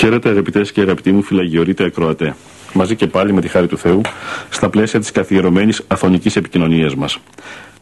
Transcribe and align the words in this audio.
Χαίρετε 0.00 0.28
αγαπητές 0.28 0.72
και 0.72 0.80
αγαπητοί 0.80 1.12
μου 1.12 1.22
φυλαγιορείτε 1.22 1.84
ακροατέ. 1.84 2.34
Μαζί 2.72 2.96
και 2.96 3.06
πάλι 3.06 3.32
με 3.32 3.40
τη 3.40 3.48
χάρη 3.48 3.66
του 3.66 3.78
Θεού 3.78 4.00
στα 4.50 4.68
πλαίσια 4.70 5.00
της 5.00 5.10
καθιερωμένης 5.10 5.84
αθωνικής 5.88 6.36
επικοινωνίας 6.36 6.94
μας. 6.94 7.18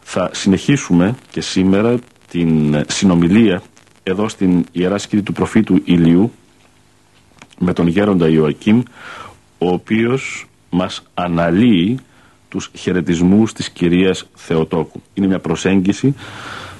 Θα 0.02 0.30
συνεχίσουμε 0.32 1.14
και 1.30 1.40
σήμερα 1.40 1.98
την 2.30 2.76
συνομιλία 2.88 3.62
εδώ 4.02 4.28
στην 4.28 4.64
Ιερά 4.72 4.98
Σκήτη 4.98 5.22
του 5.22 5.32
προφήτου 5.32 5.80
Ηλίου 5.84 6.32
με 7.58 7.72
τον 7.72 7.86
γέροντα 7.86 8.28
Ιωακήμ 8.28 8.82
ο 9.58 9.68
οποίος 9.68 10.46
μας 10.70 11.02
αναλύει 11.14 11.98
τους 12.48 12.70
χαιρετισμούς 12.74 13.52
της 13.52 13.70
Κυρίας 13.70 14.26
Θεοτόκου. 14.34 15.02
Είναι 15.14 15.26
μια 15.26 15.38
προσέγγιση 15.38 16.14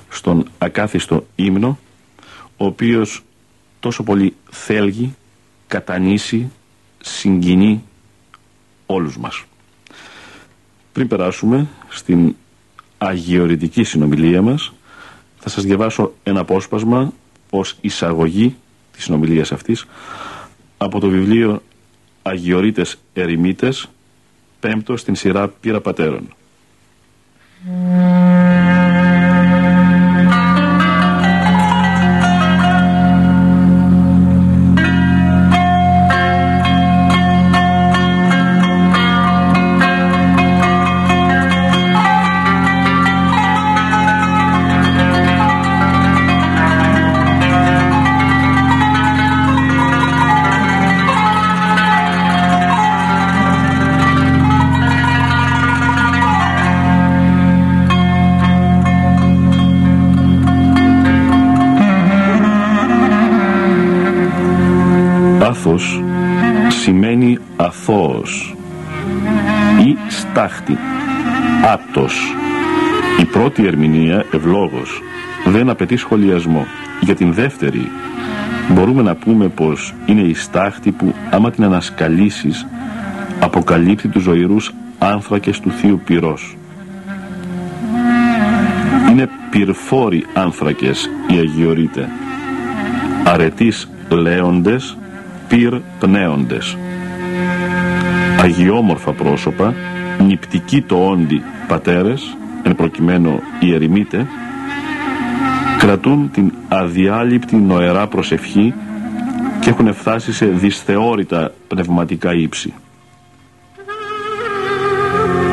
στον 0.08 0.48
ακάθιστο 0.58 1.26
ύμνο 1.34 1.78
ο 2.56 2.64
οποίος 2.64 3.22
τόσο 3.80 4.02
πολύ 4.02 4.34
θέλγει, 4.50 5.14
κατανήσει, 5.68 6.50
συγκινεί 6.98 7.84
όλους 8.86 9.18
μας. 9.18 9.44
Πριν 10.92 11.08
περάσουμε 11.08 11.66
στην 11.88 12.34
αγιορητική 12.98 13.84
συνομιλία 13.84 14.42
μας, 14.42 14.72
θα 15.38 15.48
σας 15.48 15.64
διαβάσω 15.64 16.12
ένα 16.22 16.40
απόσπασμα 16.40 17.12
ως 17.50 17.76
εισαγωγή 17.80 18.56
της 18.92 19.04
συνομιλίας 19.04 19.52
αυτής 19.52 19.86
από 20.78 21.00
το 21.00 21.08
βιβλίο 21.08 21.62
Αγιορείτες 22.22 22.98
Ερημίτες, 23.12 23.88
πέμπτο 24.60 24.96
στην 24.96 25.14
σειρά 25.14 25.48
Πύρα 25.48 25.80
Πατέρων. 25.80 26.28
Άθος 27.64 28.57
ή 70.38 70.40
στάχτη, 70.40 70.78
άπτος. 71.72 72.34
Η 73.20 73.24
πρώτη 73.24 73.66
ερμηνεία, 73.66 74.24
ευλόγος, 74.32 75.02
δεν 75.46 75.68
απαιτεί 75.68 75.96
σχολιασμό. 75.96 76.66
Για 77.00 77.14
την 77.14 77.32
δεύτερη, 77.32 77.90
μπορούμε 78.68 79.02
να 79.02 79.14
πούμε 79.14 79.48
πως 79.48 79.94
είναι 80.06 80.20
η 80.20 80.34
στάχτη 80.34 80.90
που 80.90 81.14
άμα 81.30 81.50
την 81.50 81.64
ανασκαλίσεις, 81.64 82.66
αποκαλύπτει 83.40 84.08
τους 84.08 84.22
ζωηρούς 84.22 84.74
άνθρακες 84.98 85.60
του 85.60 85.70
Θείου 85.70 86.00
Πυρός. 86.04 86.56
Είναι 89.10 89.28
πυρφόροι 89.50 90.26
άνθρακες 90.34 91.10
οι 91.28 91.38
Αγιορείτε. 91.38 92.08
Αρετής 93.24 93.88
λέοντες, 94.08 94.96
πυρ 95.48 95.80
πνέοντες. 95.98 96.76
Αγιόμορφα 98.40 99.12
πρόσωπα, 99.12 99.74
νηπτικοί 100.26 100.82
το 100.82 101.08
όντι 101.08 101.42
πατέρες, 101.68 102.36
εν 102.62 102.74
προκειμένου 102.74 103.40
οι 103.60 103.74
ερημίτε, 103.74 104.26
κρατούν 105.78 106.30
την 106.32 106.52
αδιάλειπτη 106.68 107.56
νοερά 107.56 108.06
προσευχή 108.06 108.74
και 109.60 109.70
έχουν 109.70 109.94
φτάσει 109.94 110.32
σε 110.32 110.46
δυσθεώρητα 110.46 111.52
πνευματικά 111.68 112.34
ύψη. 112.34 112.74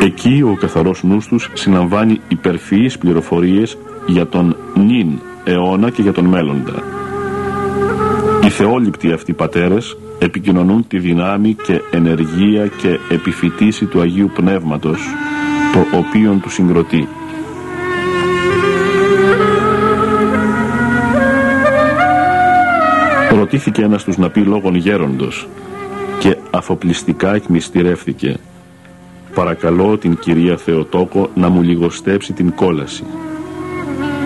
Εκεί 0.01 0.41
ο 0.45 0.57
καθαρός 0.59 1.03
νους 1.03 1.27
τους 1.27 1.49
συναμβάνει 1.53 2.21
υπερφυείς 2.27 2.97
πληροφορίες 2.97 3.77
για 4.07 4.27
τον 4.27 4.55
νυν 4.75 5.19
αιώνα 5.43 5.89
και 5.89 6.01
για 6.01 6.11
τον 6.11 6.25
μέλλοντα. 6.25 6.83
Οι 8.43 8.49
θεόληπτοι 8.49 9.11
αυτοί 9.11 9.33
πατέρες 9.33 9.97
επικοινωνούν 10.19 10.87
τη 10.87 10.99
δυνάμει 10.99 11.53
και 11.53 11.81
ενεργεία 11.91 12.67
και 12.67 12.99
επιφυτίση 13.09 13.85
του 13.85 14.01
Αγίου 14.01 14.31
Πνεύματος 14.33 14.99
το 15.73 15.97
οποίον 15.97 16.41
του 16.41 16.49
συγκροτεί. 16.49 17.07
Ρωτήθηκε 23.35 23.81
ένας 23.81 24.03
τους 24.03 24.17
να 24.17 24.29
πει 24.29 24.39
λόγων 24.39 24.75
γέροντος 24.75 25.47
και 26.19 26.37
αφοπλιστικά 26.51 27.35
εκμυστηρεύθηκε 27.35 28.37
«Παρακαλώ 29.33 29.97
την 29.97 30.17
κυρία 30.19 30.57
Θεοτόκο 30.57 31.29
να 31.35 31.49
μου 31.49 31.61
λιγοστέψει 31.61 32.33
την 32.33 32.55
κόλαση». 32.55 33.03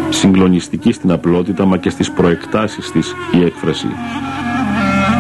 Συγκλονιστική 0.10 0.92
στην 0.92 1.12
απλότητα 1.12 1.66
μα 1.66 1.78
και 1.78 1.90
στις 1.90 2.12
προεκτάσεις 2.12 2.92
της 2.92 3.16
η 3.32 3.44
έκφραση. 3.44 3.88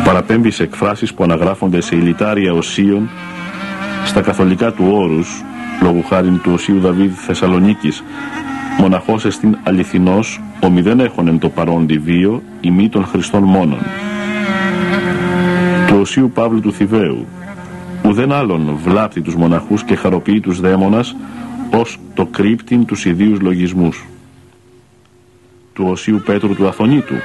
Παραπέμπει 0.10 0.52
σε 0.52 0.64
εκφράσεις 0.64 1.14
που 1.14 1.24
αναγράφονται 1.24 1.82
σε 1.82 1.96
ηλιτάρια 1.96 2.54
οσίων 2.54 3.10
στα 4.06 4.22
καθολικά 4.22 4.72
του 4.72 4.86
όρους 4.92 5.44
λόγου 5.82 6.04
χάριν 6.04 6.42
του 6.42 6.52
Οσίου 6.54 6.80
Δαβίδ 6.80 7.12
Θεσσαλονίκης 7.16 8.04
μοναχός 8.80 9.26
εστίν 9.26 9.58
αληθινός 9.64 10.42
ομοι 10.60 10.82
δεν 10.82 11.00
έχουν 11.00 11.28
εν 11.28 11.40
το 11.40 11.50
παρόντι 11.50 11.98
βίο 11.98 12.42
ημί 12.62 12.90
των 12.90 13.06
Χριστών 13.06 13.44
μόνον. 13.44 13.80
Οσίου 16.00 16.32
Παύλου 16.34 16.62
του 16.62 16.74
Θηβαίου, 16.74 17.26
ουδέν 18.06 18.32
άλλον 18.32 18.78
βλάπτει 18.84 19.22
τους 19.22 19.36
μοναχούς 19.36 19.84
και 19.84 19.96
χαροποιεί 19.96 20.40
τους 20.40 20.60
δαίμονας 20.60 21.16
ως 21.72 22.00
το 22.14 22.26
κρύπτην 22.26 22.86
τους 22.86 23.06
ιδίους 23.06 23.40
λογισμούς. 23.40 24.06
Του 25.74 25.86
Οσίου 25.88 26.22
Πέτρου 26.26 26.56
του 26.56 26.68
Αθωνίτου, 26.68 27.16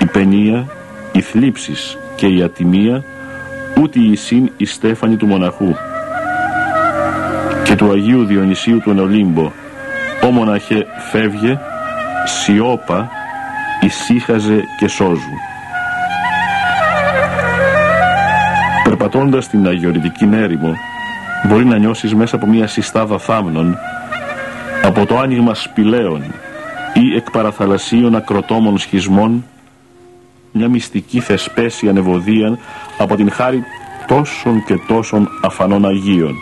η 0.00 0.06
παινία, 0.06 0.66
η 1.12 1.20
θλίψεις 1.20 1.98
και 2.18 2.26
η 2.26 2.42
ατιμία, 2.42 3.04
ούτε 3.80 3.98
η 4.00 4.16
συν 4.16 4.50
η 4.56 4.64
στέφανη 4.64 5.16
του 5.16 5.26
μοναχού. 5.26 5.74
Και 7.64 7.74
του 7.74 7.90
Αγίου 7.90 8.24
Διονυσίου 8.24 8.80
του 8.80 8.90
Ενολύμπο, 8.90 9.52
ο 10.24 10.30
μοναχέ 10.30 10.86
φεύγε, 11.10 11.58
σιώπα, 12.24 13.10
ησύχαζε 13.80 14.62
και 14.78 14.88
σώζου. 14.88 15.36
Περπατώντας 18.84 19.48
την 19.48 19.66
αγιορητική 19.66 20.28
έρημο, 20.32 20.72
μπορεί 21.48 21.64
να 21.64 21.78
νιώσεις 21.78 22.14
μέσα 22.14 22.36
από 22.36 22.46
μια 22.46 22.66
συστάδα 22.66 23.18
θάμνων, 23.18 23.76
από 24.82 25.06
το 25.06 25.18
άνοιγμα 25.18 25.54
σπηλαίων 25.54 26.22
ή 26.92 27.16
εκ 27.16 27.30
παραθαλασσίων 27.30 28.16
ακροτόμων 28.16 28.78
σχισμών, 28.78 29.44
μια 30.58 30.68
μυστική 30.68 31.20
θεσπέση 31.20 31.88
ανεβοδίαν 31.88 32.58
από 32.98 33.16
την 33.16 33.30
χάρη 33.30 33.62
τόσων 34.06 34.64
και 34.64 34.74
τόσων 34.88 35.28
αφανών 35.42 35.86
Αγίων. 35.86 36.34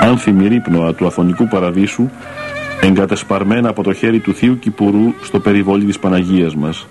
Άνθιμη 0.00 0.48
ρύπνοα 0.48 0.94
του 0.94 1.06
Αθωνικού 1.06 1.48
Παραδείσου 1.48 2.08
εγκατεσπαρμένα 2.80 3.68
από 3.68 3.82
το 3.82 3.92
χέρι 3.92 4.18
του 4.18 4.34
Θείου 4.34 4.58
Κυπουρού 4.58 5.14
στο 5.22 5.40
περιβόλι 5.40 5.84
της 5.84 5.98
Παναγίας 5.98 6.54
μας. 6.54 6.86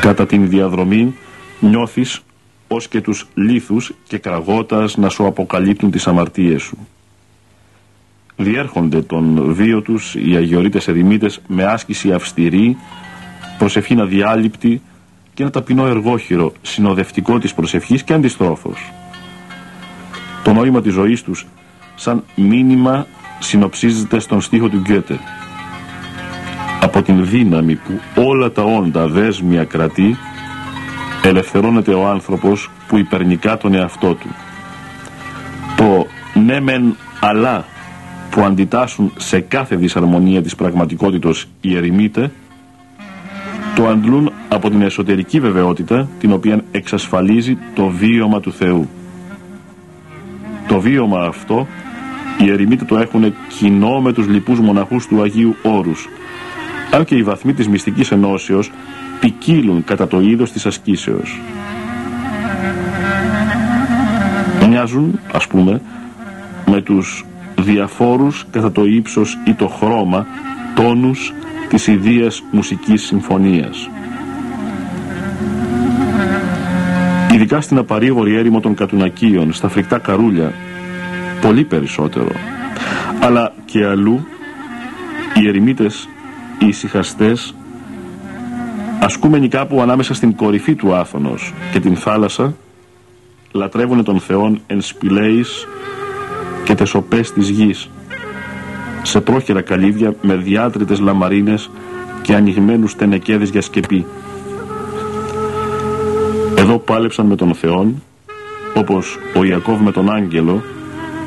Κατά 0.00 0.26
την 0.26 0.48
διαδρομή 0.48 1.14
νιώθεις 1.60 2.20
ως 2.68 2.88
και 2.88 3.00
τους 3.00 3.26
λίθους 3.34 3.92
και 4.06 4.18
κραγότας 4.18 4.96
να 4.96 5.08
σου 5.08 5.26
αποκαλύπτουν 5.26 5.90
τις 5.90 6.06
αμαρτίες 6.06 6.62
σου. 6.62 6.78
Διέρχονται 8.42 9.02
τον 9.02 9.54
βίο 9.54 9.82
τους 9.82 10.14
οι 10.14 10.36
αγιορείτες 10.36 10.88
ερημίτες 10.88 11.40
με 11.46 11.64
άσκηση 11.64 12.12
αυστηρή, 12.12 12.76
προσευχή 13.58 14.00
αδιάλειπτη 14.00 14.82
και 15.34 15.42
ένα 15.42 15.52
ταπεινό 15.52 15.86
εργόχειρο 15.86 16.52
συνοδευτικό 16.62 17.38
της 17.38 17.54
προσευχής 17.54 18.02
και 18.02 18.12
αντιστρόφως. 18.12 18.92
Το 20.44 20.52
νόημα 20.52 20.80
της 20.82 20.92
ζωής 20.92 21.22
τους 21.22 21.46
σαν 21.94 22.24
μήνυμα 22.34 23.06
συνοψίζεται 23.38 24.18
στον 24.18 24.40
στίχο 24.40 24.68
του 24.68 24.78
Γκέτε. 24.78 25.18
Από 26.80 27.02
την 27.02 27.26
δύναμη 27.26 27.74
που 27.74 28.00
όλα 28.14 28.50
τα 28.50 28.62
όντα 28.62 29.06
δέσμια 29.06 29.64
κρατεί, 29.64 30.16
ελευθερώνεται 31.22 31.94
ο 31.94 32.06
άνθρωπος 32.06 32.70
που 32.88 32.98
υπερνικά 32.98 33.56
τον 33.56 33.74
εαυτό 33.74 34.14
του. 34.14 34.28
Το 35.76 36.06
ναι 36.40 36.60
μεν 36.60 36.96
αλλά 37.20 37.64
που 38.32 38.42
αντιτάσσουν 38.42 39.12
σε 39.16 39.40
κάθε 39.40 39.76
δυσαρμονία 39.76 40.42
της 40.42 40.54
πραγματικότητος 40.54 41.46
οι 41.60 41.76
ερημίτε, 41.76 42.30
το 43.74 43.88
αντλούν 43.88 44.32
από 44.48 44.70
την 44.70 44.82
εσωτερική 44.82 45.40
βεβαιότητα 45.40 46.08
την 46.18 46.32
οποία 46.32 46.64
εξασφαλίζει 46.70 47.58
το 47.74 47.86
βίωμα 47.86 48.40
του 48.40 48.52
Θεού. 48.52 48.88
Το 50.68 50.80
βίωμα 50.80 51.24
αυτό 51.24 51.66
οι 52.38 52.50
ερημίτε 52.50 52.84
το 52.84 52.96
έχουν 52.96 53.34
κοινό 53.48 54.00
με 54.00 54.12
τους 54.12 54.26
λοιπούς 54.26 54.60
μοναχούς 54.60 55.06
του 55.06 55.22
Αγίου 55.22 55.56
Όρους. 55.62 56.08
Αν 56.90 57.04
και 57.04 57.14
οι 57.14 57.22
βαθμοί 57.22 57.52
της 57.52 57.68
μυστικής 57.68 58.10
ενώσεως 58.10 58.70
ποικίλουν 59.20 59.84
κατά 59.84 60.08
το 60.08 60.20
είδος 60.20 60.52
της 60.52 60.66
ασκήσεως. 60.66 61.40
Μοιάζουν, 64.68 65.18
ας 65.32 65.46
πούμε, 65.46 65.80
με 66.66 66.80
τους 66.80 67.24
διαφόρους 67.64 68.46
κατά 68.50 68.72
το 68.72 68.84
ύψος 68.84 69.38
ή 69.44 69.52
το 69.52 69.68
χρώμα 69.68 70.26
τόνους 70.74 71.32
της 71.68 71.86
ιδίας 71.86 72.42
μουσικής 72.50 73.02
συμφωνίας. 73.02 73.88
Ειδικά 77.32 77.60
στην 77.60 77.78
απαρήγορη 77.78 78.34
έρημο 78.34 78.60
των 78.60 78.74
κατουνακίων, 78.74 79.52
στα 79.52 79.68
φρικτά 79.68 79.98
καρούλια, 79.98 80.52
πολύ 81.40 81.64
περισσότερο. 81.64 82.30
Αλλά 83.20 83.52
και 83.64 83.86
αλλού 83.86 84.26
οι 85.34 85.48
ερημίτες, 85.48 86.08
οι 86.58 86.66
ησυχαστές, 86.66 87.54
ασκούμενοι 89.00 89.48
κάπου 89.48 89.80
ανάμεσα 89.80 90.14
στην 90.14 90.36
κορυφή 90.36 90.74
του 90.74 90.94
Άθωνος 90.94 91.52
και 91.72 91.80
την 91.80 91.96
θάλασσα, 91.96 92.54
λατρεύουν 93.52 94.04
τον 94.04 94.20
Θεόν 94.20 94.60
εν 94.66 94.80
σπηλαίης 94.80 95.66
και 96.72 96.78
τεσοπές 96.78 97.32
της 97.32 97.48
γης, 97.48 97.90
σε 99.02 99.20
πρόχειρα 99.20 99.60
καλύβια 99.60 100.14
με 100.22 100.36
διάτριτες 100.36 101.00
λαμαρίνες 101.00 101.70
και 102.22 102.34
ανοιγμένους 102.34 102.96
τενεκέδες 102.96 103.48
για 103.48 103.62
σκεπή. 103.62 104.06
Εδώ 106.56 106.78
πάλεψαν 106.78 107.26
με 107.26 107.36
τον 107.36 107.54
Θεόν, 107.54 108.02
όπως 108.74 109.18
ο 109.36 109.44
Ιακώβ 109.44 109.80
με 109.80 109.92
τον 109.92 110.12
Άγγελο, 110.12 110.62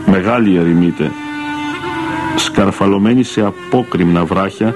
μεγάλη 0.06 0.57
ερημίτε, 0.57 1.12
σκαρφαλωμένη 2.36 3.24
σε 3.24 3.42
απόκριμνα 3.42 4.25
βράχια, 4.25 4.75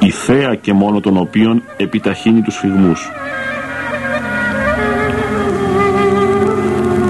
η 0.00 0.10
θέα 0.10 0.54
και 0.54 0.72
μόνο 0.72 1.00
των 1.00 1.16
οποίων 1.16 1.62
επιταχύνει 1.76 2.40
τους 2.40 2.56
φυγμούς. 2.56 3.10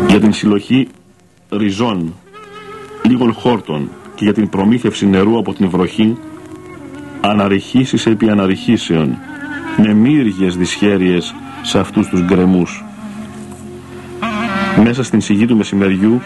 Για 0.09 0.21
την 0.21 0.33
συλλογή 0.33 0.89
ριζών, 1.51 2.15
λίγων 3.09 3.33
χόρτων 3.33 3.91
και 4.15 4.25
για 4.25 4.33
την 4.33 4.49
προμήθευση 4.49 5.07
νερού 5.07 5.39
από 5.39 5.55
την 5.55 5.69
βροχή, 5.69 6.17
αναρριχήσεις 7.21 8.07
επί 8.07 8.31
αναρριχήσεων, 8.31 9.17
με 9.77 9.93
μύριες 9.95 10.57
δυσχέρειες 10.57 11.35
σε 11.63 11.79
αυτούς 11.79 12.09
τους 12.09 12.23
γκρεμούς. 12.23 12.85
Μέσα 14.85 15.03
στην 15.03 15.21
σιγή 15.21 15.47
του 15.47 15.57
μεσημεριού 15.57 16.21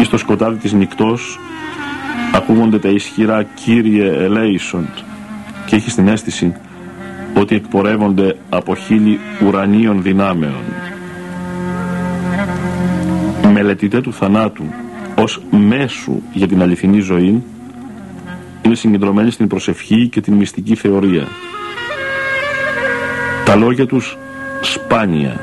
ή 0.00 0.04
στο 0.04 0.18
σκοτάδι 0.18 0.56
της 0.56 0.72
νυχτός 0.72 1.40
ακούγονται 2.34 2.78
τα 2.78 2.88
ισχυρά 2.88 3.42
«Κύριε 3.42 4.12
ελέησον» 4.12 4.88
και 5.66 5.76
έχει 5.76 5.90
την 5.90 6.08
αίσθηση 6.08 6.54
ότι 7.34 7.54
εκπορεύονται 7.54 8.36
από 8.48 8.74
χείλη 8.74 9.18
ουρανίων 9.46 10.02
δυνάμεων. 10.02 10.62
Μελετητέ 13.52 14.00
του 14.00 14.12
θανάτου 14.12 14.64
ως 15.18 15.40
μέσου 15.50 16.22
για 16.32 16.48
την 16.48 16.62
αληθινή 16.62 17.00
ζωή 17.00 17.42
είναι 18.62 18.74
συγκεντρωμένοι 18.74 19.30
στην 19.30 19.48
προσευχή 19.48 20.08
και 20.08 20.20
την 20.20 20.34
μυστική 20.34 20.74
θεωρία. 20.74 21.26
Τα 23.44 23.56
λόγια 23.56 23.86
τους 23.86 24.18
σπάνια, 24.60 25.40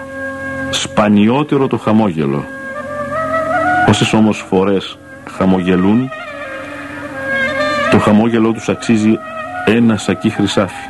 σπανιότερο 0.69 1.67
το 1.67 1.77
χαμόγελο. 1.77 2.45
Όσες 3.87 4.13
όμως 4.13 4.45
φορές 4.49 4.97
χαμογελούν, 5.29 6.09
το 7.91 7.99
χαμόγελό 7.99 8.51
τους 8.51 8.69
αξίζει 8.69 9.17
ένα 9.65 9.97
σακί 9.97 10.29
χρυσάφι. 10.29 10.85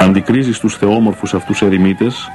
Αντικρίζεις 0.00 0.58
τους 0.58 0.76
θεόμορφους 0.76 1.34
αυτούς 1.34 1.62
ερημίτες 1.62 2.30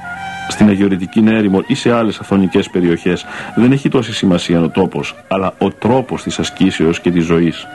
στην 0.48 0.68
αγιορητική 0.68 1.24
έρημο 1.26 1.62
ή 1.66 1.74
σε 1.74 1.92
άλλες 1.92 2.18
αθωνικές 2.18 2.70
περιοχές 2.70 3.24
δεν 3.56 3.72
έχει 3.72 3.88
τόση 3.88 4.12
σημασία 4.12 4.60
ο 4.60 4.68
τόπος 4.68 5.14
αλλά 5.28 5.54
ο 5.58 5.70
τρόπος 5.70 6.22
της 6.22 6.38
ασκήσεως 6.38 7.00
και 7.00 7.10
της 7.10 7.24
ζωής 7.24 7.66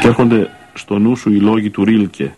και 0.00 0.06
έρχονται 0.06 0.50
στο 0.74 0.98
νου 0.98 1.16
σου 1.16 1.32
οι 1.32 1.38
λόγοι 1.38 1.70
του 1.70 1.84
Ρίλκε 1.84 2.34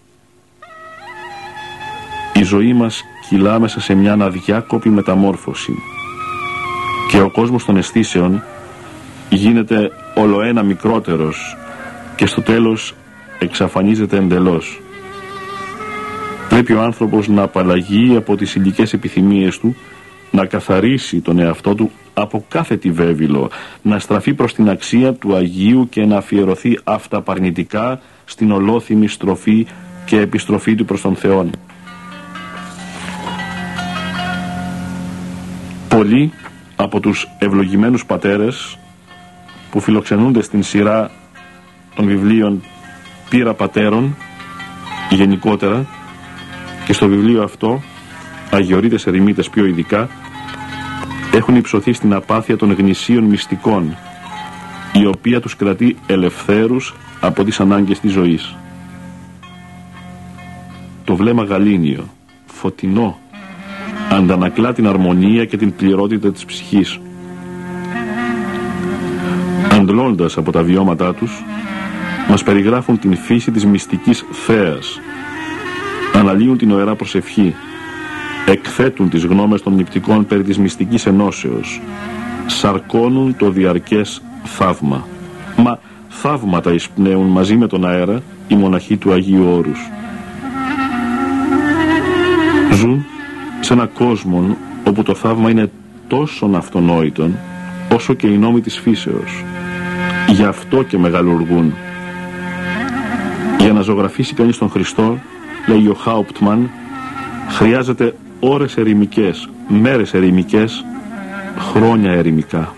η 2.41 2.43
ζωή 2.43 2.73
μας 2.73 3.05
κυλά 3.29 3.59
μέσα 3.59 3.81
σε 3.81 3.95
μια 3.95 4.13
αδιάκοπη 4.13 4.89
μεταμόρφωση 4.89 5.73
και 7.11 7.21
ο 7.21 7.31
κόσμος 7.31 7.65
των 7.65 7.77
αισθήσεων 7.77 8.43
γίνεται 9.29 9.91
ολοένα 10.15 10.63
μικρότερος 10.63 11.57
και 12.17 12.27
στο 12.27 12.43
τέλος 12.43 12.95
εξαφανίζεται 13.39 14.17
εντελώς. 14.17 14.81
Πρέπει 16.63 16.79
ο 16.81 16.83
άνθρωπος 16.83 17.29
να 17.29 17.43
απαλλαγεί 17.43 18.17
από 18.17 18.37
τις 18.37 18.55
ηλικέ 18.55 18.85
επιθυμίες 18.93 19.59
του, 19.59 19.77
να 20.31 20.47
καθαρίσει 20.47 21.21
τον 21.21 21.39
εαυτό 21.39 21.75
του 21.75 21.91
από 22.15 22.45
κάθε 22.49 22.77
τη 22.77 22.91
βέβηλο, 22.91 23.51
να 23.83 23.99
στραφεί 23.99 24.35
προς 24.35 24.55
την 24.55 24.71
αξία 24.71 25.13
του 25.13 25.35
Αγίου 25.35 25.89
και 25.91 26.05
να 26.05 26.17
αφιερωθεί 26.17 26.79
αυταπαρνητικά 26.85 28.01
στην 28.25 28.53
ολόθυμη 28.53 29.09
στροφή 29.09 29.67
και 30.05 30.21
επιστροφή 30.21 30.75
του 30.75 30.85
προς 30.85 31.01
τον 31.01 31.17
Θεό. 31.17 31.51
Πολλοί 35.89 36.33
από 36.77 37.01
τους 37.01 37.29
ευλογημένους 37.39 38.07
πατέρες 38.07 38.79
που 39.71 39.81
φιλοξενούνται 39.81 40.43
στην 40.43 40.63
σειρά 40.63 41.11
των 41.95 42.07
βιβλίων 42.07 42.63
πείρα 43.31 43.55
πατέρων 43.55 44.17
γενικότερα 45.11 45.87
και 46.87 46.93
στο 46.93 47.09
βιβλίο 47.09 47.43
αυτό 47.43 47.83
αγιορείτες 48.51 49.07
ερημίτες 49.07 49.51
πιο 49.51 49.67
ειδικά 49.67 50.09
έχουν 51.33 51.57
υψωθεί 51.57 51.93
στην 51.93 52.15
απάθεια 52.15 52.57
των 52.57 52.73
γνησίων 52.73 53.25
μυστικών 53.25 53.97
η 54.93 55.07
οποία 55.07 55.41
τους 55.41 55.57
κρατεί 55.57 55.97
ελευθέρους 56.07 56.95
από 57.21 57.45
τις 57.45 57.61
ανάγκες 57.61 58.01
της 58.01 58.13
ζωής. 58.13 58.57
Το 61.05 61.17
βλέμμα 61.17 61.45
γαλήνιο, 61.45 62.09
φωτεινό, 62.47 63.19
αντανακλά 64.11 64.73
την 64.73 64.87
αρμονία 64.87 65.45
και 65.45 65.57
την 65.57 65.75
πληρότητα 65.75 66.33
της 66.33 66.45
ψυχής. 66.45 67.01
Αντλώντας 69.73 70.37
από 70.37 70.53
τα 70.53 70.63
βιώματά 70.63 71.15
τους, 71.15 71.43
μας 72.29 72.43
περιγράφουν 72.43 72.99
την 72.99 73.17
φύση 73.17 73.51
της 73.51 73.67
μυστικής 73.67 74.25
θέας, 74.31 75.01
αναλύουν 76.21 76.59
την 76.59 76.71
ωερά 76.71 76.95
προσευχή, 76.95 77.55
εκθέτουν 78.47 79.11
τις 79.11 79.25
γνώμες 79.25 79.63
των 79.63 79.75
νηπτικών 79.75 80.27
περί 80.27 80.43
της 80.43 80.59
μυστικής 80.59 81.07
ενώσεως, 81.07 81.81
σαρκώνουν 82.47 83.37
το 83.37 83.51
διαρκές 83.51 84.23
θαύμα. 84.45 85.07
Μα 85.57 85.79
θαύματα 86.09 86.73
εισπνέουν 86.73 87.27
μαζί 87.27 87.57
με 87.57 87.67
τον 87.67 87.87
αέρα 87.87 88.23
οι 88.49 88.55
μοναχοί 88.55 88.97
του 88.97 89.13
Αγίου 89.13 89.47
Όρους. 89.47 89.91
Ζουν 92.73 93.07
σε 93.61 93.73
ένα 93.73 93.87
κόσμο 93.87 94.57
όπου 94.85 95.03
το 95.03 95.15
θαύμα 95.15 95.51
είναι 95.51 95.71
τόσο 96.09 96.51
αυτονόητο 96.55 97.31
όσο 97.95 98.15
και 98.15 98.27
οι 98.27 98.39
νόμοι 98.39 98.61
της 98.61 98.79
φύσεως. 98.79 99.45
Γι' 100.29 100.45
αυτό 100.45 100.83
και 100.83 100.99
μεγαλουργούν. 100.99 101.75
Για 103.59 103.73
να 103.73 103.81
ζωγραφίσει 103.81 104.35
κανείς 104.35 104.59
τον 104.59 104.71
Χριστό, 104.71 105.19
λέει 105.67 105.87
ο 105.87 105.95
Χάουπτμαν, 105.95 106.71
χρειάζεται 107.49 108.15
ώρες 108.41 108.77
ερημικές, 108.77 109.49
μέρες 109.69 110.15
ερημικές, 110.15 110.85
χρόνια 111.59 112.13
ερημικά. 112.13 112.75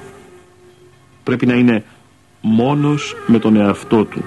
Πρέπει 1.22 1.46
να 1.46 1.54
είναι 1.54 1.84
μόνος 2.40 3.16
με 3.26 3.38
τον 3.38 3.56
εαυτό 3.56 4.04
του, 4.04 4.24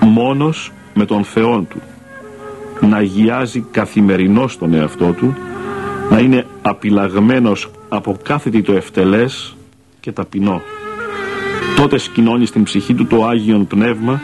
μόνος 0.00 0.72
με 0.94 1.04
τον 1.04 1.24
Θεό 1.24 1.66
του, 1.68 1.80
να 2.80 2.96
αγιάζει 2.96 3.64
καθημερινώς 3.70 4.58
τον 4.58 4.74
εαυτό 4.74 5.12
του, 5.12 5.36
να 6.10 6.18
είναι 6.18 6.46
απειλαγμένος 6.62 7.70
από 7.88 8.16
κάθε 8.22 8.50
τι 8.50 8.62
το 8.62 8.72
ευτελές 8.72 9.56
και 10.00 10.12
ταπεινό. 10.12 10.62
Τότε 11.76 11.98
σκηνώνει 11.98 12.46
στην 12.46 12.62
ψυχή 12.62 12.94
του 12.94 13.06
το 13.06 13.26
Άγιον 13.26 13.66
Πνεύμα, 13.66 14.20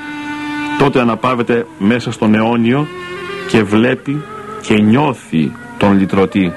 τότε 0.79 1.01
αναπαύεται 1.01 1.67
μέσα 1.79 2.13
στον 2.13 2.35
αιώνιο 2.35 2.87
και 3.51 3.63
βλέπει 3.63 4.23
και 4.63 4.75
νιώθει 4.75 5.53
τον 5.79 5.99
λυτρωτή. 5.99 6.53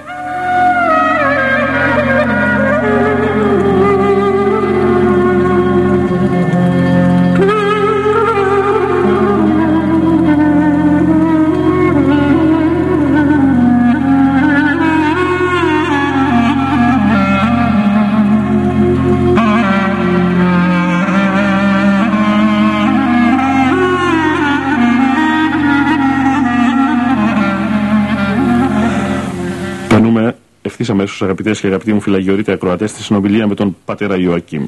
Ευθύ 31.08 31.24
αμέσω, 31.24 31.26
αγαπητές 31.26 31.60
και 31.60 31.68
αγαπητοί 31.68 31.94
μου 31.94 32.02
φυλαγιορείτε 32.02 32.52
ακροατές, 32.52 32.90
στη 32.90 33.02
συνομιλία 33.02 33.48
με 33.48 33.56
τον 33.56 33.78
πατέρα 33.86 34.18
Ιωακήμ. 34.18 34.68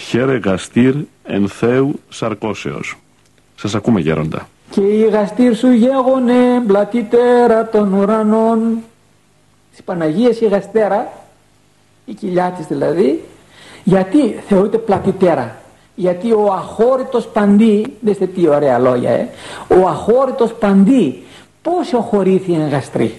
Χαίρε 0.00 0.36
γαστήρ 0.36 0.94
εν 1.24 1.48
Θεού 1.48 2.00
σαρκώσεως. 2.08 2.96
Σας 3.56 3.74
ακούμε, 3.74 4.00
Γέροντα. 4.00 4.48
Και 4.70 4.80
η 4.80 5.08
γαστήρ 5.12 5.56
σου 5.56 5.70
γέγονε 5.70 6.60
μπλατιτέρα 6.64 7.68
των 7.68 7.92
ουρανών. 7.92 8.78
Τη 9.76 9.82
Παναγία 9.82 10.30
η 10.40 10.46
γαστέρα, 10.46 11.12
η 12.04 12.12
κοιλιά 12.12 12.54
της 12.56 12.66
δηλαδή, 12.66 13.24
γιατί 13.84 14.40
θεωρείται 14.48 14.78
πλατιτέρα. 14.78 15.56
Γιατί 15.94 16.32
ο 16.32 16.52
αχώρητος 16.52 17.26
παντή, 17.26 17.96
δέστε 18.00 18.26
τι 18.26 18.48
ωραία 18.48 18.78
λόγια, 18.78 19.10
ε, 19.10 19.28
ο 19.68 19.88
αχώρητος 19.88 20.52
παντή, 20.52 21.22
πώς 21.62 21.92
οχωρήθη 21.92 22.52
εν 22.52 22.68
γαστρή. 22.68 23.14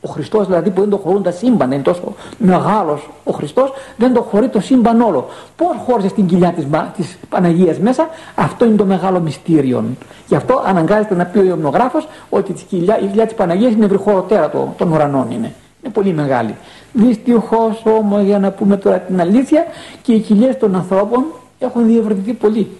Ο 0.00 0.08
Χριστός 0.08 0.46
δηλαδή 0.46 0.70
που 0.70 0.80
δεν 0.80 0.90
το 0.90 0.96
χωρούν 0.96 1.22
τα 1.22 1.30
σύμπαν, 1.30 1.72
είναι 1.72 1.82
τόσο 1.82 2.14
μεγάλος 2.38 3.08
ο 3.24 3.32
Χριστός, 3.32 3.72
δεν 3.96 4.12
το 4.12 4.22
χωρεί 4.22 4.48
το 4.48 4.60
σύμπαν 4.60 5.00
όλο. 5.00 5.28
Πώς 5.56 5.76
χώρισε 5.86 6.08
στην 6.08 6.26
κοιλιά 6.26 6.52
της, 6.52 6.66
της 6.96 7.18
Παναγίας 7.28 7.78
μέσα, 7.78 8.08
αυτό 8.34 8.64
είναι 8.64 8.76
το 8.76 8.84
μεγάλο 8.84 9.20
μυστήριο. 9.20 9.84
Γι' 10.26 10.34
αυτό 10.34 10.62
αναγκάζεται 10.66 11.14
να 11.14 11.24
πει 11.24 11.38
ο 11.38 11.42
Ιωμνογράφος 11.42 12.08
ότι 12.30 12.52
η 12.52 12.54
κοιλιά, 12.68 12.98
η 13.00 13.06
κοιλιά 13.06 13.26
της 13.26 13.34
Παναγίας 13.34 13.72
είναι 13.72 13.84
ευρυχωροτέρα 13.84 14.50
των, 14.50 14.68
των 14.76 14.92
ουρανών 14.92 15.30
είναι. 15.30 15.52
Είναι 15.82 15.92
πολύ 15.92 16.12
μεγάλη. 16.12 16.54
Δυστυχώς 16.92 17.82
όμως 17.84 18.22
για 18.22 18.38
να 18.38 18.50
πούμε 18.50 18.76
τώρα 18.76 18.98
την 18.98 19.20
αλήθεια 19.20 19.64
και 20.02 20.12
οι 20.12 20.18
κοιλιές 20.18 20.56
των 20.56 20.74
ανθρώπων 20.74 21.24
έχουν 21.58 21.86
διευρυνθεί 21.86 22.32
πολύ. 22.32 22.70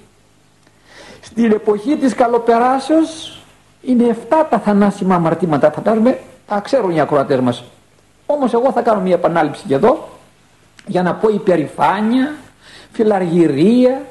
Στην 1.20 1.52
εποχή 1.52 1.96
της 1.96 2.14
καλοπεράσεως 2.14 3.40
είναι 3.82 4.16
7 4.28 4.34
τα 4.50 4.58
θανάσιμα 4.58 5.14
αμαρτήματα. 5.14 5.70
Φαντάζομαι 5.70 6.18
τα 6.50 6.60
ξέρουν 6.60 6.90
οι 6.90 7.00
ακροατές 7.00 7.40
μας. 7.40 7.64
Όμως 8.26 8.52
εγώ 8.52 8.72
θα 8.72 8.82
κάνω 8.82 9.00
μια 9.00 9.14
επανάληψη 9.14 9.64
και 9.66 9.74
εδώ 9.74 10.08
για 10.86 11.02
να 11.02 11.14
πω 11.14 11.28
υπερηφάνεια, 11.28 12.34
φιλαργυρία, 12.92 14.06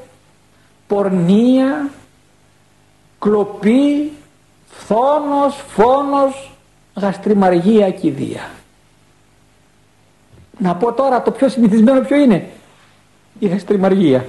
πορνεία, 0.86 1.90
κλοπή, 3.18 4.12
φθόνος, 4.68 5.64
φόνος, 5.68 6.52
γαστριμαργία, 6.94 7.90
κηδεία. 7.90 8.50
Να 10.58 10.76
πω 10.76 10.92
τώρα 10.92 11.22
το 11.22 11.30
πιο 11.30 11.48
συνηθισμένο 11.48 12.00
ποιο 12.00 12.16
είναι. 12.16 12.48
Η 13.38 13.46
γαστριμαργία. 13.46 14.24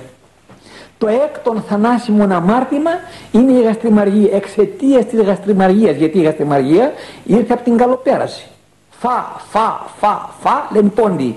Το 1.01 1.07
έκτον 1.07 1.63
θανάσιμο 1.67 2.23
αμάρτημα 2.23 2.91
είναι 3.31 3.51
η 3.51 3.61
γαστριμαργία. 3.61 4.35
Εξαιτίας 4.35 5.05
της 5.05 5.21
γαστριμαργίας. 5.21 5.95
Γιατί 5.95 6.19
η 6.19 6.21
γαστριμαργία 6.21 6.91
ήρθε 7.23 7.53
από 7.53 7.63
την 7.63 7.77
καλοπέραση. 7.77 8.45
Φα, 8.89 9.41
φα, 9.51 9.85
φα, 9.99 10.29
φα, 10.41 10.67
λένε 10.71 10.89
πόντι. 10.89 11.35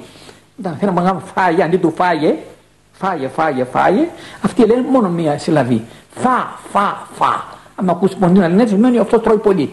Όταν 0.58 0.76
θέλουμε 0.80 1.00
να 1.02 1.22
φάγε, 1.34 1.62
αντί 1.62 1.76
του 1.76 1.92
φάγε, 1.96 2.34
φάγε, 2.92 3.28
φάγε, 3.28 3.64
φάγε, 3.64 4.08
αυτοί 4.42 4.66
λένε 4.66 4.86
μόνο 4.90 5.08
μία 5.08 5.38
συλλαβή. 5.38 5.84
Φα, 6.10 6.58
φα, 6.72 7.06
φα. 7.14 7.44
Αν 7.76 7.88
ακούσεις 7.88 8.16
πόντι 8.16 8.38
να 8.38 8.48
λένε 8.48 8.62
έτσι, 8.62 8.74
σημαίνει 8.74 8.98
αυτός 8.98 9.22
τρώει 9.22 9.38
πολύ. 9.38 9.72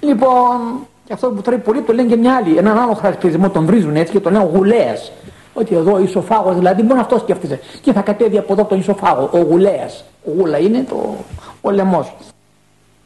Λοιπόν, 0.00 0.86
και 1.04 1.12
αυτός 1.12 1.32
που 1.34 1.40
τρώει 1.40 1.58
πολύ 1.58 1.80
το 1.80 1.92
λένε 1.92 2.08
και 2.08 2.16
μια 2.16 2.34
άλλη. 2.34 2.56
Έναν 2.56 2.78
άλλο 2.78 2.92
χαρακτηρισμό 2.92 3.50
τον 3.50 3.64
βρίζουν 3.66 3.96
έτσι 3.96 4.12
και 4.12 4.20
τον 4.20 4.32
λένε 4.32 4.50
γουλέας. 4.52 5.12
Ότι 5.54 5.74
εδώ 5.74 5.92
ο 5.92 5.98
ισοφάγος 5.98 6.56
δηλαδή, 6.56 6.82
μόνο 6.82 7.00
αυτό 7.00 7.18
σκέφτεσαι. 7.18 7.60
Και 7.80 7.92
θα 7.92 8.00
κατέβει 8.00 8.38
από 8.38 8.52
εδώ 8.52 8.64
τον 8.64 8.78
ισοφάγο, 8.78 9.30
ο 9.32 9.38
γουλέας. 9.38 10.04
Ο 10.26 10.30
γούλα 10.38 10.58
είναι 10.58 10.84
το, 10.88 11.16
ο 11.60 11.70
λαιμός. 11.70 12.14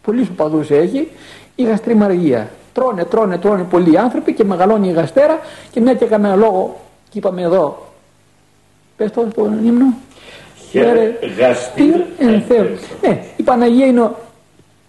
Πολλοί 0.03 0.29
οπαδού 0.33 0.65
έχει 0.69 1.09
η 1.55 1.63
γαστριμαργία. 1.63 2.51
Τρώνε, 2.73 3.05
τρώνε, 3.05 3.39
τρώνε 3.39 3.63
πολλοί 3.63 3.99
άνθρωποι 3.99 4.33
και 4.33 4.45
μεγαλώνει 4.45 4.89
η 4.89 4.93
γαστέρα 4.93 5.39
και 5.71 5.81
μια 5.81 5.95
και 5.95 6.05
έκαμε 6.05 6.35
λόγο 6.37 6.81
και 7.09 7.19
είπαμε 7.19 7.43
εδώ. 7.43 7.87
Πες 8.97 9.11
το 9.11 9.27
στον 9.31 9.67
ύμνο. 9.67 9.95
Χαίρε 10.71 11.19
γαστήρ 11.39 11.95
εν 12.19 12.43
Ναι, 13.03 13.23
η 13.37 13.43
Παναγία 13.43 13.87
είναι 13.87 14.01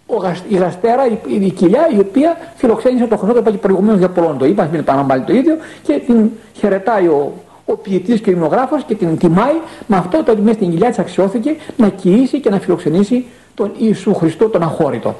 ο, 0.06 0.16
η 0.48 0.56
γαστέρα, 0.56 1.06
η, 1.06 1.44
η, 1.44 1.50
κοιλιά 1.50 1.88
η 1.96 1.98
οποία 1.98 2.36
φιλοξένησε 2.56 3.06
τον 3.06 3.18
Χριστό, 3.18 3.34
το 3.34 3.40
είπα 3.40 3.50
και 3.50 3.56
προηγουμένως 3.56 3.98
για 3.98 4.08
πολλών 4.08 4.38
το 4.38 4.44
είπα, 4.44 4.68
μην 4.72 4.84
πάλι 4.84 5.22
το 5.22 5.32
ίδιο 5.32 5.56
και 5.82 5.98
την 6.06 6.30
χαιρετάει 6.52 7.06
ο, 7.06 7.32
ο 7.70 7.76
ποιητής 7.76 8.20
και 8.20 8.30
υμνογράφο 8.30 8.80
και 8.86 8.94
την 8.94 9.18
τιμάει 9.18 9.54
με 9.86 9.96
αυτό 9.96 10.22
το 10.22 10.32
ότι 10.32 10.40
μέσα 10.40 10.54
στην 10.54 10.70
κοιλιά 10.70 10.88
της 10.88 10.98
αξιώθηκε 10.98 11.56
να 11.76 11.88
κοιήσει 11.88 12.40
και 12.40 12.50
να 12.50 12.58
φιλοξενήσει 12.58 13.24
τον 13.54 13.72
Ιησού 13.78 14.14
Χριστό 14.14 14.48
τον 14.48 14.62
αχώρητο. 14.62 15.14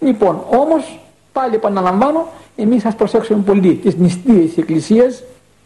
Λοιπόν, 0.00 0.44
όμως 0.50 0.98
πάλι 1.32 1.54
επαναλαμβάνω, 1.54 2.26
εμείς 2.56 2.84
α 2.84 2.92
προσέξουμε 2.92 3.42
πολύ 3.46 3.74
τις 3.74 3.96
νηστείες 3.96 4.44
της 4.44 4.56
Εκκλησίας, 4.56 5.22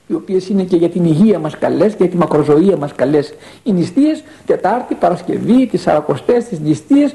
οι 0.07 0.15
οποίες 0.15 0.49
είναι 0.49 0.63
και 0.63 0.77
για 0.77 0.89
την 0.89 1.05
υγεία 1.05 1.39
μας 1.39 1.59
καλές 1.59 1.91
και 1.91 1.97
για 2.03 2.09
τη 2.09 2.17
μακροζωία 2.17 2.77
μας 2.77 2.93
καλές. 2.95 3.35
Οι 3.63 3.73
νηστείες, 3.73 4.23
Τετάρτη, 4.47 4.95
Παρασκευή, 4.95 5.67
τις 5.67 5.81
Σαρακοστές, 5.81 6.45
τις 6.45 6.59
νηστείες, 6.61 7.13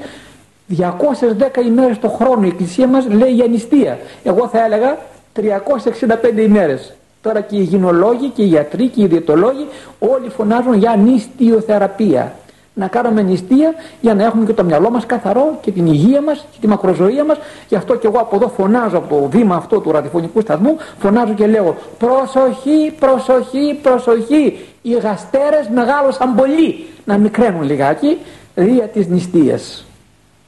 210 0.66 1.60
ημέρες 1.60 1.98
το 1.98 2.08
χρόνο 2.08 2.46
η 2.46 2.48
Εκκλησία 2.48 2.86
μας 2.86 3.08
λέει 3.08 3.32
για 3.32 3.46
νηστεία. 3.46 3.98
Εγώ 4.24 4.48
θα 4.48 4.64
έλεγα 4.64 4.98
365 5.32 6.42
ημέρες. 6.42 6.94
Τώρα 7.26 7.40
και 7.40 7.56
οι 7.56 7.62
γυνολόγοι 7.62 8.28
και 8.28 8.42
οι 8.42 8.46
γιατροί 8.46 8.88
και 8.88 9.02
οι 9.02 9.06
διαιτολόγοι 9.06 9.66
όλοι 9.98 10.28
φωνάζουν 10.28 10.74
για 10.74 10.96
νηστειοθεραπεία. 10.96 12.32
να 12.74 12.86
κάνουμε 12.86 13.22
νηστεία 13.22 13.74
για 14.00 14.14
να 14.14 14.24
έχουμε 14.24 14.44
και 14.44 14.52
το 14.52 14.64
μυαλό 14.64 14.90
μας 14.90 15.06
καθαρό 15.06 15.58
και 15.60 15.70
την 15.70 15.86
υγεία 15.86 16.22
μας 16.22 16.46
και 16.50 16.58
τη 16.60 16.66
μακροζωία 16.66 17.24
μας. 17.24 17.38
Γι' 17.68 17.74
αυτό 17.74 17.96
και 17.96 18.06
εγώ 18.06 18.18
από 18.18 18.36
εδώ 18.36 18.48
φωνάζω 18.48 18.96
από 18.96 19.14
το 19.14 19.28
βήμα 19.28 19.56
αυτό 19.56 19.80
του 19.80 19.92
ραδιοφωνικού 19.92 20.40
σταθμού 20.40 20.76
φωνάζω 20.98 21.32
και 21.34 21.46
λέω 21.46 21.76
προσοχή, 21.98 22.94
προσοχή, 22.98 23.78
προσοχή 23.82 24.58
οι 24.82 24.92
γαστέρες 24.92 25.68
μεγάλωσαν 25.74 26.34
πολύ 26.34 26.86
να 27.04 27.18
μικραίνουν 27.18 27.62
λιγάκι 27.62 28.18
δια 28.54 28.84
της 28.84 29.06
νηστείας 29.06 29.84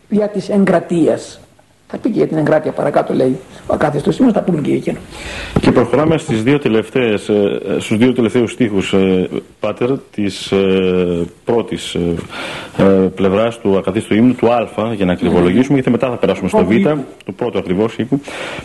δια 0.08 0.28
της 0.28 0.48
εγκρατείας 0.48 1.40
θα 1.90 1.98
πει 1.98 2.10
και 2.10 2.18
για 2.18 2.26
την 2.26 2.36
εγκράτεια 2.36 2.72
παρακάτω 2.72 3.14
λέει 3.14 3.38
ο 3.66 3.74
ακάθιστος 3.74 4.14
σήμερα 4.14 4.34
θα 4.34 4.42
πούμε 4.42 4.60
και 4.60 4.68
για 4.68 4.76
εκείνο. 4.76 4.98
Και 5.60 5.72
προχωράμε 5.72 6.18
στις 6.18 6.42
δύο 6.42 6.58
τελευταίες, 6.58 7.28
ε, 7.28 7.60
στους 7.78 7.98
δύο 7.98 8.12
τελευταίους 8.12 8.52
στίχους, 8.52 8.92
ε, 8.92 9.28
Πάτερ, 9.60 9.90
της 10.10 10.52
ε, 10.52 11.26
πρώτης 11.44 11.96
πλευράς 13.14 13.58
του 13.58 13.76
ακαθίστου 13.78 14.14
ύμνου, 14.14 14.34
του 14.34 14.52
Α, 14.52 14.92
για 14.94 15.04
να 15.04 15.12
ακριβολογήσουμε, 15.12 15.74
γιατί 15.74 15.90
μετά 15.90 16.08
θα 16.08 16.16
περάσουμε 16.16 16.48
στο 16.48 16.64
Β, 16.64 16.70
το 17.24 17.32
πρώτο 17.36 17.58
ακριβώς 17.58 17.98
οίκου, 17.98 18.20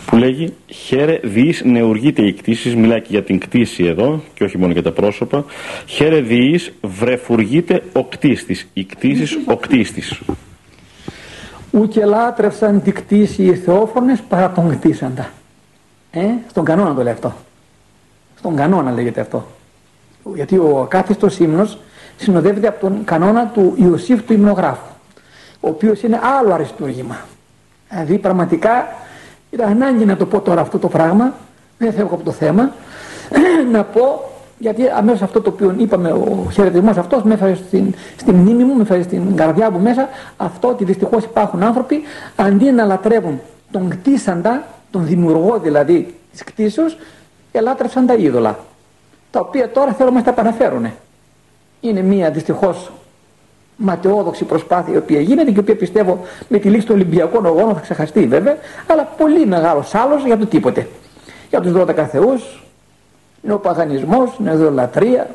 που 0.06 0.16
λέγει 0.16 0.52
«Χαίρε 0.66 1.20
διείς 1.22 1.62
νεουργείται 1.64 2.22
η 2.22 2.32
κτήση», 2.32 2.76
μιλάει 2.76 3.00
και 3.00 3.08
για 3.10 3.22
την 3.22 3.38
κτήση 3.38 3.84
εδώ, 3.84 4.22
και 4.34 4.44
όχι 4.44 4.58
μόνο 4.58 4.72
για 4.72 4.82
τα 4.82 4.90
πρόσωπα, 4.92 5.44
«Χαίρε 5.86 6.20
διείς 6.20 6.72
βρεφουργείται 6.80 7.82
ο 7.92 8.04
κτίστης», 8.04 8.68
η 8.72 8.84
κτήσης 8.84 9.38
ο 9.46 9.56
κτίστης 9.56 10.20
ούκε 11.74 12.04
λάτρευσαν 12.04 12.82
τη 12.82 12.92
κτήση 12.92 13.42
οι 13.42 13.54
θεόφωνες 13.54 14.20
παρά 14.20 14.50
τον 14.50 14.70
κτήσαντα. 14.70 15.28
Ε, 16.10 16.26
στον 16.50 16.64
κανόνα 16.64 16.94
το 16.94 17.02
λέει 17.02 17.12
αυτό. 17.12 17.32
Στον 18.38 18.56
κανόνα 18.56 18.90
λέγεται 18.90 19.20
αυτό. 19.20 19.46
Γιατί 20.34 20.56
ο 20.56 20.86
κάθιστος 20.90 21.38
ύμνος 21.38 21.78
συνοδεύεται 22.16 22.68
από 22.68 22.80
τον 22.80 23.04
κανόνα 23.04 23.46
του 23.46 23.74
Ιωσήφ 23.76 24.22
του 24.22 24.32
υμνογράφου, 24.32 24.92
ο 25.60 25.68
οποίος 25.68 26.02
είναι 26.02 26.20
άλλο 26.38 26.52
αριστούργημα. 26.52 27.16
Δηλαδή 27.88 28.18
πραγματικά 28.18 28.86
ήταν 29.50 29.68
ανάγκη 29.68 30.04
να 30.04 30.16
το 30.16 30.26
πω 30.26 30.40
τώρα 30.40 30.60
αυτό 30.60 30.78
το 30.78 30.88
πράγμα, 30.88 31.34
δεν 31.78 31.92
φεύγω 31.92 32.14
από 32.14 32.24
το 32.24 32.32
θέμα, 32.32 32.72
να 33.72 33.84
πω 33.84 34.30
γιατί 34.64 34.88
αμέσως 34.88 35.22
αυτό 35.22 35.40
το 35.40 35.50
οποίο 35.50 35.74
είπαμε, 35.78 36.10
ο 36.10 36.48
χαιρετισμός 36.52 36.96
αυτός 36.96 37.22
με 37.22 37.34
έφερε 37.34 37.54
στην, 37.54 37.94
στη 38.16 38.32
μνήμη 38.32 38.64
μου, 38.64 38.74
με 38.74 38.82
έφερε 38.82 39.02
στην 39.02 39.36
καρδιά 39.36 39.70
μου 39.70 39.78
μέσα 39.78 40.08
αυτό 40.36 40.68
ότι 40.68 40.84
δυστυχώς 40.84 41.24
υπάρχουν 41.24 41.62
άνθρωποι 41.62 42.02
αντί 42.36 42.70
να 42.70 42.84
λατρεύουν 42.84 43.40
τον 43.70 43.88
κτίσαντα, 43.88 44.66
τον 44.90 45.06
δημιουργό 45.06 45.58
δηλαδή 45.58 46.14
της 46.32 46.44
κτίσεως, 46.44 46.96
ελάτρευσαν 47.52 48.06
τα 48.06 48.14
είδωλα. 48.14 48.58
Τα 49.30 49.40
οποία 49.40 49.70
τώρα 49.70 49.92
θέλω 49.92 50.08
να 50.08 50.14
μας 50.14 50.24
τα 50.24 50.30
επαναφέρουν. 50.30 50.86
Είναι 51.80 52.02
μια 52.02 52.30
δυστυχώς 52.30 52.92
ματαιόδοξη 53.76 54.44
προσπάθεια 54.44 54.94
η 54.94 54.96
οποία 54.96 55.20
γίνεται 55.20 55.50
και 55.50 55.56
η 55.56 55.60
οποία 55.60 55.76
πιστεύω 55.76 56.24
με 56.48 56.58
τη 56.58 56.68
λύση 56.68 56.86
των 56.86 56.96
Ολυμπιακών 56.96 57.46
Ογώνων 57.46 57.74
θα 57.74 57.80
ξεχαστεί 57.80 58.26
βέβαια, 58.26 58.56
αλλά 58.86 59.02
πολύ 59.02 59.46
μεγάλος 59.46 59.94
άλλος 59.94 60.24
για 60.24 60.38
το 60.38 60.46
τίποτε. 60.46 60.88
Για 61.50 61.60
τους 61.60 61.72
12 61.72 61.94
θεούς, 62.10 62.63
είναι 63.44 63.52
ο 63.52 63.58
παγανισμός, 63.58 64.36
είναι 64.40 64.52
ειδωλατρία 64.52 65.26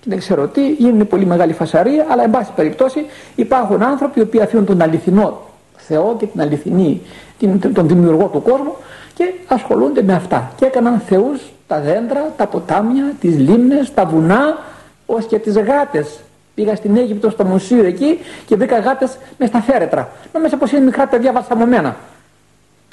και 0.00 0.06
δεν 0.10 0.18
ξέρω 0.18 0.46
τι, 0.46 0.76
είναι 0.78 1.04
πολύ 1.04 1.26
μεγάλη 1.26 1.52
φασαρία, 1.52 2.06
αλλά 2.08 2.22
εν 2.22 2.30
πάση 2.30 2.50
περιπτώσει 2.56 3.06
υπάρχουν 3.34 3.82
άνθρωποι 3.82 4.18
οι 4.18 4.22
οποίοι 4.22 4.40
αφήνουν 4.40 4.64
τον 4.64 4.82
αληθινό 4.82 5.42
Θεό 5.76 6.16
και 6.18 6.26
την 6.26 6.40
αληθινή, 6.40 7.00
την, 7.38 7.74
τον 7.74 7.88
δημιουργό 7.88 8.26
του 8.32 8.42
κόσμου 8.42 8.74
και 9.14 9.32
ασχολούνται 9.46 10.02
με 10.02 10.14
αυτά 10.14 10.52
και 10.56 10.64
έκαναν 10.64 11.02
θεούς 11.06 11.40
τα 11.66 11.80
δέντρα, 11.80 12.32
τα 12.36 12.46
ποτάμια, 12.46 13.12
τις 13.20 13.38
λίμνες, 13.38 13.94
τα 13.94 14.04
βουνά, 14.04 14.58
ως 15.06 15.26
και 15.26 15.38
τις 15.38 15.58
γάτες. 15.58 16.18
Πήγα 16.54 16.74
στην 16.74 16.96
Αίγυπτο 16.96 17.30
στο 17.30 17.44
μουσείο 17.44 17.84
εκεί 17.84 18.18
και 18.46 18.56
βρήκα 18.56 18.78
γάτες 18.78 19.18
με 19.38 19.46
στα 19.46 19.60
φέρετρα. 19.60 20.08
Νομίζω 20.32 20.56
πως 20.56 20.72
είναι 20.72 20.84
μικρά 20.84 21.06
παιδιά 21.06 21.32
βασαμωμένα. 21.32 21.96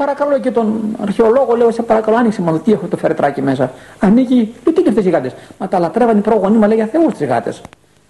Παρακαλώ 0.02 0.40
και 0.40 0.52
τον 0.52 0.96
αρχαιολόγο, 1.02 1.56
λέω 1.56 1.72
σε 1.72 1.82
παρακαλώ, 1.82 2.18
άνοιξε 2.18 2.42
μόνο 2.42 2.60
τι 2.60 2.72
έχω 2.72 2.88
το 2.88 2.98
φερετράκι 2.98 3.42
μέσα. 3.42 3.72
Ανοίγει, 4.00 4.54
του 4.64 4.74
τι 4.74 4.80
είναι 4.80 4.90
αυτές 4.90 5.06
οι 5.06 5.10
γάτες; 5.10 5.34
Μα 5.58 5.68
τα 5.68 5.80
λατρεύαν 5.80 6.18
οι 6.18 6.22
πρόγονοι, 6.22 6.58
μα 6.58 6.68
λέει 6.68 6.76
για 6.76 6.86
Θεούς 6.86 7.14
τις 7.14 7.28
γάτες. 7.28 7.62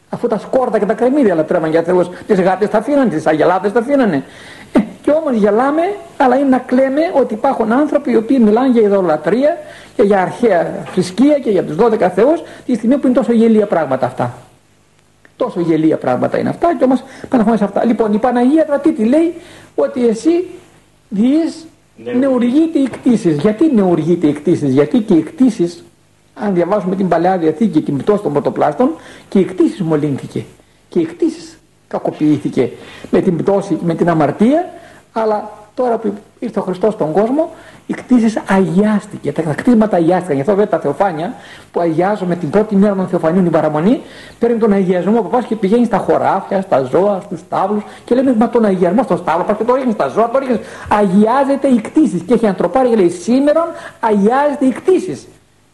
Αφού 0.10 0.28
τα 0.28 0.38
σκόρτα 0.38 0.80
και 0.80 0.86
τα 0.86 0.94
κρεμμύδια 0.94 1.36
λατρεύαν 1.36 1.70
για 1.70 1.84
Θεούς, 1.84 2.10
τις 2.28 2.42
γάτες 2.42 2.70
τα 2.70 2.78
αφήνανε, 2.78 3.10
τις 3.10 3.28
αγελάδες 3.28 3.72
τα 3.72 3.80
αφήνανε. 3.80 4.24
Ε, 4.74 4.80
και 5.02 5.12
όμως 5.12 5.34
γελάμε, 5.34 5.82
αλλά 6.18 6.36
είναι 6.36 6.50
να 6.50 6.58
κλαίμε 6.58 7.02
ότι 7.14 7.34
υπάρχουν 7.34 7.72
άνθρωποι 7.72 8.12
οι 8.12 8.16
οποίοι 8.16 8.40
μιλάνε 8.44 8.70
για 8.70 8.82
ειδωλατρία 8.82 9.58
και 9.96 10.04
για 10.04 10.22
αρχαία 10.22 10.86
θρησκεία 10.92 11.40
και 11.40 11.50
για 11.50 11.64
τους 11.64 11.76
12 11.76 12.10
Θεούς, 12.16 12.42
τη 12.66 12.76
στιγμή 12.76 12.98
που 12.98 13.08
είναι 13.08 13.16
τόσο 13.16 13.32
γελία 13.32 13.66
πράγματα 13.66 14.06
αυτά. 14.06 14.34
Τόσο 15.36 15.60
γελία 15.60 15.98
πράγματα 15.98 16.38
είναι 16.38 16.50
αυτά 16.50 16.76
και 16.78 16.84
όμως 16.84 17.04
πάνω 17.30 17.56
σε 17.56 17.64
αυτά. 17.64 17.86
Λοιπόν, 17.86 18.14
η 18.14 18.18
Παναγία 18.18 18.66
τώρα 18.66 18.80
τι 18.80 19.04
λέει, 19.04 19.34
ότι 19.76 20.08
εσύ 20.08 20.46
διείς 21.10 21.66
ναι. 21.66 21.70
Νεουργείται 22.20 22.80
οι 22.80 22.90
κτήσεις. 22.90 23.38
Γιατί 23.38 23.72
νεουργείται 23.74 24.28
οι 24.28 24.34
κτήσεις, 24.34 24.74
γιατί 24.74 25.00
και 25.00 25.14
οι 25.14 25.22
κτήσεις, 25.22 25.84
αν 26.34 26.54
διαβάσουμε 26.54 26.96
την 26.96 27.08
Παλαιά 27.08 27.38
Διαθήκη 27.38 27.72
και 27.72 27.82
την 27.82 27.98
πτώση 27.98 28.24
των 28.24 28.32
πρωτοπλάστων, 28.32 28.90
και 29.30 29.40
οι 29.40 29.44
κτήσεις 29.44 29.82
μολύνθηκε. 29.82 30.44
Και 30.90 31.00
οι 31.00 31.06
κτήσεις 31.06 31.58
κακοποιήθηκε 31.88 32.72
με 33.10 33.22
την 33.22 33.38
πτώση 33.38 33.74
και 33.74 33.86
με 33.86 33.96
την 33.96 34.10
αμαρτία, 34.10 34.70
αλλά 35.12 35.61
τώρα 35.74 35.98
που 35.98 36.14
ήρθε 36.40 36.60
ο 36.60 36.62
Χριστός 36.62 36.94
στον 36.94 37.12
κόσμο, 37.12 37.50
οι 37.88 37.94
κτίσει 37.94 38.42
αγιάστηκε, 38.48 39.32
τα 39.32 39.42
κτίσματα 39.42 39.96
αγιάστηκαν. 39.96 40.36
Γι' 40.36 40.42
αυτό 40.42 40.54
βέβαια 40.54 40.70
τα 40.70 40.80
θεοφάνια 40.80 41.34
που 41.72 41.80
αγιάζουμε 41.80 42.36
την 42.36 42.50
πρώτη 42.50 42.76
μέρα 42.76 42.96
των 42.96 43.08
θεοφανίων 43.08 43.44
την 43.44 43.52
παραμονή, 43.52 44.02
παίρνει 44.40 44.58
τον 44.58 44.74
αγιασμό 44.74 45.20
από 45.20 45.30
πας 45.30 45.46
και 45.46 45.56
πηγαίνει 45.56 45.86
στα 45.86 45.98
χωράφια, 45.98 46.62
στα 46.62 46.82
ζώα, 46.82 47.22
στους 47.26 47.42
τάβλους 47.50 47.84
και 48.06 48.16
λέμε 48.16 48.36
Μα 48.38 48.50
τον 48.50 48.66
αγιασμό 48.66 49.04
στο 49.04 49.18
στάβλο, 49.18 49.44
πα 49.44 49.54
και 49.54 49.64
το 49.64 49.76
ρίχνεις 49.76 49.94
στα 49.94 50.08
ζώα, 50.08 50.30
το 50.30 50.40
ρίχνεις. 50.40 50.60
Αγιάζεται 50.90 51.68
οι 51.68 51.82
κτίσει. 51.82 52.20
Και 52.20 52.34
έχει 52.34 52.48
ανθρωπάρι 52.48 52.90
και 52.90 52.96
λέει 52.96 53.10
Σήμερα 53.10 53.68
αγιάζεται 54.00 54.66
οι 54.66 54.72
κτίσει. 54.72 55.28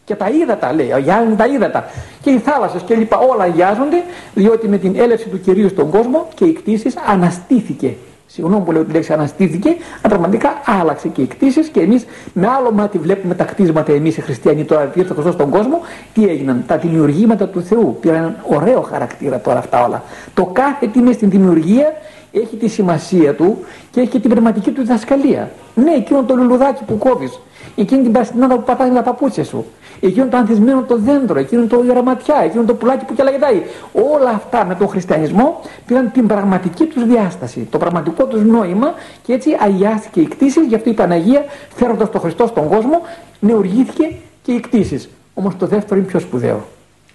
Και 0.06 0.16
τα 0.16 0.30
ύδατα 0.30 0.74
λέει, 0.74 0.94
αγιάζουν 0.94 1.36
τα 1.36 1.46
ύδατα. 1.46 1.86
Και 2.22 2.30
οι 2.30 2.38
θάλασσες 2.38 2.82
και 2.82 2.96
λοιπά 2.96 3.18
όλα 3.18 3.44
αγιάζονται, 3.44 4.04
διότι 4.34 4.68
με 4.68 4.78
την 4.78 4.96
έλευση 4.96 5.30
του 5.30 5.42
κυρίου 5.42 5.70
στον 5.70 5.90
κόσμο 5.90 6.28
και 6.34 6.46
οι 6.46 6.54
κτίσει 6.54 6.94
αναστήθηκε 7.08 7.96
Συγγνώμη 8.30 8.64
που 8.64 8.72
λέω 8.72 8.84
τη 8.84 8.92
λέξη 8.92 9.14
αναστήθηκε, 9.14 9.70
αλλά 9.70 10.08
πραγματικά 10.08 10.62
άλλαξε 10.66 11.08
και 11.08 11.22
οι 11.22 11.28
κτίσει 11.28 11.70
και 11.70 11.80
εμείς 11.80 12.06
με 12.34 12.48
άλλο 12.48 12.72
μάτι 12.72 12.98
βλέπουμε 12.98 13.36
τα 13.36 13.44
κτίσματα 13.44 13.92
εμείς 13.92 14.18
οι 14.18 14.22
χριστιανοί 14.22 14.64
τώρα 14.64 14.86
που 14.86 15.00
ήρθε 15.00 15.14
Χριστό 15.14 15.32
στον 15.32 15.50
κόσμο. 15.50 15.82
Τι 16.14 16.28
έγιναν, 16.28 16.64
τα 16.68 16.78
δημιουργήματα 16.78 17.48
του 17.48 17.62
Θεού. 17.62 17.98
Πήραν 18.00 18.18
έναν 18.18 18.36
ωραίο 18.50 18.82
χαρακτήρα 18.82 19.40
τώρα 19.40 19.60
αυτά 19.60 19.86
όλα. 19.86 20.04
Το 20.34 20.46
κάθε 20.46 20.88
τι 20.88 21.00
είναι 21.00 21.12
στην 21.12 21.30
δημιουργία 21.30 21.94
έχει 22.32 22.56
τη 22.56 22.68
σημασία 22.68 23.36
του 23.36 23.58
και 23.92 24.00
έχει 24.00 24.10
και 24.10 24.20
την 24.20 24.30
πνευματική 24.30 24.72
του 24.72 24.82
διδασκαλία. 24.82 25.52
Ναι, 25.76 25.92
εκείνο 25.92 26.24
το 26.24 26.36
λουλουδάκι 26.36 26.84
που 26.84 26.98
κόβεις, 26.98 27.40
εκείνη 27.82 28.04
την 28.04 28.12
παστινάδα 28.12 28.56
που 28.56 28.64
πατάει 28.64 28.92
τα 28.92 29.02
παπούτσια 29.02 29.44
σου, 29.44 29.66
εκείνο 30.00 30.28
το 30.28 30.38
ανθισμένο 30.38 30.82
το 30.82 30.98
δέντρο, 30.98 31.40
εκείνο 31.40 31.66
το 31.66 31.78
γραμματιά, 31.88 32.36
εκείνο 32.44 32.64
το 32.64 32.74
πουλάκι 32.74 33.06
που 33.06 33.14
κελαγετάει. 33.14 33.62
Όλα 33.94 34.30
αυτά 34.30 34.66
με 34.66 34.76
τον 34.76 34.88
χριστιανισμό 34.88 35.62
πήραν 35.86 36.12
την 36.12 36.28
πραγματική 36.28 36.86
τους 36.86 37.06
διάσταση, 37.06 37.68
το 37.72 37.78
πραγματικό 37.78 38.26
τους 38.26 38.42
νόημα 38.42 38.94
και 39.24 39.34
έτσι 39.34 39.58
αγιάστηκε 39.60 40.20
η 40.20 40.28
κτήση. 40.28 40.66
Γι' 40.66 40.76
αυτό 40.76 40.90
η 40.90 40.94
Παναγία, 40.94 41.46
φέροντας 41.76 42.10
τον 42.10 42.22
Χριστό 42.22 42.48
στον 42.48 42.68
κόσμο, 42.68 43.02
νεουργήθηκε 43.40 44.12
και 44.42 44.52
οι 44.52 44.60
κτήσει. 44.60 45.10
Όμως 45.34 45.58
το 45.58 45.66
δεύτερο 45.66 46.00
είναι 46.00 46.10
πιο 46.10 46.20
σπουδαίο. 46.20 46.66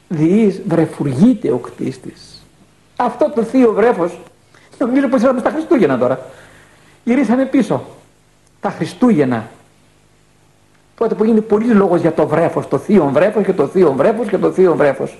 Διείς 0.09 0.63
βρεφουργείται 0.67 1.51
ο 1.51 1.57
κτίστη. 1.57 2.15
Αυτό 2.97 3.33
το 3.35 3.43
θείο 3.43 3.73
βρέφος, 3.73 4.21
νομίζω 4.79 5.09
πως 5.09 5.23
ήταν 5.23 5.39
στα 5.39 5.51
Χριστούγεννα 5.51 5.99
τώρα. 5.99 6.21
Γυρίσαμε 7.05 7.45
πίσω. 7.45 7.85
Τα 8.61 8.71
Χριστούγεννα 8.71 9.49
Τότε 11.03 11.15
που 11.15 11.25
γίνει 11.25 11.41
πολύ 11.41 11.73
λόγος 11.73 12.01
για 12.01 12.13
το 12.13 12.27
βρέφος, 12.27 12.69
το 12.69 12.79
θείο 12.79 13.11
βρέφος 13.13 13.45
και 13.45 13.53
το 13.53 13.67
θείο 13.67 13.93
βρέφος 13.93 14.29
και 14.29 14.39
το 14.39 14.53
θείο 14.53 14.75
βρέφος. 14.77 15.19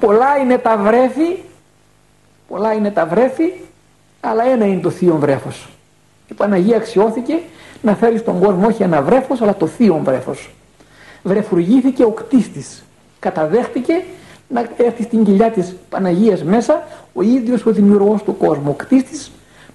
Πολλά 0.00 0.36
είναι 0.36 0.58
τα 0.58 0.76
βρέφη, 0.76 1.36
πολλά 2.48 2.72
είναι 2.72 2.90
τα 2.90 3.06
βρέφη, 3.06 3.52
αλλά 4.20 4.46
ένα 4.46 4.66
είναι 4.66 4.80
το 4.80 4.90
θείο 4.90 5.16
βρέφος. 5.16 5.68
Η 6.28 6.34
Παναγία 6.34 6.76
αξιώθηκε 6.76 7.38
να 7.82 7.94
φέρει 7.94 8.18
στον 8.18 8.40
κόσμο 8.40 8.66
όχι 8.66 8.82
ένα 8.82 9.02
βρέφος, 9.02 9.40
αλλά 9.40 9.54
το 9.54 9.66
θείο 9.66 10.00
βρέφος. 10.04 10.50
Βρεφουργήθηκε 11.22 12.04
ο 12.04 12.10
κτίστης. 12.10 12.84
Καταδέχτηκε 13.18 14.04
να 14.48 14.66
έρθει 14.76 15.02
στην 15.02 15.24
κοιλιά 15.24 15.50
της 15.50 15.76
Παναγίας 15.88 16.42
μέσα 16.42 16.82
ο 17.12 17.22
ίδιος 17.22 17.66
ο 17.66 17.70
δημιουργός 17.70 18.22
του 18.22 18.36
κόσμου. 18.36 18.70
Ο 18.70 18.74
κτίστης, 18.74 19.30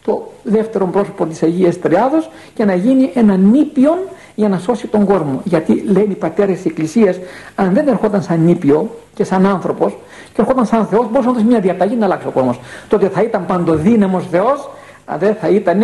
το 0.05 0.31
δεύτερο 0.43 0.85
πρόσωπο 0.85 1.25
της 1.25 1.43
Αγίας 1.43 1.79
Τριάδος 1.79 2.29
και 2.53 2.65
να 2.65 2.75
γίνει 2.75 3.11
ένα 3.13 3.35
νήπιον 3.35 3.97
για 4.41 4.49
να 4.49 4.59
σώσει 4.59 4.87
τον 4.87 5.05
κόσμο. 5.05 5.41
Γιατί 5.43 5.83
λένε 5.87 6.07
οι 6.09 6.15
πατέρες 6.15 6.55
της 6.55 6.65
Εκκλησίας, 6.65 7.19
αν 7.55 7.73
δεν 7.73 7.87
ερχόταν 7.87 8.21
σαν 8.21 8.39
νήπιο 8.39 8.95
και 9.13 9.23
σαν 9.23 9.45
άνθρωπος 9.45 9.97
και 10.33 10.41
ερχόταν 10.41 10.65
σαν 10.65 10.85
Θεός, 10.85 11.09
μπορούσε 11.09 11.27
να 11.27 11.33
δώσει 11.33 11.45
μια 11.45 11.59
διαταγή 11.59 11.95
να 11.95 12.05
αλλάξει 12.05 12.27
ο 12.27 12.31
κόσμος. 12.31 12.59
Τότε 12.89 13.09
θα 13.09 13.21
ήταν 13.21 13.45
παντοδύναμος 13.45 14.27
Θεός, 14.31 14.69
αν 15.05 15.19
δεν 15.19 15.35
θα 15.35 15.47
ήταν 15.47 15.81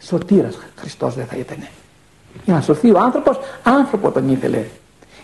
σωτήρας. 0.00 0.58
Χριστός 0.76 1.14
δεν 1.14 1.26
θα 1.26 1.36
ήταν. 1.36 1.56
Για 2.44 2.54
να 2.54 2.60
σωθεί 2.60 2.90
ο 2.90 2.98
άνθρωπος, 2.98 3.40
άνθρωπο 3.62 4.10
τον 4.10 4.30
ήθελε. 4.30 4.64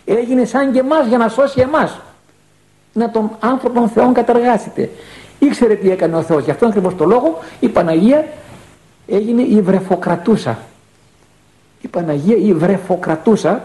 Έγινε 0.04 0.44
σαν 0.44 0.72
και 0.72 0.78
εμάς 0.78 1.06
για 1.06 1.18
να 1.18 1.28
σώσει 1.28 1.60
εμάς. 1.60 2.00
Να 2.92 3.10
τον 3.10 3.30
άνθρωπο 3.40 3.88
Θεόν 3.88 4.12
καταργάσετε. 4.12 4.90
ήξερε 5.38 5.74
τι 5.74 5.90
έκανε 5.90 6.16
ο 6.16 6.22
Θεός 6.22 6.44
γι' 6.44 6.50
αυτό 6.50 6.66
ακριβώς 6.66 6.96
το 6.96 7.04
λόγο 7.04 7.38
η 7.60 7.68
Παναγία 7.68 8.24
έγινε 9.06 9.42
η 9.42 9.60
βρεφοκρατούσα 9.60 10.58
η 11.84 11.88
Παναγία 11.88 12.36
η 12.36 12.52
βρεφοκρατούσα 12.52 13.62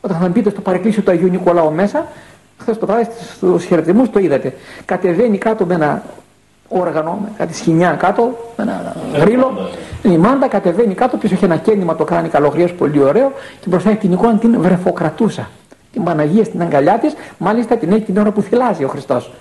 όταν 0.00 0.18
θα 0.18 0.28
μπείτε 0.28 0.50
στο 0.50 0.60
παρεκκλήσιο 0.60 1.02
του 1.02 1.10
Αγίου 1.10 1.28
Νικολάου 1.28 1.72
μέσα 1.72 2.06
χθες 2.58 2.78
το 2.78 2.86
βράδυ 2.86 3.08
στους 3.34 3.64
χαιρετισμούς 3.64 4.10
το 4.10 4.18
είδατε 4.18 4.54
κατεβαίνει 4.84 5.38
κάτω 5.38 5.64
με 5.64 5.74
ένα 5.74 6.02
όργανο, 6.68 7.18
με 7.22 7.28
κάτι 7.36 7.54
σχοινιά 7.54 7.92
κάτω, 7.92 8.52
με 8.56 8.62
ένα 8.64 8.96
γρίλο. 9.14 9.68
Η 10.02 10.16
μάντα 10.16 10.48
κατεβαίνει 10.48 10.94
κάτω, 10.94 11.16
πίσω 11.16 11.34
έχει 11.34 11.44
ένα 11.44 11.56
κέννημα 11.56 11.94
το 11.96 12.04
κάνει 12.04 12.28
καλογρίας 12.28 12.72
πολύ 12.72 13.02
ωραίο 13.02 13.32
και 13.60 13.68
μπροστά 13.68 13.90
έχει 13.90 13.98
την 13.98 14.12
εικόνα 14.12 14.38
την 14.38 14.60
βρεφοκρατούσα. 14.60 15.48
Την 15.92 16.04
Παναγία 16.04 16.44
στην 16.44 16.62
αγκαλιά 16.62 16.98
της, 16.98 17.14
μάλιστα 17.38 17.76
την 17.76 17.92
έχει 17.92 18.02
την 18.02 18.18
ώρα 18.18 18.30
που 18.30 18.42
θυλάζει 18.42 18.84
ο 18.84 18.88
Χριστός. 18.88 19.32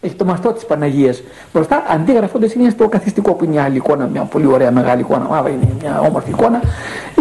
Έχει 0.00 0.14
το 0.14 0.24
μαστό 0.24 0.52
της 0.52 0.64
Παναγίας. 0.64 1.22
Μπροστά 1.52 1.84
αντίγραφοντα 1.88 2.48
είναι 2.56 2.70
στο 2.70 2.88
καθιστικό 2.88 3.34
που 3.34 3.44
είναι 3.44 3.52
μια 3.52 3.64
άλλη 3.64 3.76
εικόνα, 3.76 4.06
μια 4.06 4.22
πολύ 4.22 4.46
ωραία 4.46 4.70
μεγάλη 4.70 5.00
εικόνα. 5.00 5.24
Μαύρα 5.24 5.50
είναι 5.50 5.68
μια 5.80 6.00
όμορφη 6.00 6.30
εικόνα. 6.30 6.60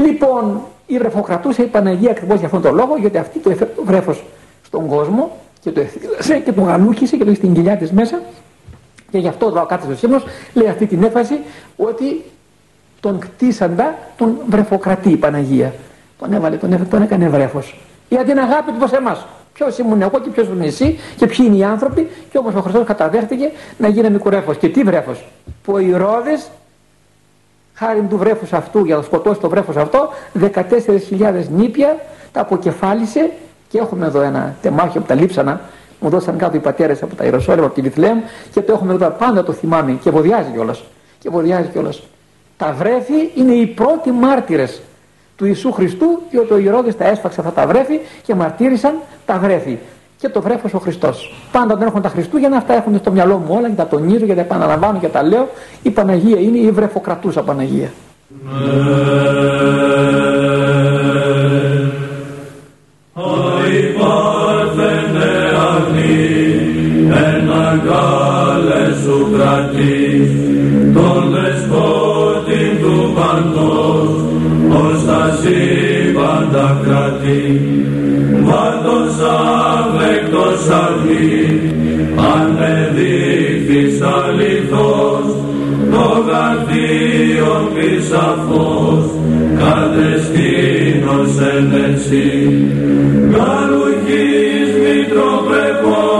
Λοιπόν, 0.05 0.61
η 0.87 0.97
βρεφοκρατούσα 0.97 1.63
η 1.63 1.65
Παναγία 1.65 2.11
ακριβώς 2.11 2.37
για 2.37 2.45
αυτόν 2.45 2.61
τον 2.61 2.75
λόγο, 2.75 2.97
γιατί 2.97 3.17
αυτή 3.17 3.39
το 3.39 3.49
έφερε 3.49 3.71
το 3.75 3.83
βρέφος 3.85 4.23
στον 4.65 4.87
κόσμο 4.87 5.37
και 5.61 5.71
το 5.71 5.79
ευθύλασε 5.79 6.39
και 6.39 6.51
το 6.51 6.61
γαλούχησε 6.61 7.17
και 7.17 7.23
το 7.23 7.29
έχει 7.29 7.39
στην 7.39 7.53
κοιλιά 7.53 7.77
της 7.77 7.91
μέσα 7.91 8.19
και 9.11 9.17
γι' 9.17 9.27
αυτό 9.27 9.45
εδώ 9.47 9.67
ο 9.91 9.95
Σύμνος 9.95 10.23
λέει 10.53 10.67
αυτή 10.67 10.85
την 10.85 11.03
έφαση 11.03 11.39
ότι 11.75 12.23
τον 12.99 13.19
κτίσαντα 13.19 13.97
τον 14.17 14.37
βρεφοκρατεί 14.49 15.09
η 15.09 15.17
Παναγία. 15.17 15.73
Τον 16.19 16.33
έβαλε, 16.33 16.55
τον, 16.55 16.71
έβαλε, 16.71 16.89
τον 16.89 17.01
έκανε 17.01 17.29
βρέφος. 17.29 17.79
Για 18.09 18.23
την 18.23 18.39
αγάπη 18.39 18.71
του 18.71 18.77
προς 18.77 18.91
εμάς. 18.91 19.25
Ποιος 19.59 19.77
ήμουν 19.77 20.01
εγώ 20.01 20.19
και 20.19 20.29
ποιος 20.29 20.47
ήμουν 20.47 20.61
εσύ 20.61 20.99
και 21.15 21.27
ποιοι 21.27 21.45
είναι 21.47 21.55
οι 21.55 21.63
άνθρωποι. 21.63 22.09
Και 22.31 22.37
όμως 22.37 22.53
ο 22.53 22.61
Χριστός 22.61 22.85
καταδέχτηκε 22.85 23.51
να 23.77 23.87
γίνει 23.87 24.09
μικρό 24.09 24.55
Και 24.59 24.69
τι 24.69 24.83
βρέφος; 24.83 25.25
Που 25.63 25.73
ο 25.73 25.79
Ηρώδη, 25.79 26.37
χάρη 27.73 28.01
του 28.09 28.17
βρέφους 28.17 28.53
αυτού, 28.53 28.85
για 28.85 28.95
να 28.95 29.01
σκοτώσει 29.01 29.39
το 29.39 29.49
βρέφος 29.49 29.75
αυτό, 29.75 30.09
14.000 30.39 31.49
νήπια 31.49 31.97
τα 32.31 32.41
αποκεφάλισε. 32.41 33.31
Και 33.69 33.77
έχουμε 33.77 34.05
εδώ 34.05 34.21
ένα 34.21 34.55
τεμάχιο 34.61 35.01
που 35.01 35.07
τα 35.07 35.15
λείψανα 35.15 35.61
μου 35.99 36.09
δώσαν 36.09 36.37
κάτω 36.37 36.57
οι 36.57 36.59
πατέρες 36.59 37.03
από 37.03 37.15
τα 37.15 37.23
Ιεροσόλυμα, 37.23 37.65
από 37.65 37.75
τη 37.75 37.81
Βιθλέμ 37.81 38.19
και 38.53 38.61
το 38.61 38.71
έχουμε 38.73 38.93
εδώ 38.93 39.09
πάντα 39.09 39.43
το 39.43 39.51
θυμάμαι 39.51 39.91
και 39.91 40.09
βοδιάζει 40.09 40.49
κιόλας. 40.51 40.83
Και 41.19 41.29
βοδιάζει 41.29 41.67
κιόλας. 41.67 42.03
Τα 42.57 42.71
βρέφη 42.71 43.31
είναι 43.35 43.51
οι 43.53 43.65
πρώτοι 43.65 44.11
μάρτυρες 44.11 44.81
του 45.39 45.45
Ιησού 45.45 45.71
Χριστού 45.71 46.21
διότι 46.29 46.53
ο 46.53 46.57
Ηρώδης 46.57 46.97
τα 46.97 47.05
έσφαξε 47.07 47.39
αυτά 47.41 47.51
τα 47.51 47.67
βρέφη 47.67 47.99
και 48.23 48.35
μαρτύρησαν 48.35 48.93
τα 49.29 49.39
βρέφη 49.39 49.77
και 50.17 50.29
το 50.29 50.41
βρέφος 50.41 50.73
ο 50.73 50.79
Χριστός. 50.79 51.33
Πάντα 51.51 51.73
όταν 51.73 51.87
έχουν 51.87 52.01
τα 52.01 52.09
Χριστούγεννα 52.09 52.57
αυτά 52.57 52.73
έχουν 52.73 52.97
στο 52.97 53.11
μυαλό 53.11 53.37
μου 53.37 53.55
όλα 53.57 53.69
και 53.69 53.75
τα 53.75 53.87
τονίζω 53.87 54.25
και 54.25 54.35
τα 54.35 54.41
επαναλαμβάνω 54.41 54.99
και 54.99 55.07
τα 55.07 55.23
λέω. 55.23 55.49
Η 55.81 55.89
Παναγία 55.89 56.39
είναι 56.39 56.57
η 56.57 56.71
βρεφοκρατούσα 56.71 57.41
Παναγία. 57.43 57.91
μεγάλε 67.51 68.81
σου 69.03 69.31
κρατείς 69.35 70.31
τον 70.93 71.31
δεσπότη 71.31 71.98
σύμπαντα 77.29 77.39
κρατεί 77.39 77.61
βάτος 78.43 79.15
αυλέκτος 79.79 80.69
αυγή 80.69 81.73
ανεδείχθης 82.35 84.01
αληθώς 84.01 85.25
το 85.91 86.23
γαρτίον 86.27 87.63
πισαφός 87.73 89.05
κατεστήνος 89.59 91.31
εν 91.53 91.73
εσύ 91.93 92.27
γαλουχής 93.31 94.69
μητροπρεπός 94.83 96.18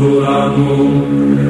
Θεός 0.00 1.49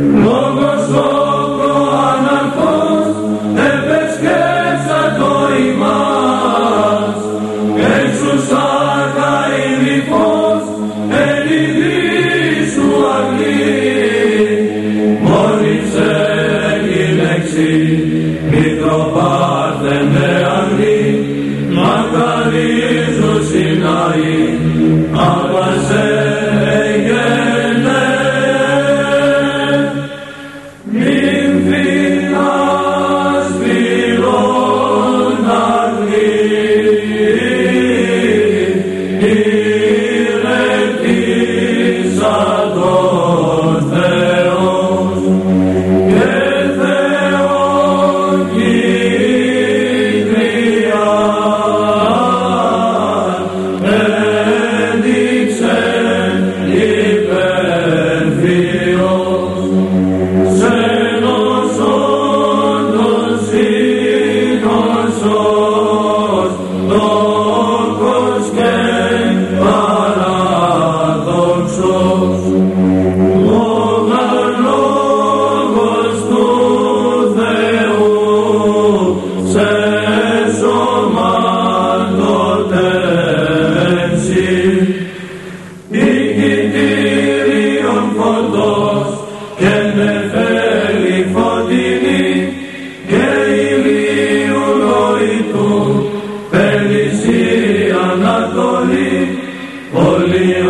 Aleluia. 100.31 100.70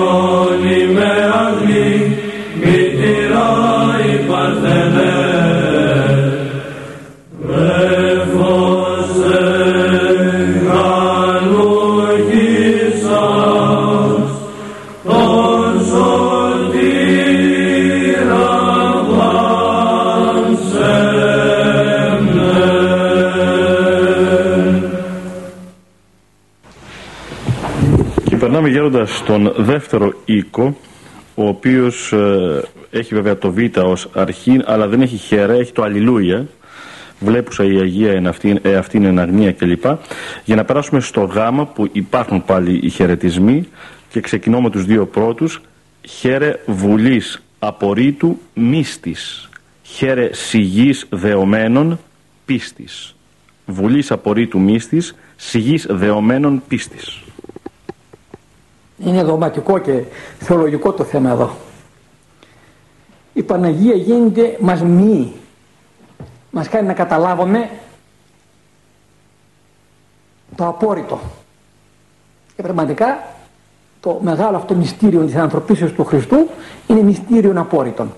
Γέροντα 29.31 29.53
στον 29.53 29.65
δεύτερο 29.65 30.13
οίκο, 30.25 30.77
ο 31.35 31.47
οποίος 31.47 32.13
ε, 32.13 32.63
έχει 32.91 33.15
βέβαια 33.15 33.39
το 33.39 33.53
Β 33.53 33.59
ως 33.85 34.09
αρχή, 34.15 34.61
αλλά 34.65 34.89
δεν 34.89 35.01
έχει 35.01 35.17
χέρα, 35.17 35.53
έχει 35.53 35.73
το 35.73 35.83
Αλληλούια, 35.83 36.47
βλέπουσα 37.19 37.65
η 37.65 37.77
Αγία 37.81 38.13
εν 38.13 38.27
αυτή, 38.27 38.59
ε, 38.63 38.75
αυτή 38.75 38.97
είναι 38.97 39.09
εν 39.09 39.19
αγνία 39.19 39.53
κλπ. 39.53 39.85
Για 40.45 40.57
να 40.57 40.65
περάσουμε 40.65 41.01
στο 41.01 41.21
Γ 41.21 41.63
που 41.75 41.89
υπάρχουν 41.93 42.45
πάλι 42.45 42.81
οι 42.83 42.89
χαιρετισμοί 42.89 43.69
και 44.09 44.21
ξεκινώ 44.21 44.61
με 44.61 44.71
τους 44.71 44.85
δύο 44.85 45.07
πρώτους. 45.07 45.61
Χαίρε 46.09 46.59
βουλής 46.67 47.43
απορρίτου 47.59 48.39
μίστης. 48.55 49.49
Χαίρε 49.83 50.29
σιγής 50.33 51.07
δεωμένων 51.11 51.99
πίστης. 52.45 53.15
Βουλής 53.67 54.11
απορρίτου 54.11 54.61
μίστης, 54.61 55.15
σιγής 55.37 55.87
δεωμένων 55.91 56.63
πίστης. 56.69 57.23
Είναι 59.05 59.23
δογματικό 59.23 59.79
και 59.79 60.03
θεολογικό 60.39 60.93
το 60.93 61.05
θέμα 61.05 61.31
εδώ. 61.31 61.51
Η 63.33 63.43
Παναγία 63.43 63.95
γίνεται 63.95 64.57
μας 64.61 64.83
μη. 64.83 65.33
Μας 66.51 66.69
κάνει 66.69 66.87
να 66.87 66.93
καταλάβουμε 66.93 67.71
το 70.57 70.67
απόρριτο. 70.67 71.21
Και 72.57 72.63
πραγματικά 72.63 73.25
το 74.01 74.19
μεγάλο 74.23 74.57
αυτό 74.57 74.75
μυστήριο 74.75 75.25
της 75.25 75.35
ανθρωπίσεως 75.35 75.93
του 75.93 76.05
Χριστού 76.05 76.49
είναι 76.87 77.03
μυστήριο 77.03 77.53
απόρριτων. 77.57 78.13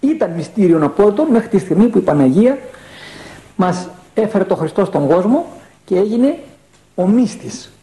Ήταν 0.00 0.30
μυστήριο 0.30 0.84
απόρριτων 0.84 1.26
μέχρι 1.26 1.48
τη 1.48 1.58
στιγμή 1.58 1.86
που 1.86 1.98
η 1.98 2.00
Παναγία 2.00 2.58
μας 3.56 3.88
έφερε 4.14 4.44
το 4.44 4.56
Χριστό 4.56 4.84
στον 4.84 5.06
κόσμο 5.08 5.46
και 5.84 5.96
έγινε 5.96 6.38
ο 6.94 7.06
μύστης. 7.06 7.73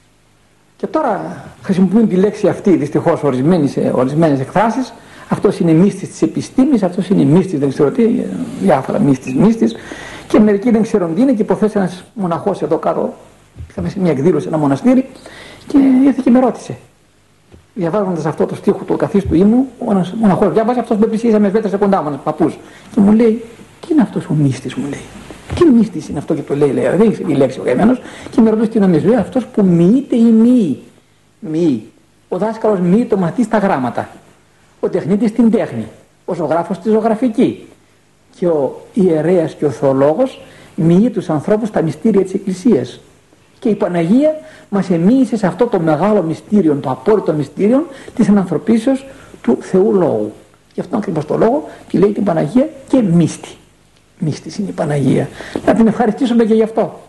Και 0.81 0.87
τώρα 0.87 1.43
χρησιμοποιούν 1.61 2.07
τη 2.07 2.15
λέξη 2.15 2.47
αυτή 2.47 2.75
δυστυχώς 2.75 3.23
ορισμένες, 3.23 3.77
ορισμένες 3.91 4.39
εκφράσεις 4.39 4.93
αυτός 5.29 5.59
είναι 5.59 5.71
μύστης 5.71 6.09
της 6.09 6.21
επιστήμης, 6.21 6.83
αυτός 6.83 7.09
είναι 7.09 7.23
μύστης 7.23 7.59
δεν 7.59 7.69
ξέρω 7.69 7.91
τι, 7.91 8.07
διάφορα 8.61 8.99
μύστης 8.99 9.35
μύστης 9.35 9.75
και 10.27 10.39
μερικοί 10.39 10.71
δεν 10.71 10.81
ξέρουν 10.81 11.15
τι 11.15 11.21
είναι 11.21 11.33
και 11.33 11.41
υποθέσει 11.41 11.77
ένας 11.77 12.03
μοναχός 12.13 12.61
εδώ 12.61 12.77
κάτω 12.77 13.13
είχαμε 13.69 13.89
σε 13.89 13.99
μια 13.99 14.11
εκδήλωση 14.11 14.47
ένα 14.47 14.57
μοναστήρι 14.57 15.05
και 15.67 15.77
ήρθε 16.05 16.21
και 16.23 16.29
με 16.29 16.39
ρώτησε 16.39 16.77
διαβάζοντας 17.73 18.25
αυτό 18.25 18.45
το 18.45 18.55
στίχο 18.55 18.83
του 18.83 18.95
καθίστου 18.95 19.35
ήμου, 19.35 19.67
ο 19.87 19.91
ένας 19.91 20.13
μοναχός 20.13 20.53
διάβασε 20.53 20.79
αυτός 20.79 20.97
με 20.97 21.05
πλησίαζε 21.05 21.39
με 21.39 21.51
σε 21.67 21.77
κοντά 21.77 22.03
μου, 22.03 22.19
παππούς. 22.23 22.57
Και 22.93 22.99
μου 22.99 23.11
λέει, 23.11 23.43
Τι 23.79 23.87
είναι 23.91 24.01
αυτός 24.01 24.25
ο 24.25 24.33
μύστης, 24.33 24.75
μου 24.75 24.87
λέει. 24.89 25.20
Τι 25.61 25.69
μύστης 25.69 26.07
είναι 26.07 26.17
αυτό 26.17 26.33
και 26.33 26.41
το 26.41 26.55
λέει, 26.55 26.71
λέει, 26.71 26.87
δεν 26.87 27.01
είναι 27.01 27.31
η 27.33 27.35
λέξη 27.35 27.59
ο 27.59 27.63
καημένος. 27.63 28.01
Και 28.31 28.41
με 28.41 28.49
ρωτήσει 28.49 28.69
τι 28.69 28.79
νομίζει, 28.79 29.05
λέει, 29.05 29.15
αυτός 29.15 29.45
που 29.45 29.63
μοιείται 29.65 30.15
ή 30.15 30.31
μη. 30.31 30.79
Μη. 31.39 31.83
Ο 32.27 32.37
δάσκαλος 32.37 32.79
μη 32.79 33.05
το 33.05 33.17
μαθείς 33.17 33.45
στα 33.45 33.57
γράμματα. 33.57 34.09
Ο 34.79 34.89
τεχνίτης 34.89 35.29
στην 35.29 35.51
τέχνη. 35.51 35.87
Ο 36.25 36.33
ζωγράφος 36.33 36.75
στη 36.75 36.89
ζωγραφική. 36.89 37.67
Και 38.35 38.47
ο 38.47 38.81
ιερέας 38.93 39.53
και 39.53 39.65
ο 39.65 39.69
θεολόγο 39.69 40.23
μοιεί 40.75 41.09
τους 41.09 41.29
ανθρώπους 41.29 41.67
στα 41.67 41.81
μυστήρια 41.81 42.21
της 42.21 42.33
Εκκλησίας. 42.33 42.99
Και 43.59 43.69
η 43.69 43.75
Παναγία 43.75 44.35
μας 44.69 44.89
εμίλησε 44.89 45.37
σε 45.37 45.47
αυτό 45.47 45.65
το 45.65 45.79
μεγάλο 45.79 46.21
μυστήριο, 46.21 46.77
το 46.81 46.89
απόρριτο 46.89 47.33
μυστήριο 47.33 47.87
της 48.15 48.29
ανθρωπίσεως 48.29 49.05
του 49.41 49.57
Θεού 49.61 49.93
Λόγου. 49.93 50.31
Γι' 50.73 50.79
αυτό 50.79 50.97
ακριβώς 50.97 51.25
το 51.25 51.37
λόγο 51.37 51.69
τη 51.89 51.97
λέει 51.97 52.11
την 52.11 52.23
Παναγία 52.23 52.69
και 52.87 53.01
μύστη. 53.01 53.49
Μύστης 54.23 54.57
είναι 54.57 54.69
η 54.69 54.71
Παναγία. 54.71 55.29
Να 55.65 55.73
την 55.73 55.87
ευχαριστήσουμε 55.87 56.43
και 56.43 56.53
γι' 56.53 56.63
αυτό. 56.63 56.99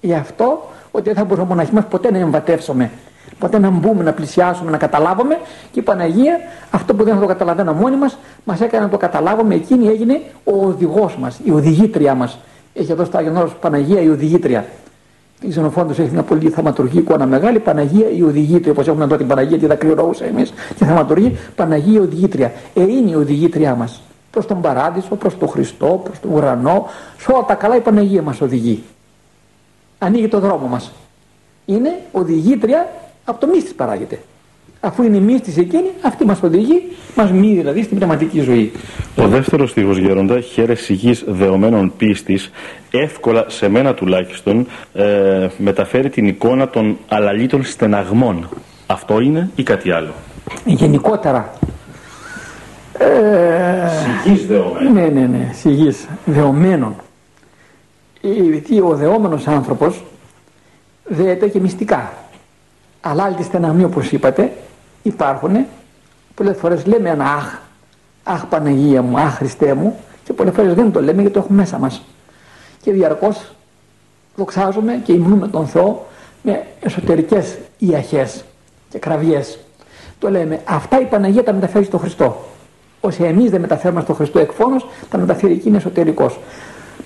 Γι' 0.00 0.14
αυτό 0.14 0.68
ότι 0.90 1.04
δεν 1.04 1.14
θα 1.14 1.24
μπορούμε 1.24 1.46
μοναχοί 1.48 1.74
μας 1.74 1.84
ποτέ 1.84 2.10
να 2.10 2.18
εμβατεύσουμε 2.18 2.90
Ποτέ 3.38 3.58
να 3.58 3.70
μπούμε, 3.70 4.02
να 4.02 4.12
πλησιάσουμε, 4.12 4.70
να 4.70 4.76
καταλάβουμε 4.76 5.38
και 5.72 5.80
η 5.80 5.82
Παναγία 5.82 6.38
αυτό 6.70 6.94
που 6.94 7.04
δεν 7.04 7.14
θα 7.14 7.20
το 7.20 7.26
καταλαβαίνω 7.26 7.72
μόνοι 7.72 7.96
μας 7.96 8.18
μας 8.44 8.60
έκανε 8.60 8.84
να 8.84 8.90
το 8.90 8.96
καταλάβουμε 8.96 9.54
εκείνη 9.54 9.86
έγινε 9.86 10.20
ο 10.44 10.66
οδηγός 10.66 11.16
μας, 11.16 11.40
η 11.44 11.50
οδηγήτρια 11.50 12.14
μας. 12.14 12.38
Έχει 12.74 12.92
εδώ 12.92 13.04
στο 13.04 13.18
Άγιον 13.18 13.36
Όρος 13.36 13.54
Παναγία 13.54 14.00
η 14.00 14.08
οδηγήτρια. 14.08 14.66
Η 15.40 15.48
Ξενοφόντος 15.48 15.98
έχει 15.98 16.10
μια 16.12 16.22
πολύ 16.22 16.48
θαυματουργή 16.48 16.98
εικόνα 16.98 17.26
μεγάλη. 17.26 17.58
Παναγία 17.58 18.10
η 18.16 18.22
οδηγήτρια. 18.22 18.72
Όπως 18.72 18.88
έχουμε 18.88 19.04
εδώ 19.04 19.16
την 19.16 19.26
Παναγία, 19.26 19.58
τη 19.58 19.66
δακρυρώουσα 19.66 20.24
εμείς 20.24 20.52
και 20.76 20.84
θαυματουργή. 20.84 21.36
Παναγία 21.56 22.00
η 22.00 22.02
οδηγήτρια. 22.02 22.52
Ε, 22.74 22.82
είναι 22.82 23.10
η 23.10 23.14
οδηγήτριά 23.14 23.74
μας. 23.74 24.02
Προς 24.36 24.48
τον 24.48 24.60
παράδεισο, 24.60 25.16
προς 25.16 25.38
τον 25.38 25.48
Χριστό, 25.48 26.00
προς 26.04 26.20
τον 26.20 26.30
ουρανό. 26.32 26.88
Σε 27.18 27.32
όλα 27.32 27.44
τα 27.44 27.54
καλά 27.54 27.76
η 27.76 27.80
Παναγία 27.80 28.22
μας 28.22 28.40
οδηγεί. 28.40 28.82
Ανοίγει 29.98 30.28
το 30.28 30.40
δρόμο 30.40 30.66
μας. 30.66 30.92
Είναι 31.64 32.00
οδηγήτρια 32.12 32.88
από 33.24 33.40
το 33.40 33.46
μύστης 33.46 33.74
παράγεται 33.74 34.18
αφού 34.80 35.02
είναι 35.02 35.18
μύστης 35.18 35.56
εκείνη, 35.56 35.90
αυτή 36.02 36.24
μας 36.24 36.42
οδηγεί, 36.42 36.82
μας 37.14 37.30
μη 37.32 37.54
δηλαδή 37.54 37.82
στην 37.82 37.96
πνευματική 37.96 38.40
ζωή. 38.40 38.72
Ο 39.16 39.28
δεύτερος 39.28 39.70
στίχος 39.70 39.98
Γέροντα, 39.98 40.40
χαίρεση 40.40 40.92
γης 40.92 41.24
δεωμένων 41.26 41.92
πίστης, 41.96 42.50
εύκολα 42.90 43.44
σε 43.48 43.68
μένα 43.68 43.94
τουλάχιστον, 43.94 44.66
ε, 44.92 45.48
μεταφέρει 45.58 46.10
την 46.10 46.26
εικόνα 46.26 46.68
των 46.68 46.98
αλαλίτων 47.08 47.64
στεναγμών. 47.64 48.48
Αυτό 48.86 49.20
είναι 49.20 49.50
ή 49.54 49.62
κάτι 49.62 49.90
άλλο; 49.90 50.12
Γενικότερα. 50.64 51.52
Ε, 52.98 53.88
σιγής 54.22 54.46
δεωμένων. 54.46 54.92
Ναι, 54.92 55.06
ναι, 55.06 55.26
ναι, 55.26 55.50
σιγής 55.52 56.06
δεωμένων. 56.24 56.94
Γιατί 58.20 58.80
ο 58.80 58.94
δεόμενος 58.94 59.46
άνθρωπος 59.46 60.04
δέεται 61.04 61.48
και 61.48 61.60
μυστικά. 61.60 62.12
Αλάλτη 63.00 63.42
στεναγμή 63.42 63.84
όπως 63.84 64.12
είπατε 64.12 64.52
υπάρχουν. 65.02 65.66
Πολλές 66.34 66.56
φορές 66.56 66.86
λέμε 66.86 67.08
ένα 67.08 67.24
αχ, 67.24 67.58
αχ 68.22 68.46
Παναγία 68.46 69.02
μου, 69.02 69.18
αχ 69.18 69.36
Χριστέ 69.36 69.74
μου 69.74 69.96
και 70.24 70.32
πολλές 70.32 70.54
φορές 70.54 70.74
δεν 70.74 70.92
το 70.92 71.00
λέμε 71.00 71.20
γιατί 71.20 71.32
το 71.32 71.38
έχουμε 71.38 71.58
μέσα 71.58 71.78
μας. 71.78 72.02
Και 72.82 72.92
διαρκώς 72.92 73.52
δοξάζουμε 74.36 75.00
και 75.04 75.12
υμνούμε 75.12 75.48
τον 75.48 75.66
Θεό 75.66 76.06
με 76.42 76.66
εσωτερικές 76.80 77.58
ιαχές 77.78 78.44
και 78.88 78.98
κραυγές. 78.98 79.58
Το 80.18 80.30
λέμε, 80.30 80.60
αυτά 80.64 81.00
η 81.00 81.04
Παναγία 81.04 81.44
τα 81.44 81.52
μεταφέρει 81.52 81.84
στο 81.84 81.98
Χριστό. 81.98 82.44
Όσοι 83.06 83.22
εμείς 83.22 83.50
δεν 83.50 83.60
μεταφέρουμε 83.60 84.00
στο 84.00 84.14
Χριστό 84.14 84.38
εκφόνος, 84.38 84.86
τα 85.10 85.18
μεταφέρει 85.18 85.52
εκείνη 85.52 85.76
εσωτερικός. 85.76 86.38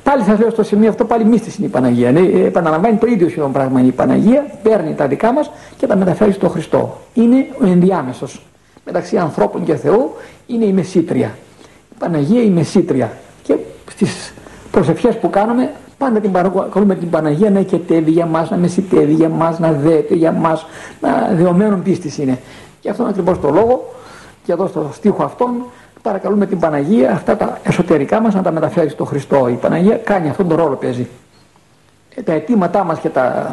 Πάλι 0.03 0.23
σας 0.23 0.39
λέω 0.39 0.51
στο 0.51 0.63
σημείο 0.63 0.89
αυτό, 0.89 1.05
πάλι 1.05 1.25
μύστης 1.25 1.57
είναι 1.57 1.67
η 1.67 1.71
Παναγία. 1.71 2.13
Ναι, 2.13 2.21
επαναλαμβάνει 2.21 2.97
το 2.97 3.07
ίδιο 3.07 3.29
σχεδόν 3.29 3.53
πράγμα. 3.53 3.81
Η 3.83 3.91
Παναγία 3.91 4.47
παίρνει 4.63 4.95
τα 4.95 5.07
δικά 5.07 5.33
μας 5.33 5.51
και 5.77 5.87
τα 5.87 5.97
μεταφέρει 5.97 6.33
στο 6.33 6.49
Χριστό. 6.49 6.97
Είναι 7.15 7.47
ο 7.63 7.67
ενδιάμεσος. 7.67 8.47
Μεταξύ 8.85 9.17
ανθρώπων 9.17 9.65
και 9.65 9.75
Θεού 9.75 10.11
είναι 10.47 10.65
η 10.65 10.73
μεσήτρια. 10.73 11.37
Η 11.91 11.95
Παναγία 11.99 12.43
η 12.43 12.49
μεσήτρια. 12.49 13.13
Και 13.43 13.57
στις 13.91 14.35
προσευχές 14.71 15.17
που 15.17 15.31
κάνουμε, 15.31 15.71
πάντα 15.99 16.21
την 16.21 16.33
παρακολουθούμε 16.33 16.95
την 16.95 17.11
Παναγία 17.11 17.51
να 17.51 17.59
εκετεύει 17.59 18.11
για 18.11 18.27
μας, 18.27 18.51
να 18.51 18.57
μεσητεύει 18.57 19.13
για 19.13 19.29
μας, 19.29 19.59
να 19.59 19.73
δέεται 19.73 20.15
για 20.15 20.33
μας, 20.33 20.67
να 21.01 21.31
δεωμένων 21.35 21.83
πίστης 21.83 22.19
είναι. 22.19 22.39
Και 22.81 22.91
αυτόν 22.91 23.07
ακριβώς 23.07 23.41
το 23.41 23.51
λόγο, 23.51 23.95
και 24.45 24.53
εδώ 24.53 24.67
στο 24.67 24.91
στίχο 24.93 25.23
αυτόν, 25.23 25.51
παρακαλούμε 26.03 26.47
την 26.47 26.59
Παναγία 26.59 27.13
αυτά 27.13 27.37
τα 27.37 27.59
εσωτερικά 27.63 28.21
μας 28.21 28.35
να 28.35 28.43
τα 28.43 28.51
μεταφέρει 28.51 28.89
στο 28.89 29.05
Χριστό. 29.05 29.49
Η 29.49 29.55
Παναγία 29.55 29.97
κάνει 29.97 30.29
αυτόν 30.29 30.49
τον 30.49 30.57
ρόλο 30.57 30.75
παίζει. 30.75 31.09
Ε, 32.15 32.23
τα 32.23 32.33
αιτήματά 32.33 32.85
μας 32.85 32.99
και 32.99 33.09
τα 33.09 33.51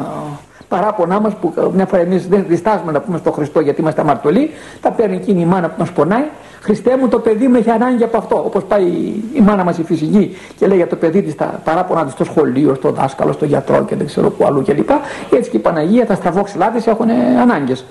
παράπονά 0.68 1.20
μας 1.20 1.34
που 1.34 1.72
μια 1.74 1.86
φορά 1.86 2.02
εμείς 2.02 2.28
δεν 2.28 2.44
διστάζουμε 2.48 2.92
να 2.92 3.00
πούμε 3.00 3.18
στο 3.18 3.32
Χριστό 3.32 3.60
γιατί 3.60 3.80
είμαστε 3.80 4.00
αμαρτωλοί 4.00 4.50
τα 4.80 4.90
παίρνει 4.90 5.16
εκείνη 5.16 5.40
η 5.40 5.44
μάνα 5.44 5.68
που 5.68 5.74
μας 5.78 5.90
πονάει 5.90 6.24
Χριστέ 6.60 6.96
μου 6.96 7.08
το 7.08 7.18
παιδί 7.18 7.48
μου 7.48 7.56
έχει 7.56 7.70
ανάγκη 7.70 8.04
από 8.04 8.18
αυτό 8.18 8.42
όπως 8.44 8.64
πάει 8.64 8.84
η 9.32 9.40
μάνα 9.40 9.64
μας 9.64 9.78
η 9.78 9.82
φυσική 9.82 10.36
και 10.58 10.66
λέει 10.66 10.76
για 10.76 10.86
το 10.86 10.96
παιδί 10.96 11.22
της 11.22 11.34
τα 11.34 11.60
παράπονα 11.64 12.04
της 12.04 12.12
στο 12.12 12.24
σχολείο, 12.24 12.74
στο 12.74 12.90
δάσκαλο, 12.90 13.32
στο 13.32 13.44
γιατρό 13.44 13.84
και 13.84 13.96
δεν 13.96 14.06
ξέρω 14.06 14.30
που 14.30 14.44
αλλού 14.44 14.62
κλπ. 14.62 14.90
Έτσι 15.30 15.50
και 15.50 15.56
η 15.56 15.60
Παναγία 15.60 16.06
τα 16.06 16.14
στραβόξυλά 16.14 16.70
της 16.70 16.86
έχουν 16.86 17.08
ανάγκες 17.40 17.84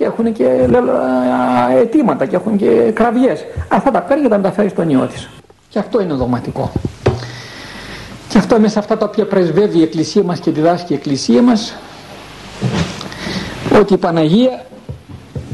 και 0.00 0.06
έχουν 0.06 0.32
και 0.32 0.68
αιτήματα 1.80 2.26
και 2.26 2.36
έχουν 2.36 2.56
και 2.56 2.90
κραυγές. 2.94 3.44
Αυτά 3.68 3.90
τα 3.90 4.02
παίρνει 4.02 4.22
και 4.22 4.28
τα 4.28 4.36
μεταφέρεις 4.36 4.70
στον 4.70 4.90
ιό 4.90 5.06
της. 5.06 5.28
Και 5.68 5.78
αυτό 5.78 6.00
είναι 6.00 6.14
δογματικό. 6.14 6.72
Και 8.28 8.38
αυτό 8.38 8.58
μέσα 8.58 8.72
σε 8.72 8.78
αυτά 8.78 8.96
τα 8.96 9.06
οποία 9.06 9.26
πρεσβεύει 9.26 9.78
η 9.78 9.82
Εκκλησία 9.82 10.22
μας 10.22 10.38
και 10.40 10.50
διδάσκει 10.50 10.92
η 10.92 10.96
Εκκλησία 10.96 11.42
μας 11.42 11.74
ότι 13.80 13.92
η 13.94 13.96
Παναγία 13.96 14.64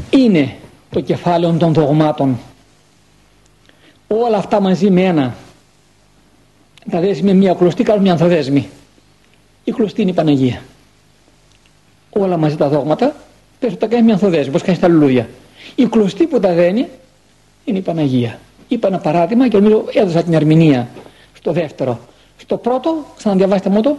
είναι 0.09 0.55
το 0.89 1.01
κεφάλαιο 1.01 1.51
των 1.51 1.73
δογμάτων. 1.73 2.39
Όλα 4.07 4.37
αυτά 4.37 4.59
μαζί 4.59 4.89
με 4.89 5.01
ένα 5.01 5.35
τα 6.91 6.99
δέσμη 6.99 7.31
με 7.31 7.33
μια 7.33 7.53
κλωστή 7.53 7.83
κάνουν 7.83 8.01
μια 8.01 8.11
ανθοδέσμη. 8.11 8.69
Η 9.63 9.71
κλωστή 9.71 10.01
είναι 10.01 10.11
η 10.11 10.13
Παναγία. 10.13 10.61
Όλα 12.09 12.37
μαζί 12.37 12.55
τα 12.55 12.67
δόγματα 12.69 13.15
πες 13.59 13.69
ότι 13.71 13.79
τα 13.79 13.87
κάνει 13.87 14.03
μια 14.03 14.13
ανθοδέσμη, 14.13 14.49
όπως 14.49 14.61
κάνεις 14.61 14.77
στα 14.77 14.87
λουλούδια. 14.87 15.29
Η 15.75 15.85
κλωστή 15.85 16.25
που 16.25 16.39
τα 16.39 16.53
δένει 16.53 16.87
είναι 17.65 17.77
η 17.77 17.81
Παναγία. 17.81 18.39
Είπα 18.67 18.87
ένα 18.87 18.97
παράδειγμα 18.97 19.47
και 19.47 19.57
νομίζω 19.57 19.83
έδωσα 19.93 20.23
την 20.23 20.33
ερμηνεία 20.33 20.87
στο 21.33 21.51
δεύτερο. 21.51 21.99
Στο 22.37 22.57
πρώτο, 22.57 23.05
ξαναδιαβάστε 23.17 23.69
μου 23.69 23.81
το. 23.81 23.97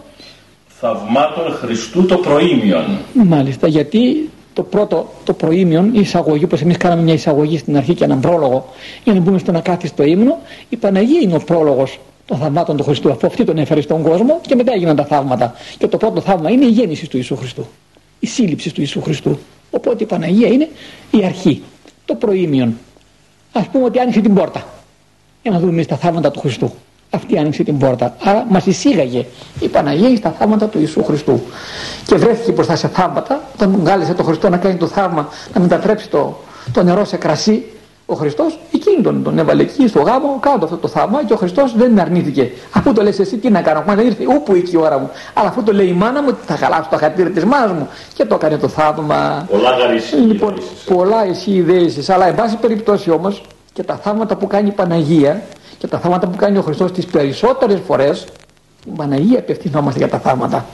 Θαυμάτων 0.67 1.53
Χριστού 1.53 2.05
το 2.05 2.17
προήμιον. 2.17 2.85
Μάλιστα, 3.13 3.67
γιατί 3.67 4.29
το 4.53 4.63
πρώτο, 4.63 5.09
το 5.23 5.33
προήμιον, 5.33 5.89
η 5.93 5.99
εισαγωγή, 5.99 6.43
όπως 6.43 6.61
εμείς 6.61 6.77
κάναμε 6.77 7.01
μια 7.01 7.13
εισαγωγή 7.13 7.57
στην 7.57 7.77
αρχή 7.77 7.93
και 7.93 8.03
έναν 8.03 8.19
πρόλογο, 8.19 8.69
για 9.03 9.13
να 9.13 9.19
μπούμε 9.19 9.37
στον 9.37 9.55
ακάθιστο 9.55 10.03
ύμνο, 10.03 10.37
η 10.69 10.75
Παναγία 10.75 11.19
είναι 11.21 11.35
ο 11.35 11.39
πρόλογος 11.39 11.99
των 12.25 12.37
θαυμάτων 12.37 12.77
του 12.77 12.83
Χριστού. 12.83 13.11
Αφού 13.11 13.27
αυτή 13.27 13.43
τον 13.43 13.57
έφερε 13.57 13.81
στον 13.81 14.01
κόσμο 14.01 14.39
και 14.47 14.55
μετά 14.55 14.73
έγιναν 14.73 14.95
τα 14.95 15.05
θαύματα. 15.05 15.53
Και 15.77 15.87
το 15.87 15.97
πρώτο 15.97 16.21
θαύμα 16.21 16.49
είναι 16.49 16.65
η 16.65 16.69
γέννηση 16.69 17.09
του 17.09 17.17
Ιησού 17.17 17.35
Χριστού. 17.35 17.67
Η 18.19 18.27
σύλληψη 18.27 18.73
του 18.73 18.81
Ιησού 18.81 19.01
Χριστού. 19.01 19.39
Οπότε 19.71 20.03
η 20.03 20.07
Παναγία 20.07 20.47
είναι 20.47 20.69
η 21.11 21.25
αρχή, 21.25 21.63
το 22.05 22.15
προήμιον. 22.15 22.77
Α 23.51 23.61
πούμε 23.61 23.83
ότι 23.83 23.99
άνοιξε 23.99 24.21
την 24.21 24.33
πόρτα. 24.33 24.67
Για 25.41 25.51
να 25.51 25.59
δούμε 25.59 25.85
τα 25.85 25.95
θαύματα 25.95 26.31
του 26.31 26.39
Χριστού. 26.39 26.73
Αυτή 27.09 27.37
άνοιξε 27.37 27.63
την 27.63 27.77
πόρτα. 27.77 28.15
Άρα 28.23 28.45
μας 28.49 28.65
εισήγαγε 28.65 29.25
η 29.59 29.67
Παναγία 29.67 30.15
στα 30.15 30.31
θαύματα 30.31 30.67
του 30.67 30.79
Ιησού 30.79 31.03
Χριστού. 31.03 31.41
Και 32.05 32.15
βρέθηκε 32.15 32.51
μπροστά 32.51 32.75
σε 32.75 32.87
θαύματα, 32.87 33.49
όταν 33.53 33.71
τον 33.71 33.83
κάλεσε 33.83 34.13
το 34.13 34.23
Χριστό 34.23 34.49
να 34.49 34.57
κάνει 34.57 34.75
το 34.75 34.87
θαύμα, 34.87 35.29
να 35.53 35.61
μετατρέψει 35.61 36.09
το, 36.09 36.39
το 36.71 36.83
νερό 36.83 37.05
σε 37.05 37.17
κρασί, 37.17 37.63
ο 38.09 38.15
Χριστός 38.15 38.59
εκείνη 38.73 39.01
τον, 39.01 39.23
τον 39.23 39.39
έβαλε 39.39 39.61
εκεί 39.61 39.87
στο 39.87 40.01
γάμο, 40.01 40.37
κάτω 40.39 40.65
αυτό 40.65 40.77
το 40.77 40.87
θαύμα 40.87 41.23
και 41.23 41.33
ο 41.33 41.35
Χριστός 41.35 41.75
δεν 41.75 41.99
αρνήθηκε. 41.99 42.51
Αφού 42.73 42.93
το 42.93 43.01
λες 43.01 43.19
εσύ, 43.19 43.37
τι 43.37 43.49
να 43.49 43.61
κάνω, 43.61 43.83
δεν 43.87 44.05
ήρθε 44.05 44.23
όπου 44.27 44.53
εκεί 44.53 44.75
η 44.75 44.77
ώρα 44.77 44.99
μου. 44.99 45.09
Αλλά 45.33 45.47
αφού 45.47 45.63
το 45.63 45.73
λέει 45.73 45.87
η 45.87 45.93
μάνα 45.93 46.21
μου, 46.21 46.37
θα 46.45 46.55
χαλάσω 46.55 46.87
το 46.91 46.97
χατήρι 46.97 47.29
της 47.29 47.45
μάνας 47.45 47.71
μου 47.71 47.87
και 48.13 48.25
το 48.25 48.35
έκανε 48.35 48.57
το 48.57 48.67
θαύμα. 48.67 49.47
Πολλά 49.51 49.69
Λοιπόν, 50.27 50.53
πολλά 50.85 51.25
εσύ 51.25 51.51
ιδέε. 51.51 51.89
Αλλά 52.07 52.27
εν 52.27 52.35
πάση 52.35 52.57
περιπτώσει 52.57 53.11
όμως 53.11 53.41
και 53.73 53.83
τα 53.83 53.95
θαύματα 53.95 54.35
που 54.35 54.47
κάνει 54.47 54.67
η 54.67 54.71
Παναγία 54.71 55.41
και 55.77 55.87
τα 55.87 55.99
θαύματα 55.99 56.27
που 56.27 56.37
κάνει 56.37 56.57
ο 56.57 56.61
Χριστός 56.61 56.91
τις 56.91 57.05
περισσότερες 57.05 57.79
φορές, 57.87 58.27
η 58.85 58.91
Παναγία 58.95 59.39
απευθυνόμαστε 59.39 59.99
για 59.99 60.09
τα 60.09 60.19
θαύματα. 60.19 60.65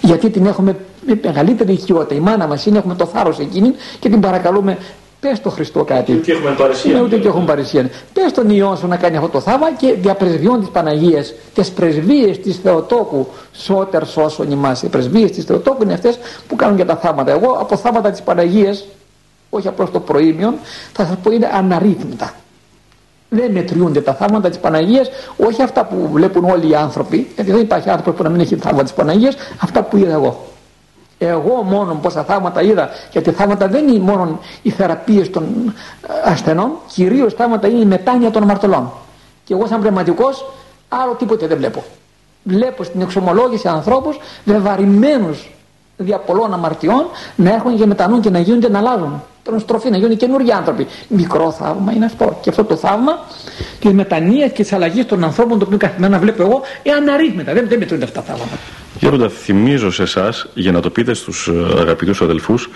Γιατί 0.00 0.30
την 0.30 0.46
έχουμε 0.46 0.76
με 1.06 1.20
μεγαλύτερη 1.22 1.72
οικειότητα. 1.72 2.14
Η 2.14 2.20
μάνα 2.20 2.46
μας 2.46 2.66
είναι, 2.66 2.78
έχουμε 2.78 2.94
το 2.94 3.06
θάρρος 3.06 3.38
εκείνη 3.38 3.74
και 4.00 4.08
την 4.08 4.20
παρακαλούμε 4.20 4.78
Πες 5.28 5.40
το 5.40 5.50
Χριστό 5.50 5.84
κάτι. 5.84 6.12
Ούτε 6.12 6.32
έχουμε 6.32 6.50
παρησία. 6.58 6.92
Ναι, 6.92 7.00
ούτε 7.00 7.16
και 7.18 7.28
έχουμε 7.28 7.44
παρησία. 7.44 7.90
Πες 8.12 8.32
τον 8.32 8.50
ιό 8.50 8.76
σου 8.76 8.86
να 8.86 8.96
κάνει 8.96 9.16
αυτό 9.16 9.28
το 9.28 9.40
θαύμα 9.40 9.72
και 9.72 9.92
διαπρεσβειών 9.92 10.60
της 10.60 10.68
Παναγίας, 10.68 11.34
τις 11.54 11.70
πρεσβείες 11.70 12.40
της 12.40 12.56
Θεοτόκου, 12.56 13.26
σώτερ 13.52 14.06
σώσον 14.06 14.50
ημάς. 14.50 14.82
Οι 14.82 14.88
πρεσβείες 14.88 15.30
της 15.30 15.44
Θεοτόκου 15.44 15.82
είναι 15.82 15.92
αυτές 15.92 16.18
που 16.48 16.56
κάνουν 16.56 16.76
και 16.76 16.84
τα 16.84 16.96
θάματα. 16.96 17.32
Εγώ 17.32 17.50
από 17.60 17.76
θάματα 17.76 18.10
της 18.10 18.22
Παναγίας, 18.22 18.86
όχι 19.50 19.68
απλώς 19.68 19.90
το 19.90 20.00
προήμιον, 20.00 20.54
θα 20.92 21.04
σας 21.04 21.16
πω 21.22 21.30
είναι 21.30 21.50
αναρρύθμιτα. 21.52 22.34
Δεν 23.28 23.50
μετριούνται 23.52 24.00
τα 24.00 24.14
θαύματα 24.14 24.48
της 24.48 24.58
Παναγίας, 24.58 25.10
όχι 25.36 25.62
αυτά 25.62 25.84
που 25.84 26.08
βλέπουν 26.12 26.44
όλοι 26.44 26.70
οι 26.70 26.74
άνθρωποι, 26.74 27.28
γιατί 27.34 27.50
δεν 27.50 27.60
υπάρχει 27.60 27.90
άνθρωπος 27.90 28.14
που 28.14 28.22
να 28.22 28.28
μην 28.28 28.40
έχει 28.40 28.56
θαύματα 28.56 28.84
της 28.84 28.92
Παναγίας, 28.92 29.34
αυτά 29.60 29.82
που 29.82 29.96
είδα 29.96 30.12
εγώ. 30.12 30.44
Εγώ 31.18 31.62
μόνο 31.62 31.94
πόσα 32.02 32.24
θαύματα 32.24 32.62
είδα, 32.62 32.88
γιατί 33.12 33.30
θαύματα 33.30 33.68
δεν 33.68 33.88
είναι 33.88 33.98
μόνο 33.98 34.38
οι 34.62 34.70
θεραπείες 34.70 35.30
των 35.30 35.74
ε, 36.24 36.30
ασθενών, 36.30 36.70
κυρίως 36.86 37.34
θαύματα 37.34 37.68
είναι 37.68 37.80
η 37.80 37.84
μετάνοια 37.84 38.30
των 38.30 38.42
αμαρτωλών. 38.42 38.92
Και 39.44 39.54
εγώ 39.54 39.66
σαν 39.66 39.80
πνευματικός 39.80 40.44
άλλο 40.88 41.12
τίποτε 41.12 41.46
δεν 41.46 41.56
βλέπω. 41.56 41.84
Βλέπω 42.42 42.84
στην 42.84 43.00
εξομολόγηση 43.00 43.68
ανθρώπους 43.68 44.18
βεβαρημένους 44.44 45.50
δια 45.96 46.18
πολλών 46.18 46.52
αμαρτιών 46.52 47.06
να 47.36 47.54
έχουν 47.54 47.76
και 47.76 47.86
μετανούν 47.86 48.20
και 48.20 48.30
να 48.30 48.38
γίνονται 48.38 48.68
να 48.68 48.78
αλλάζουν 48.78 49.00
τον 49.02 49.22
στροφή, 49.58 49.90
να 49.90 49.96
γίνουν 49.96 50.16
καινούργιοι 50.16 50.52
άνθρωποι. 50.52 50.86
Μικρό 51.08 51.52
θαύμα 51.52 51.92
είναι 51.92 52.04
αυτό. 52.04 52.38
Και 52.42 52.50
αυτό 52.50 52.64
το 52.64 52.76
θαύμα 52.76 53.12
της 53.80 53.92
μετανία 53.92 54.48
και 54.48 54.62
της 54.62 54.72
αλλαγής 54.72 55.06
των 55.06 55.24
ανθρώπων, 55.24 55.58
το 55.58 55.64
οποίο 55.64 55.78
καθημερινά 55.78 56.18
βλέπω 56.18 56.42
εγώ, 56.42 56.60
ε, 56.82 56.90
αναρρύθμιτα. 56.90 57.52
Δεν, 57.52 57.68
δεν 57.68 57.78
μετρούνται 57.78 58.04
αυτά 58.04 58.20
τα 58.20 58.26
θαύματα. 58.26 58.56
Γέροντα, 59.00 59.28
θυμίζω 59.28 59.90
σε 59.90 60.02
εσάς, 60.02 60.46
για 60.54 60.72
να 60.72 60.80
το 60.80 60.90
πείτε 60.90 61.14
στους 61.14 61.48
ε, 61.48 61.80
αγαπητούς 61.80 62.22
αδελφούς, 62.22 62.70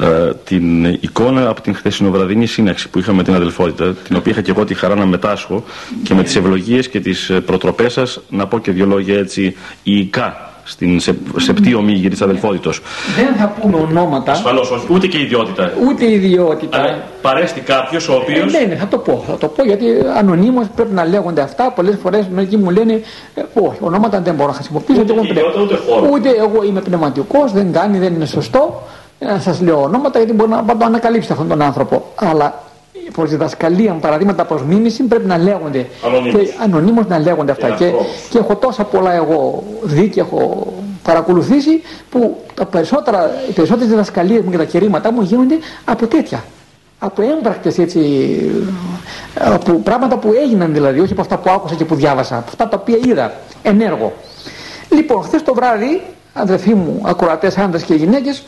ε, 0.00 0.30
την 0.44 0.84
εικόνα 0.84 1.48
από 1.48 1.60
την 1.60 1.74
χθεσινοβραδινή 1.74 2.46
σύναξη 2.46 2.88
που 2.88 2.98
είχαμε 2.98 3.22
την 3.22 3.34
αδελφότητα, 3.34 3.94
την 3.94 4.16
οποία 4.16 4.32
είχα 4.32 4.40
και 4.40 4.50
εγώ 4.50 4.64
τη 4.64 4.74
χαρά 4.74 4.94
να 4.94 5.06
μετάσχω 5.06 5.64
και 6.02 6.14
με 6.14 6.22
τις 6.22 6.36
ευλογίες 6.36 6.88
και 6.88 7.00
τις 7.00 7.30
ε, 7.30 7.40
προτροπές 7.40 7.92
σας 7.92 8.20
να 8.28 8.46
πω 8.46 8.58
και 8.58 8.72
δύο 8.72 8.86
λόγια 8.86 9.18
έτσι 9.18 9.56
ιικά 9.82 10.53
στην 10.64 11.00
σε, 11.00 11.16
σεπτή 11.36 11.74
ομίγυρη 11.74 12.08
της 12.08 12.22
αδελφότητος. 12.22 12.80
Δεν 13.16 13.34
θα 13.34 13.54
πούμε 13.60 13.76
ονόματα. 13.76 14.32
Ασφαλώς 14.32 14.70
όχι, 14.70 14.86
ούτε 14.90 15.06
και 15.06 15.18
ιδιότητα. 15.18 15.72
Ούτε 15.88 16.10
ιδιότητα. 16.10 16.78
Αλλά 16.78 17.02
παρέστη 17.22 17.60
κάποιος 17.60 18.08
ο 18.08 18.14
οποίο. 18.14 18.42
Ε, 18.42 18.44
ναι, 18.44 18.66
ναι, 18.68 18.74
θα 18.74 18.88
το 18.88 18.98
πω. 18.98 19.24
Θα 19.26 19.36
το 19.38 19.48
πω 19.48 19.64
γιατί 19.64 19.86
ανωνύμως 20.16 20.66
πρέπει 20.74 20.92
να 20.92 21.04
λέγονται 21.04 21.40
αυτά. 21.40 21.70
Πολλές 21.70 21.96
φορές 22.02 22.28
μερικοί 22.28 22.56
μου 22.56 22.70
λένε 22.70 22.92
ε, 23.34 23.42
Όχι, 23.54 23.78
ονόματα 23.80 24.20
δεν 24.20 24.34
μπορώ 24.34 24.48
να 24.48 24.54
χρησιμοποιήσω. 24.54 25.00
Ούτε, 25.00 25.12
ούτε, 25.12 25.26
ιδιότητα, 25.28 25.60
ούτε, 25.60 25.76
χώρο. 25.88 26.08
ούτε 26.12 26.28
εγώ 26.28 26.62
είμαι 26.64 26.80
πνευματικός, 26.80 27.52
δεν 27.52 27.72
κάνει, 27.72 27.98
δεν 27.98 28.14
είναι 28.14 28.26
σωστό. 28.26 28.82
Ε, 29.18 29.26
να 29.26 29.38
σας 29.38 29.60
λέω 29.60 29.82
ονόματα 29.82 30.18
γιατί 30.18 30.32
μπορεί 30.32 30.50
να, 30.50 30.64
το 30.64 30.84
ανακαλύψετε 30.84 31.32
αυτόν 31.32 31.48
τον 31.48 31.62
άνθρωπο. 31.62 32.12
Αλλά 32.14 32.63
προ 33.12 33.24
διδασκαλία, 33.24 33.92
παραδείγματα 33.92 34.44
προ 34.44 34.60
μίμηση 34.68 35.02
πρέπει 35.02 35.26
να 35.26 35.38
λέγονται. 35.38 35.86
Ανωνύμως 36.62 37.06
να 37.06 37.18
λέγονται 37.18 37.52
αυτά. 37.52 37.70
Και, 37.70 37.92
και, 38.30 38.38
έχω 38.38 38.56
τόσα 38.56 38.84
πολλά 38.84 39.12
εγώ 39.12 39.62
δει 39.82 40.08
και 40.08 40.20
έχω 40.20 40.72
παρακολουθήσει 41.02 41.82
που 42.10 42.36
τα 42.54 42.66
περισσότερα, 42.66 43.30
οι 43.48 43.52
περισσότερες 43.52 43.88
διδασκαλίες 43.88 44.42
μου 44.42 44.50
και 44.50 44.56
τα 44.56 44.64
κηρύγματά 44.64 45.12
μου 45.12 45.22
γίνονται 45.22 45.58
από 45.84 46.06
τέτοια. 46.06 46.44
Από 46.98 47.22
έμπρακτες 47.22 47.78
έτσι. 47.78 48.00
Από 49.34 49.72
πράγματα 49.72 50.16
που 50.16 50.32
έγιναν 50.42 50.72
δηλαδή, 50.72 51.00
όχι 51.00 51.12
από 51.12 51.20
αυτά 51.20 51.36
που 51.36 51.50
άκουσα 51.50 51.74
και 51.74 51.84
που 51.84 51.94
διάβασα. 51.94 52.36
Από 52.36 52.46
αυτά 52.48 52.68
τα 52.68 52.78
οποία 52.80 52.98
είδα 53.06 53.32
ενέργο. 53.62 54.12
Λοιπόν, 54.88 55.22
χθες 55.22 55.42
το 55.42 55.54
βράδυ, 55.54 56.02
αδερφοί 56.32 56.74
μου, 56.74 57.00
ακροατές 57.04 57.58
άντρες 57.58 57.82
και 57.82 57.94
γυναίκες, 57.94 58.44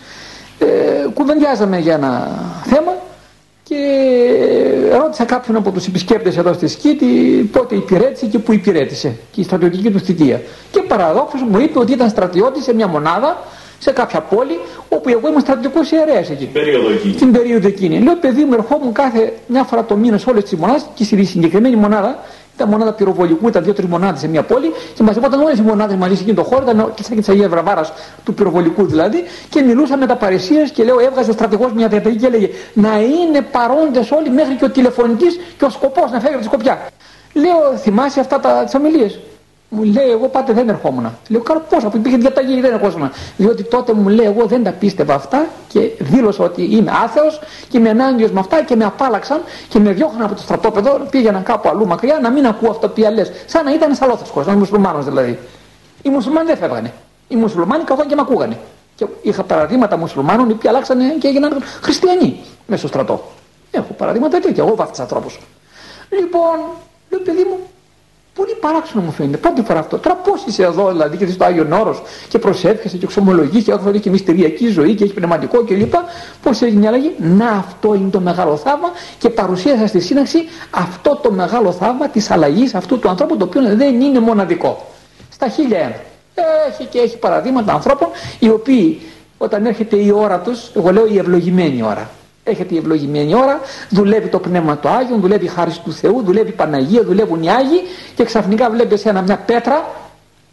ε, 0.58 0.66
κουβεντιάζαμε 1.14 1.78
για 1.78 1.94
ένα 1.94 2.28
θέμα 2.64 2.92
και 3.68 3.76
ρώτησα 5.00 5.24
κάποιον 5.24 5.56
από 5.56 5.70
τους 5.70 5.86
επισκέπτες 5.86 6.36
εδώ 6.36 6.52
στη 6.52 6.68
Σκήτη 6.68 7.06
πότε 7.52 7.74
υπηρέτησε 7.74 8.26
και 8.26 8.38
που 8.38 8.52
υπηρέτησε 8.52 9.16
και 9.30 9.40
η 9.40 9.44
στρατιωτική 9.44 9.90
του 9.90 9.98
θητεία. 9.98 10.42
Και 10.70 10.82
παραδόξως 10.88 11.42
μου 11.42 11.58
είπε 11.60 11.78
ότι 11.78 11.92
ήταν 11.92 12.08
στρατιώτης 12.08 12.64
σε 12.64 12.74
μια 12.74 12.86
μονάδα 12.86 13.36
σε 13.78 13.90
κάποια 13.90 14.20
πόλη 14.20 14.58
όπου 14.88 15.08
εγώ 15.08 15.28
ήμουν 15.28 15.40
στρατιωτικός 15.40 15.90
ιερέας 15.90 16.30
εκεί. 16.30 16.42
Στην 16.42 16.52
περίοδο 16.52 16.90
εκείνη. 16.90 17.12
Στην 17.12 17.32
περίοδο 17.32 17.66
εκείνη. 17.66 17.98
Λέω 17.98 18.16
παιδί 18.16 18.44
μου, 18.44 18.52
ερχόμουν 18.52 18.92
κάθε 18.92 19.32
μια 19.46 19.62
φορά 19.62 19.84
το 19.84 19.96
μήνα 19.96 20.18
σε 20.18 20.30
όλες 20.30 20.42
τις 20.42 20.58
μονάδες 20.58 20.86
και 20.94 21.04
στη 21.04 21.24
συγκεκριμένη 21.24 21.76
μονάδα 21.76 22.18
ήταν 22.56 22.68
μονάδα 22.68 22.92
πυροβολικού, 22.92 23.48
ήταν 23.48 23.64
δύο-τρεις 23.64 23.88
μονάδες 23.88 24.20
σε 24.20 24.28
μια 24.28 24.42
πόλη 24.42 24.72
και 24.94 25.02
μαζευόταν 25.02 25.40
όλες 25.40 25.58
οι 25.58 25.62
μονάδες 25.62 25.96
μαζί 25.96 26.14
σε 26.14 26.22
εκείνο 26.22 26.36
το 26.36 26.44
χώρο, 26.44 26.62
ήταν 26.62 26.92
και 26.94 27.02
σαν 27.02 27.20
τη 27.20 27.32
Αγία 27.32 27.48
Βραβάρα 27.48 27.84
του 28.24 28.34
πυροβολικού 28.34 28.86
δηλαδή 28.86 29.24
και 29.48 29.62
μιλούσαμε 29.62 30.00
με 30.00 30.06
τα 30.06 30.16
παρεσίε 30.16 30.62
και 30.74 30.84
λέω 30.84 30.98
έβγαζε 31.00 31.30
ο 31.30 31.32
στρατηγός 31.32 31.72
μια 31.72 31.88
διαταγή 31.88 32.16
και 32.16 32.26
έλεγε 32.26 32.48
να 32.72 33.00
είναι 33.00 33.40
παρόντες 33.40 34.10
όλοι 34.10 34.30
μέχρι 34.30 34.54
και 34.54 34.64
ο 34.64 34.70
τηλεφωνητής 34.70 35.38
και 35.58 35.64
ο 35.64 35.70
σκοπός 35.70 36.10
να 36.10 36.20
φέρει 36.20 36.32
από 36.32 36.42
τη 36.42 36.48
σκοπιά. 36.48 36.78
Λέω, 37.32 37.76
θυμάσαι 37.76 38.20
αυτά 38.20 38.40
τις 38.64 38.74
ομιλίες; 38.74 39.18
Μου 39.76 39.82
λέει, 39.82 40.10
εγώ 40.10 40.28
πάτε 40.28 40.52
δεν 40.52 40.68
ερχόμουν. 40.68 41.16
Λέω, 41.28 41.40
καλά 41.40 41.60
πώς, 41.60 41.84
αφού 41.84 41.96
υπήρχε 41.96 42.16
διαταγή 42.16 42.60
δεν 42.60 42.72
ερχόμουν. 42.72 43.10
Διότι 43.36 43.62
τότε 43.62 43.92
μου 43.92 44.08
λέει, 44.08 44.26
εγώ 44.26 44.46
δεν 44.46 44.64
τα 44.64 44.70
πίστευα 44.70 45.14
αυτά 45.14 45.46
και 45.68 45.80
δήλωσα 45.98 46.44
ότι 46.44 46.62
είμαι 46.62 46.92
άθεος 47.04 47.40
και 47.68 47.78
είμαι 47.78 47.88
ενάντιος 47.88 48.30
με 48.30 48.40
αυτά 48.40 48.62
και 48.62 48.76
με 48.76 48.84
απάλαξαν 48.84 49.40
και 49.68 49.78
με 49.78 49.92
διώχναν 49.92 50.22
από 50.22 50.34
το 50.34 50.40
στρατόπεδο, 50.40 51.00
πήγαιναν 51.10 51.42
κάπου 51.42 51.68
αλλού 51.68 51.86
μακριά 51.86 52.18
να 52.22 52.30
μην 52.30 52.46
ακούω 52.46 52.70
αυτό 52.70 52.88
που 52.88 53.00
λες. 53.14 53.32
Σαν 53.46 53.64
να 53.64 53.74
ήταν 53.74 53.94
σαλόθασκο, 53.94 54.42
να 54.42 54.50
είμαι 54.52 54.60
μουσουλμάνος 54.60 55.04
δηλαδή. 55.04 55.38
Οι 56.02 56.08
μουσουλμάνοι 56.08 56.46
δεν 56.46 56.56
φεύγανε. 56.56 56.92
Οι 57.28 57.36
μουσουλμάνοι 57.36 57.84
καθόλου 57.84 58.08
και 58.08 58.14
με 58.14 58.20
ακούγανε. 58.20 58.58
Και 58.94 59.06
είχα 59.22 59.42
παραδείγματα 59.42 59.96
μουσουλμάνων 59.96 60.48
οι 60.48 60.52
οποίοι 60.52 60.68
αλλάξανε 60.68 61.04
και 61.20 61.28
έγιναν 61.28 61.62
χριστιανοί 61.82 62.40
μέσα 62.66 62.78
στο 62.78 62.88
στρατό. 62.88 63.24
Έχω 63.70 63.92
παραδείγματα 63.92 64.40
τέτοια. 64.40 64.64
Εγώ 64.64 64.74
βάφτισα 64.74 65.02
ανθρώπους. 65.02 65.40
Λοιπόν, 66.10 66.58
λέω 67.10 67.20
παιδί 67.20 67.44
μου, 67.50 67.58
Πολύ 68.36 68.54
παράξενο 68.60 69.02
μου 69.02 69.10
φαίνεται. 69.10 69.36
Πρώτη 69.36 69.62
φορά 69.62 69.78
αυτό. 69.78 69.98
Τώρα 69.98 70.16
πώς 70.16 70.44
είσαι 70.46 70.62
εδώ 70.62 70.90
δηλαδή 70.90 71.16
και 71.16 71.24
είσαι 71.24 71.32
στο 71.32 71.44
Άγιο 71.44 71.66
Όρος 71.80 72.02
και 72.28 72.38
προσεύχεσαι 72.38 72.96
και 72.96 73.04
εξομολογείς 73.04 73.64
και 73.64 73.70
έχω 73.72 73.90
και 73.90 74.10
μυστηριακή 74.10 74.68
ζωή 74.68 74.94
και 74.94 75.02
έχεις 75.02 75.14
πνευματικό 75.14 75.64
κλπ. 75.64 75.94
Πώς 76.42 76.62
έγινε 76.62 76.84
η 76.84 76.88
αλλαγή; 76.88 77.14
Να 77.18 77.48
αυτό 77.48 77.94
είναι 77.94 78.10
το 78.10 78.20
μεγάλο 78.20 78.56
θαύμα 78.56 78.88
και 79.18 79.28
παρουσίασα 79.30 79.86
στη 79.86 80.00
σύναξη 80.00 80.38
αυτό 80.70 81.20
το 81.22 81.30
μεγάλο 81.32 81.72
θαύμα 81.72 82.08
της 82.08 82.30
αλλαγής 82.30 82.74
αυτού 82.74 82.98
του 82.98 83.08
ανθρώπου 83.08 83.36
το 83.36 83.44
οποίο 83.44 83.76
δεν 83.76 84.00
είναι 84.00 84.20
μοναδικό. 84.20 84.86
Στα 85.32 85.48
χίλια 85.48 85.78
ένα. 85.78 85.96
Έχει 86.68 86.84
και 86.84 86.98
έχει 86.98 87.18
παραδείγματα 87.18 87.72
ανθρώπων 87.72 88.08
οι 88.38 88.48
οποίοι 88.48 89.00
όταν 89.38 89.66
έρχεται 89.66 89.96
η 89.96 90.10
ώρα 90.10 90.38
τους, 90.38 90.70
εγώ 90.74 90.90
λέω 90.92 91.06
η 91.06 91.18
ευλογημένη 91.18 91.82
ώρα, 91.82 92.10
Έχετε 92.48 92.74
η 92.74 92.78
ευλογημένη 92.78 93.34
ώρα, 93.34 93.60
δουλεύει 93.90 94.28
το 94.28 94.38
πνεύμα 94.38 94.76
του 94.76 94.88
Άγιον, 94.88 95.20
δουλεύει 95.20 95.44
η 95.44 95.48
χάρη 95.48 95.72
του 95.84 95.92
Θεού, 95.92 96.22
δουλεύει 96.22 96.48
η 96.48 96.52
Παναγία, 96.52 97.02
δουλεύουν 97.02 97.42
οι 97.42 97.50
Άγιοι 97.50 97.82
και 98.14 98.24
ξαφνικά 98.24 98.70
βλέπεις 98.70 99.04
ένα 99.04 99.22
μια 99.22 99.36
πέτρα 99.36 99.90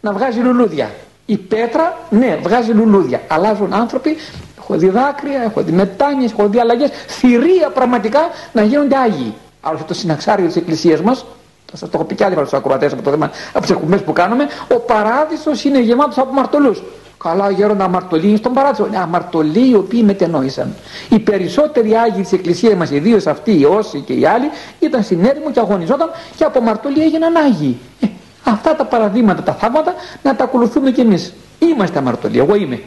να 0.02 0.12
βγάζει 0.12 0.40
λουλούδια. 0.40 0.92
Η 1.26 1.38
πέτρα, 1.38 1.98
ναι, 2.10 2.40
βγάζει 2.44 2.72
λουλούδια. 2.72 3.22
Αλλάζουν 3.28 3.74
άνθρωποι, 3.74 4.16
έχω 4.60 4.76
δει 4.76 4.90
δάκρυα, 4.90 5.42
έχω 5.42 5.62
δει 5.62 5.72
μετάνοιες, 5.72 6.32
έχω 6.32 6.48
δει 6.48 6.60
αλλαγές, 6.60 6.90
θηρία 7.08 7.70
πραγματικά 7.70 8.20
να 8.52 8.64
γίνονται 8.64 8.98
Άγιοι. 8.98 9.34
Άλλωστε 9.62 9.86
το 9.88 9.94
συναξάριο 9.94 10.46
της 10.46 10.56
Εκκλησίας 10.56 11.02
μας, 11.02 11.26
θα 11.72 11.78
σας 11.78 11.90
το 11.90 11.98
έχω 11.98 12.04
πει 12.04 12.16
κι 12.16 12.24
άλλη 12.24 12.34
φορά 12.34 12.46
στους 12.46 12.60
ακροατές 12.60 12.94
από 12.94 13.02
το 13.02 13.10
θέμα, 13.10 13.32
από 13.50 13.62
τις 13.62 13.70
εκπομπές 13.70 14.02
που 14.02 14.14
κάνουμε, 14.14 14.48
ο 14.68 14.80
παράδεισος 14.80 15.64
είναι 15.64 15.80
γεμάτος 15.80 16.18
από 16.18 16.34
μαρτωλούς. 16.34 16.84
Καλά, 17.24 17.50
γέροντα 17.50 17.84
αμαρτωλοί 17.84 18.38
στον 18.38 18.54
παράδεισο. 18.54 18.88
Ναι, 18.92 18.98
αμαρτωλοί 18.98 19.70
οι 19.70 19.76
οποίοι 19.76 20.02
μετενόησαν. 20.06 20.76
Οι 21.10 21.20
περισσότεροι 21.20 21.96
άγιοι 21.96 22.22
της 22.22 22.32
Εκκλησίας 22.32 22.74
μας, 22.74 22.92
ιδίως 22.92 23.28
αυτοί 23.28 23.60
οι 23.60 23.66
όσοι 23.66 24.00
και 24.00 24.14
οι 24.14 24.26
άλλοι, 24.26 24.50
ήταν 24.80 25.04
στην 25.04 25.26
έρημο 25.26 25.52
και 25.52 25.60
αγωνιζόταν 25.60 26.10
και 26.36 26.44
από 26.44 26.60
αμαρτωλοί 26.60 27.02
έγιναν 27.02 27.36
άγιοι. 27.36 27.78
Ε, 28.00 28.08
αυτά 28.44 28.76
τα 28.76 28.86
παραδείγματα, 28.86 29.44
τα 29.44 29.54
θαύματα 29.54 29.94
να 30.24 30.36
τα 30.36 30.44
ακολουθούμε 30.44 30.92
κι 30.92 31.02
εμείς. 31.02 31.34
Είμαστε 31.60 32.00
αμαρτωλοί. 32.00 32.40
Εγώ 32.40 32.56
είμαι. 32.56 32.80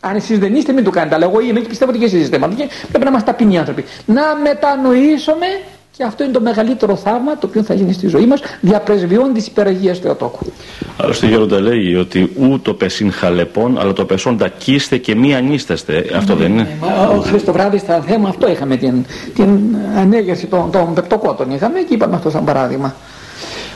Αν 0.00 0.16
εσείς 0.16 0.38
δεν 0.38 0.54
είστε, 0.54 0.72
μην 0.72 0.84
το 0.84 0.90
κάνετε. 0.90 1.14
Αλλά 1.14 1.24
εγώ 1.24 1.40
είμαι 1.40 1.60
και 1.60 1.68
πιστεύω 1.68 1.90
ότι 1.90 2.00
και 2.00 2.06
εσείς 2.06 2.22
είστε. 2.22 2.38
Πρέπει 2.38 3.04
να 3.04 3.08
είμαστε 3.08 3.30
ταπεινοί 3.30 3.58
άνθρωποι. 3.58 3.84
Να 4.06 4.22
μετανοήσουμε 4.42 5.46
και 5.98 6.04
αυτό 6.04 6.24
είναι 6.24 6.32
το 6.32 6.40
μεγαλύτερο 6.40 6.96
θαύμα 6.96 7.38
το 7.38 7.46
οποίο 7.46 7.62
θα 7.62 7.74
γίνει 7.74 7.92
στη 7.92 8.08
ζωή 8.08 8.26
μας, 8.26 8.40
διαπρεσβειών 8.60 9.32
της 9.32 9.46
υπεραγίας 9.46 9.98
Θεοτόκου. 9.98 10.52
Άλλωστε, 10.96 11.26
Γέροντα 11.26 11.60
λέει 11.60 11.94
ότι 11.94 12.32
ούτω 12.36 12.74
πεσίν 12.74 13.12
χαλεπών, 13.12 13.78
αλλά 13.78 13.92
το 13.92 14.04
πεσόν 14.04 14.38
κείστε 14.58 14.96
και 14.96 15.14
μη 15.14 15.34
ανίσταστε. 15.34 16.04
Αυτό 16.16 16.34
δεν 16.34 16.52
είναι. 16.52 16.68
Ο 17.16 17.20
Χριστό 17.20 17.52
βράδυ 17.52 17.78
στα 17.78 18.00
θέμα 18.00 18.28
αυτό 18.28 18.50
είχαμε 18.50 18.76
την, 18.76 19.04
την 19.34 19.76
ανέγερση 19.96 20.46
των, 20.46 20.70
των 20.70 20.94
πεπτοκότων. 20.94 21.50
Είχαμε 21.50 21.80
και 21.80 21.94
είπαμε 21.94 22.14
αυτό 22.16 22.30
σαν 22.30 22.44
παράδειγμα. 22.44 22.94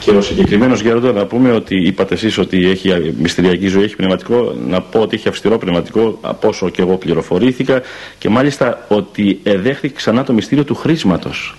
Και 0.00 0.10
ο 0.10 0.20
συγκεκριμένος 0.20 0.80
Γέροντα, 0.80 1.12
να 1.12 1.26
πούμε 1.26 1.52
ότι 1.52 1.86
είπατε 1.86 2.14
εσείς 2.14 2.38
ότι 2.38 2.70
έχει 2.70 3.14
μυστηριακή 3.18 3.66
ζωή, 3.66 3.82
έχει 3.82 3.96
πνευματικό. 3.96 4.54
Να 4.68 4.80
πω 4.80 5.00
ότι 5.00 5.16
έχει 5.16 5.28
αυστηρό 5.28 5.58
πνευματικό, 5.58 6.18
από 6.20 6.48
όσο 6.48 6.68
και 6.68 6.82
εγώ 6.82 6.96
πληροφορήθηκα. 6.96 7.82
Και 8.18 8.28
μάλιστα 8.28 8.84
ότι 8.88 9.40
εδέχθηκε 9.42 9.94
ξανά 9.94 10.24
το 10.24 10.32
μυστήριο 10.32 10.64
του 10.64 10.74
χρήσματος 10.74 11.56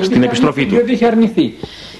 στην 0.00 0.22
επιστροφή 0.22 0.66
του. 0.66 0.74
Διότι 0.74 0.92
είχε 0.92 1.06
αρνηθεί. 1.06 1.54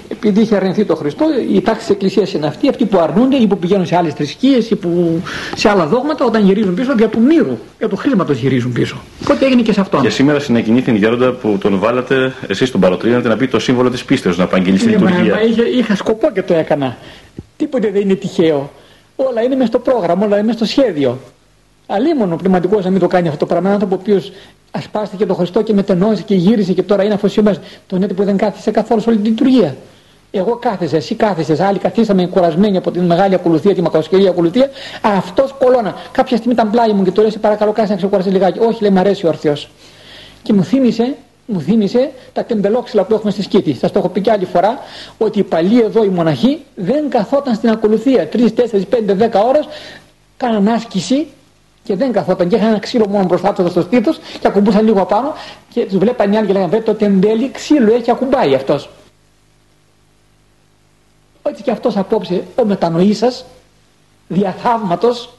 Επειδή 0.08 0.40
είχε 0.40 0.56
αρνηθεί 0.56 0.84
το 0.84 0.96
Χριστό, 0.96 1.26
η 1.52 1.60
τάξη 1.60 1.80
της 1.80 1.90
Εκκλησίας 1.90 2.32
είναι 2.32 2.46
αυτή, 2.46 2.68
αυτοί 2.68 2.84
που 2.84 2.98
αρνούνται 2.98 3.36
ή 3.36 3.46
που 3.46 3.58
πηγαίνουν 3.58 3.86
σε 3.86 3.96
άλλες 3.96 4.12
θρησκείες 4.12 4.70
ή 4.70 4.76
που 4.76 5.22
σε 5.56 5.68
άλλα 5.68 5.86
δόγματα, 5.86 6.24
όταν 6.24 6.44
γυρίζουν 6.44 6.74
πίσω, 6.74 6.92
για 6.98 7.08
του 7.08 7.20
μύρου, 7.20 7.58
για 7.78 7.88
του 7.88 7.96
χρήματος 7.96 8.38
γυρίζουν 8.38 8.72
πίσω. 8.72 8.96
Οπότε 9.22 9.44
έγινε 9.44 9.62
και 9.62 9.72
σε 9.72 9.80
αυτόν. 9.80 10.02
Και 10.02 10.08
σήμερα 10.10 10.38
συνεκινήθη 10.38 10.84
την 10.84 10.94
Γέροντα 10.94 11.32
που 11.32 11.58
τον 11.60 11.78
βάλατε, 11.78 12.34
εσείς 12.48 12.70
τον 12.70 12.80
παροτρύνατε 12.80 13.28
να 13.28 13.36
πει 13.36 13.48
το 13.48 13.58
σύμβολο 13.58 13.90
της 13.90 14.04
πίστεως, 14.04 14.36
να 14.36 14.44
απαγγείλει 14.44 14.78
στη 14.78 14.86
ναι, 14.86 14.96
λειτουργία. 14.96 15.42
Είχα, 15.42 15.66
είχα 15.66 15.94
σκοπό 15.96 16.30
και 16.30 16.42
το 16.42 16.54
έκανα. 16.54 16.96
Τίποτε 17.56 17.90
δεν 17.90 18.00
είναι 18.00 18.14
τυχαίο. 18.14 18.72
Όλα 19.16 19.42
είναι 19.42 19.54
μέσα 19.54 19.66
στο 19.66 19.78
πρόγραμμα, 19.78 20.26
όλα 20.26 20.36
είναι 20.36 20.46
μέσα 20.46 20.58
στο 20.58 20.66
σχέδιο. 20.66 21.18
Αλίμονο 21.86 22.34
ο 22.34 22.36
πνευματικός 22.36 22.84
να 22.84 22.90
μην 22.90 23.00
το 23.00 23.06
κάνει 23.06 23.26
αυτό 23.26 23.38
το 23.38 23.46
πράγμα. 23.46 23.66
Ένα 23.66 23.74
άνθρωπο 23.74 23.96
ο 23.96 23.98
οποίος 24.02 24.32
ασπάστηκε 24.70 25.26
το 25.26 25.34
Χριστό 25.34 25.62
και 25.62 25.72
μετενόησε 25.72 26.22
και 26.22 26.34
γύρισε 26.34 26.72
και 26.72 26.82
τώρα 26.82 27.04
είναι 27.04 27.14
αφοσιωμένος. 27.14 27.58
Τον 27.86 28.02
έτυπο 28.02 28.24
δεν 28.24 28.36
κάθισε 28.36 28.70
καθόλου 28.70 29.00
σε 29.00 29.08
όλη 29.08 29.18
την 29.18 29.30
λειτουργία. 29.30 29.76
Εγώ 30.30 30.56
κάθισε, 30.56 30.96
εσύ 30.96 31.14
κάθισες, 31.14 31.60
άλλοι 31.60 31.78
καθίσαμε 31.78 32.26
κουρασμένοι 32.26 32.76
από 32.76 32.90
την 32.90 33.04
μεγάλη 33.04 33.34
ακολουθία, 33.34 33.74
τη 33.74 33.82
μακροσκελή 33.82 34.28
ακολουθία. 34.28 34.70
Αυτός 35.00 35.54
κολώνας. 35.58 35.94
Κάποια 36.12 36.36
στιγμή 36.36 36.54
ήταν 36.54 36.70
πλάι 36.70 36.92
μου 36.92 37.04
και 37.04 37.10
του 37.10 37.20
λέει: 37.20 37.32
Παρακαλώ, 37.40 37.72
κάτσε 37.72 37.92
να 37.92 37.98
ξεκουράσει 37.98 38.28
λιγάκι. 38.28 38.58
Όχι, 38.58 38.82
λέει, 38.82 38.90
μ' 38.90 38.98
αρέσει 38.98 39.26
ο 39.26 39.28
ορθιός. 39.28 39.68
Και 40.42 40.52
μου 40.52 40.64
θύμισε, 40.64 41.14
μου 41.46 41.60
θύμισε 41.60 42.10
τα 42.32 42.44
τεμπελόξυλα 42.44 43.04
που 43.04 43.14
έχουμε 43.14 43.30
στη 43.30 43.42
σκήτη. 43.42 43.74
Σας 43.74 43.92
το 43.92 43.98
έχω 43.98 44.08
πει 44.08 44.20
και 44.20 44.30
άλλη 44.30 44.44
φορά 44.44 44.78
ότι 45.18 45.38
οι 45.38 45.42
παλιοί 45.42 45.82
εδώ 45.84 46.04
οι 46.04 46.08
μοναχοί 46.08 46.64
δεν 46.74 47.08
καθόταν 47.08 47.54
στην 47.54 47.68
ακολουθία. 47.68 48.28
3, 48.32 48.36
4, 48.36 48.84
5, 49.06 49.14
10 49.14 49.42
ώρες 49.48 49.68
κάναν 50.36 50.68
άσκηση 50.68 51.26
και 51.86 51.96
δεν 51.96 52.12
καθόταν 52.12 52.48
και 52.48 52.56
είχαν 52.56 52.68
ένα 52.68 52.78
ξύλο 52.78 53.06
μόνο 53.08 53.24
μπροστά 53.24 53.52
τους 53.52 53.70
στο 53.70 53.80
στήθο 53.80 54.12
και 54.40 54.46
ακουμπούσαν 54.46 54.84
λίγο 54.84 55.00
απάνω 55.00 55.32
και 55.72 55.84
τους 55.84 55.98
βλέπαν 55.98 56.32
οι 56.32 56.36
άλλοι 56.36 56.46
και 56.46 56.52
λέγανε 56.52 56.80
το 56.80 56.94
τεμπέλι 56.94 57.50
ξύλο 57.50 57.94
έχει 57.94 58.10
ακουμπάει 58.10 58.54
αυτός. 58.54 58.88
Έτσι 61.42 61.62
και 61.62 61.70
αυτός 61.70 61.96
απόψε 61.96 62.44
ο 62.54 62.64
μετανοή 62.64 63.14
σα, 63.14 63.28
διαθαύματος, 64.34 65.30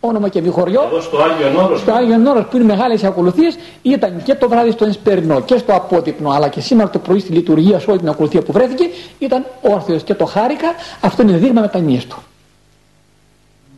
όνομα 0.00 0.28
και 0.28 0.40
βιχωριό. 0.40 0.82
Εδώ 0.82 1.00
στο 1.00 1.18
Άγιο 1.18 1.50
Νόρο. 1.50 1.78
Στο 1.78 1.92
Άγιο 1.92 2.16
Νόρο 2.16 2.44
που 2.50 2.56
είναι 2.56 2.64
μεγάλες 2.64 3.04
ακολουθίες 3.04 3.56
ήταν 3.82 4.22
και 4.22 4.34
το 4.34 4.48
βράδυ 4.48 4.70
στο 4.70 4.84
Ενσπερινό 4.84 5.40
και 5.40 5.56
στο 5.56 5.74
Απότυπνο 5.74 6.30
αλλά 6.30 6.48
και 6.48 6.60
σήμερα 6.60 6.90
το 6.90 6.98
πρωί 6.98 7.18
στη 7.18 7.32
λειτουργία 7.32 7.78
σε 7.78 7.90
όλη 7.90 7.98
την 7.98 8.08
ακολουθία 8.08 8.42
που 8.42 8.52
βρέθηκε 8.52 8.84
ήταν 9.18 9.44
όρθιος 9.62 10.02
και 10.02 10.14
το 10.14 10.24
χάρηκα. 10.24 10.68
Αυτό 11.00 11.22
είναι 11.22 11.36
δείγμα 11.36 11.60
μετανοίας 11.60 12.04
του. 12.04 12.22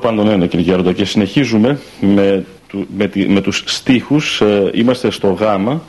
πάντων 0.00 0.28
ένα 0.28 0.46
κύριε 0.46 0.64
Γέροντα 0.64 0.92
και 0.92 1.04
συνεχίζουμε 1.04 1.78
με, 2.00 2.44
του, 2.68 2.86
με, 2.96 3.06
τη- 3.08 3.28
με 3.28 3.40
τους 3.40 3.62
στίχους, 3.66 4.40
ε, 4.40 4.70
είμαστε 4.74 5.10
στο 5.10 5.28
γάμα. 5.28 5.82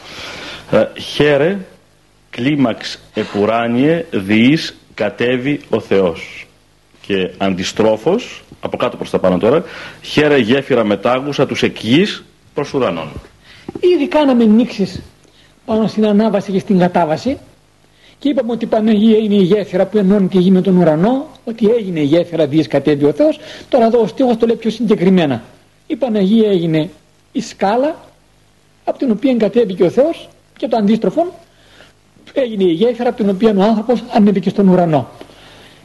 Ε, 0.72 0.86
χαίρε 1.00 1.58
κλίμαξ 2.30 3.00
επουράνιε 3.14 4.06
διείς 4.12 4.78
κατέβει 4.94 5.60
ο 5.70 5.80
Θεός. 5.80 6.46
Και 7.02 7.30
αντιστρόφως, 7.38 8.42
από 8.60 8.78
κάτω 8.78 8.98
προς 8.98 9.10
τα 9.10 9.20
πάνω 9.20 9.38
τώρα, 9.38 9.64
χαίρε 10.02 10.38
γέφυρα 10.38 10.84
μετάγουσα 10.84 11.46
τους 11.46 11.64
εκγείς 11.64 12.24
προς 12.54 12.74
ουρανών. 12.74 13.08
Ήδη 13.80 14.08
κάναμε 14.08 14.44
νήξεις 14.46 15.02
πάνω 15.66 15.88
στην 15.88 16.06
ανάβαση 16.06 16.52
και 16.52 16.60
στην 16.60 16.78
κατάβαση 16.80 17.38
και 18.22 18.30
είπαμε 18.30 18.52
ότι 18.52 18.66
η 18.66 18.68
Παναγία 18.68 19.18
είναι 19.18 19.36
η 19.36 19.44
γέφυρα 19.44 19.86
που 19.86 19.98
ενώνει 19.98 20.28
τη 20.28 20.38
γη 20.38 20.52
με 20.52 20.62
τον 20.62 20.78
ουρανό, 20.78 21.28
ότι 21.46 21.70
έγινε 21.70 22.00
η 22.00 22.04
γέφυρα 22.04 22.48
δίες 22.48 22.68
κατέβει 22.68 23.06
ο 23.06 23.12
Θεός. 23.12 23.40
Τώρα 23.70 23.86
εδώ 23.86 24.02
ο 24.02 24.08
στίχος 24.08 24.38
το 24.38 24.46
λέει 24.46 24.56
πιο 24.56 24.70
συγκεκριμένα. 24.70 25.44
Η 25.88 25.96
Παναγία 25.96 26.50
έγινε 26.50 26.90
η 27.32 27.42
σκάλα 27.42 27.96
από 28.84 28.98
την 28.98 29.12
οποία 29.12 29.36
κατέβηκε 29.36 29.84
ο 29.84 29.90
Θεός 29.90 30.30
και 30.58 30.68
το 30.68 30.78
αντίστροφο 30.78 31.34
έγινε 32.34 32.64
η 32.64 32.72
γέφυρα 32.72 33.10
από 33.10 33.18
την 33.18 33.30
οποία 33.30 33.54
ο 33.58 33.62
άνθρωπος 33.62 34.04
ανέβηκε 34.14 34.50
στον 34.50 34.68
ουρανό. 34.68 35.08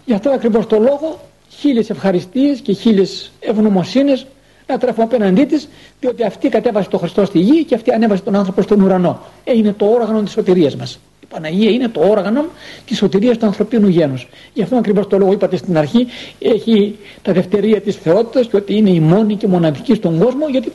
Γι' 0.05 0.15
αυτό 0.15 0.31
ακριβώς 0.31 0.67
το 0.67 0.79
λόγο 0.79 1.21
χίλιες 1.49 1.91
ευχαριστίες 1.91 2.61
και 2.61 2.73
χίλιες 2.73 3.33
ευγνωμοσύνες 3.41 4.27
να 4.67 4.79
τρέφουμε 4.79 5.05
απέναντί 5.05 5.45
της, 5.45 5.69
διότι 6.01 6.25
αυτή 6.25 6.49
κατέβασε 6.49 6.89
τον 6.89 6.99
Χριστό 6.99 7.25
στη 7.25 7.39
γη 7.39 7.65
και 7.65 7.75
αυτή 7.75 7.93
ανέβασε 7.93 8.23
τον 8.23 8.35
άνθρωπο 8.35 8.63
στον 8.63 8.81
ουρανό. 8.81 9.21
Ε, 9.45 9.57
είναι 9.57 9.73
το 9.73 9.87
όργανο 9.87 10.23
της 10.23 10.33
σωτηρίας 10.33 10.77
μας. 10.77 10.99
Η 11.29 11.35
Παναγία 11.35 11.71
είναι 11.71 11.89
το 11.89 12.01
όργανο 12.01 12.45
της 12.87 12.97
σωτηρίας 12.97 13.39
του 13.39 13.47
ανθρωπίνου 13.47 13.89
γένους. 13.89 14.29
Γι' 14.55 14.63
αυτό 14.63 14.77
ακριβώς 14.77 15.07
το 15.07 15.19
λόγο 15.19 15.33
είπατε 15.33 15.57
στην 15.57 15.79
αρχή, 15.79 16.07
έχει 16.39 16.97
τα 17.23 17.33
δευτερία 17.33 17.81
της 17.81 17.97
θεότητας 17.97 18.47
και 18.47 18.57
ότι 18.57 18.77
είναι 18.77 18.91
η 18.91 19.01
μόνη 19.01 19.37
και 19.37 19.47
μοναδική 19.47 19.95
στον 19.95 20.19
κόσμο, 20.19 20.49
γιατί 20.49 20.73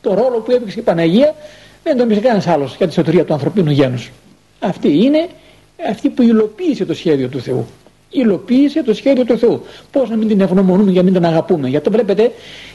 το 0.00 0.14
ρόλο 0.14 0.40
που 0.44 0.50
έπαιξε 0.50 0.78
η 0.78 0.82
Παναγία 0.82 1.34
δεν 1.82 1.96
τον 1.96 2.04
έπαιξε 2.04 2.22
κανένας 2.22 2.46
άλλος 2.46 2.76
για 2.76 2.86
τη 2.86 2.92
σωτηρία 2.92 3.24
του 3.24 3.32
ανθρωπίνου 3.32 3.70
γένους. 3.70 4.10
Αυτή 4.60 5.04
είναι 5.04 5.28
αυτή 5.90 6.08
που 6.08 6.22
υλοποίησε 6.22 6.84
το 6.84 6.94
σχέδιο 6.94 7.28
του 7.28 7.40
Θεού. 7.40 7.66
Υλοποίησε 8.10 8.82
το 8.82 8.94
σχέδιο 8.94 9.24
του 9.24 9.38
Θεού. 9.38 9.62
Πώς 9.90 10.10
να 10.10 10.16
μην 10.16 10.28
την 10.28 10.40
ευγνωμονούμε 10.40 10.90
για 10.90 11.02
να 11.02 11.10
μην 11.10 11.20
την 11.20 11.24
αγαπούμε. 11.24 11.68
Γιατί 11.68 11.84
το 11.84 11.90
βλέπετε, 11.90 12.32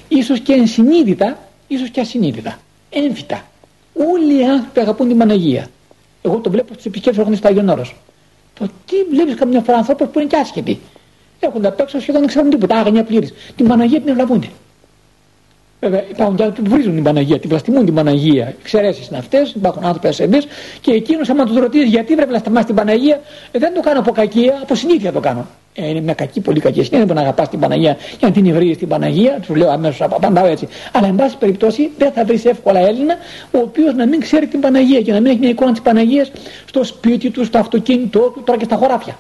ίσως 0.08 0.40
και 0.40 0.54
ενσυνείδητα, 0.54 1.38
ίσως 1.68 1.90
και 1.90 2.00
ασυνείδητα. 2.00 2.60
Έμφυτα. 2.90 3.46
Όλοι 4.14 4.40
οι 4.40 4.46
άνθρωποι 4.46 4.80
αγαπούν 4.80 5.08
την 5.08 5.18
Παναγία. 5.18 5.68
Εγώ 6.26 6.38
το 6.38 6.50
βλέπω 6.50 6.74
στι 6.74 6.84
επισκέψει 6.86 7.20
που 7.20 7.26
έχουν 7.26 7.38
στο 7.38 7.48
Άγιον 7.48 7.70
Όρος. 7.70 7.96
Το 8.60 8.66
τι 8.86 8.96
βλέπεις 9.16 9.36
καμιά 9.36 9.62
φορά 9.62 9.78
ανθρώπους 9.78 10.08
που 10.08 10.20
είναι 10.20 10.28
και 10.28 10.38
άσχετοι. 10.38 10.80
Έχουν 11.40 11.66
απ' 11.66 11.80
έξω 11.80 12.00
σχεδόν 12.00 12.22
δεν 12.22 12.30
ξέρουν 12.30 12.50
τίποτα. 12.50 12.78
Άγνοια 12.78 13.04
πλήρης. 13.04 13.34
Την 13.56 13.68
Παναγία 13.68 14.00
την 14.00 14.10
ευλαβούνται. 14.10 14.48
Βέβαια 15.84 16.04
υπάρχουν 16.10 16.36
και 16.36 16.44
άνθρωποι 16.44 16.70
που 16.70 16.76
βρίζουν 16.76 16.94
την 16.94 17.04
Παναγία, 17.04 17.40
την 17.40 17.50
βλαστημούν 17.50 17.86
την 17.86 17.94
Παναγία. 17.94 18.56
Εξαιρέσεις 18.60 19.08
είναι 19.08 19.18
αυτές, 19.18 19.52
υπάρχουν 19.52 19.86
άνθρωποι 19.86 20.08
ασθενείς 20.08 20.48
και 20.82 20.92
εκείνος, 20.92 21.30
άμα 21.30 21.46
τους 21.46 21.58
ρωτήσεις 21.58 21.90
γιατί 21.90 22.16
βρε 22.16 22.26
βλαστημάς 22.26 22.66
την 22.66 22.76
Παναγία, 22.76 23.22
ε, 23.52 23.60
δεν 23.60 23.74
το 23.74 23.82
κάνω 23.82 24.00
από 24.00 24.12
κακία, 24.12 24.60
από 24.62 24.76
συνήθεια 24.76 25.12
το 25.12 25.20
κάνω. 25.20 25.48
Ε, 25.76 25.90
είναι 25.90 26.02
μια 26.02 26.14
κακή, 26.14 26.42
πολύ 26.42 26.60
κακή 26.60 26.84
συνήθεια 26.84 27.08
που 27.08 27.14
να 27.14 27.22
αγαπάς 27.22 27.50
την 27.50 27.60
Παναγία 27.60 27.98
για 28.20 28.28
να 28.28 28.32
την 28.32 28.46
ευρύει 28.46 28.76
την 28.76 28.88
Παναγία, 28.88 29.40
του 29.48 29.56
λέω 29.56 29.70
αμέσως 29.70 30.02
από 30.02 30.16
απαντάω 30.16 30.46
έτσι. 30.46 30.68
Αλλά 30.92 31.08
εν 31.08 31.16
πάση 31.16 31.38
περιπτώσει 31.38 31.92
δεν 31.98 32.12
θα 32.12 32.26
βρεις 32.26 32.46
εύκολα 32.46 32.80
Έλληνα 32.80 33.16
ο 33.52 33.58
οποίος 33.58 33.94
να 33.94 34.08
μην 34.08 34.20
ξέρει 34.20 34.48
την 34.48 34.60
Παναγία 34.60 35.02
και 35.02 35.12
να 35.12 35.20
μην 35.20 35.32
έχει 35.32 35.40
μια 35.40 35.50
εικόνα 35.50 35.72
της 35.72 35.82
Παναγίας 35.82 36.32
στο 36.66 36.84
σπίτι 36.84 37.30
του, 37.30 37.46
στο 37.46 37.58
αυτοκίνητό 37.58 38.20
του, 38.20 38.44
τώρα 38.44 38.60
και 38.60 38.66
στα 38.66 38.76
χωράφια. 38.76 39.18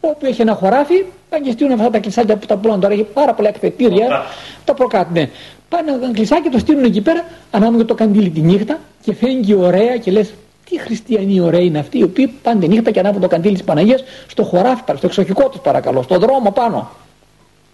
Όπου 0.00 0.26
έχει 0.26 0.40
ένα 0.40 0.54
χωράφι, 0.54 1.04
πάνε 1.28 1.44
και 1.44 1.50
στείλουν 1.50 1.72
αυτά 1.72 1.90
τα 1.90 1.98
κλεισάκια 1.98 2.36
που 2.36 2.46
τα 2.46 2.56
πουλάνε 2.56 2.80
τώρα, 2.80 2.94
έχει 2.94 3.06
πάρα 3.12 3.34
πολλά 3.34 3.48
εκθετήρια. 3.48 4.24
Τα 4.64 4.74
προκάτ, 4.74 5.10
ναι. 5.12 5.28
Πάνε 5.68 5.92
ένα 5.92 6.12
κλεισάκι, 6.12 6.48
το 6.48 6.58
στείλουν 6.58 6.84
εκεί 6.84 7.00
πέρα, 7.00 7.24
ανάμεσα 7.50 7.84
το 7.84 7.94
καντήλι 7.94 8.30
τη 8.30 8.40
νύχτα 8.40 8.78
και 9.04 9.14
φαίνεται 9.14 9.54
ωραία 9.54 9.96
και 9.96 10.10
λες, 10.10 10.32
τι 10.72 10.78
χριστιανοί 10.78 11.40
ωραίοι 11.40 11.66
είναι 11.66 11.78
αυτοί, 11.78 11.98
οι 11.98 12.02
οποίοι 12.02 12.26
πάνε 12.42 12.60
τη 12.60 12.68
νύχτα 12.68 12.90
και 12.90 12.98
ανάβουν 12.98 13.20
το 13.20 13.28
καντήλι 13.28 13.54
της 13.54 13.64
Παναγίας 13.64 14.04
στο 14.26 14.42
χωράφι, 14.42 14.82
στο 14.96 15.06
εξοχικό 15.06 15.48
τους 15.48 15.60
παρακαλώ, 15.60 16.02
στον 16.02 16.18
δρόμο 16.18 16.50
πάνω. 16.50 16.90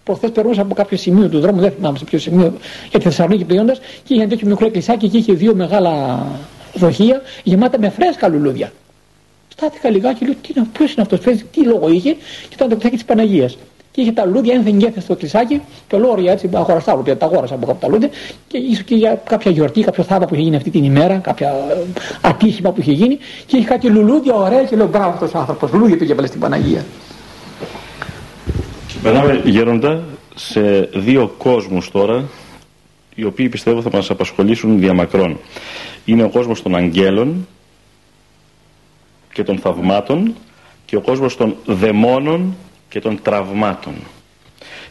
Προχθές 0.03 0.31
περνούσα 0.31 0.61
από 0.61 0.73
κάποιο 0.73 0.97
σημείο 0.97 1.29
του 1.29 1.39
δρόμου, 1.39 1.59
δεν 1.59 1.71
θυμάμαι 1.71 1.97
σε 1.97 2.03
ποιο 2.03 2.19
σημείο, 2.19 2.53
για 2.89 2.99
τη 2.99 3.05
Θεσσαλονίκη 3.05 3.43
πηγαίνοντα 3.43 3.73
και 3.73 4.13
είχε 4.13 4.21
ένα 4.21 4.29
τέτοιο 4.29 4.47
μικρό 4.47 4.69
κλεισάκι 4.71 5.09
και 5.09 5.17
είχε 5.17 5.33
δύο 5.33 5.55
μεγάλα 5.55 6.25
δοχεία 6.73 7.21
γεμάτα 7.43 7.79
με 7.79 7.89
φρέσκα 7.89 8.27
λουλούδια. 8.27 8.71
Στάθηκα 9.47 9.89
λιγάκι, 9.89 10.25
λέω 10.25 10.33
τι 10.41 10.53
είναι, 10.55 10.67
ποιος 10.73 10.93
είναι 10.93 11.01
αυτός, 11.01 11.19
τι 11.51 11.63
λόγο 11.65 11.89
είχε, 11.89 12.13
και 12.49 12.53
ήταν 12.53 12.69
το 12.69 12.75
κλεισάκι 12.75 12.95
της 12.95 13.05
Παναγίας. 13.05 13.57
Και 13.91 14.01
είχε 14.01 14.11
τα 14.11 14.25
λουλούδια 14.25 14.53
ένθεν 14.53 14.77
και 14.77 14.99
στο 14.99 15.15
κλεισάκι 15.15 15.61
και 15.87 15.95
ολόρια 15.95 16.31
έτσι 16.31 16.49
αγοραστά 16.53 16.91
λουλούδια, 16.91 17.17
τα 17.17 17.25
αγόρασα 17.25 17.53
από 17.53 17.65
κάπου 17.65 17.79
τα 17.79 17.87
λουλούδια 17.87 18.09
και 18.47 18.57
ίσως 18.57 18.83
και 18.83 18.95
για 18.95 19.21
κάποια 19.25 19.51
γιορτή, 19.51 19.81
κάποιο 19.81 20.03
θαύμα 20.03 20.25
που 20.25 20.33
είχε 20.33 20.43
γίνει 20.43 20.55
αυτή 20.55 20.69
την 20.69 20.83
ημέρα, 20.83 21.17
κάποια 21.17 21.47
ε, 21.47 22.01
ατύχημα 22.21 22.71
που 22.71 22.81
είχε 22.81 22.91
γίνει 22.91 23.17
και 23.45 23.57
είχε 23.57 23.65
κάτι 23.65 23.87
λουλούδια 23.87 24.33
ωραία 24.33 24.63
και 24.63 24.75
λέω 24.75 24.87
μπράβο 24.87 25.09
αυτός 25.09 25.33
ο 25.33 25.37
άνθρωπος, 25.37 25.71
λουλούδια 25.71 25.97
του 25.97 26.11
έβαλε 26.11 26.27
στην 26.27 26.39
Παναγία. 26.39 26.85
Περνάμε 29.03 29.41
γέροντα 29.45 30.03
σε 30.35 30.89
δύο 30.93 31.33
κόσμους 31.37 31.91
τώρα 31.91 32.23
οι 33.15 33.23
οποίοι 33.23 33.49
πιστεύω 33.49 33.81
θα 33.81 33.89
μας 33.93 34.09
απασχολήσουν 34.09 34.79
διαμακρών. 34.79 35.37
Είναι 36.05 36.23
ο 36.23 36.29
κόσμος 36.29 36.61
των 36.61 36.75
αγγέλων 36.75 37.47
και 39.33 39.43
των 39.43 39.57
θαυμάτων 39.57 40.35
και 40.85 40.95
ο 40.95 41.01
κόσμος 41.01 41.37
των 41.37 41.55
δαιμόνων 41.65 42.55
και 42.89 42.99
των 42.99 43.21
τραυμάτων. 43.21 43.93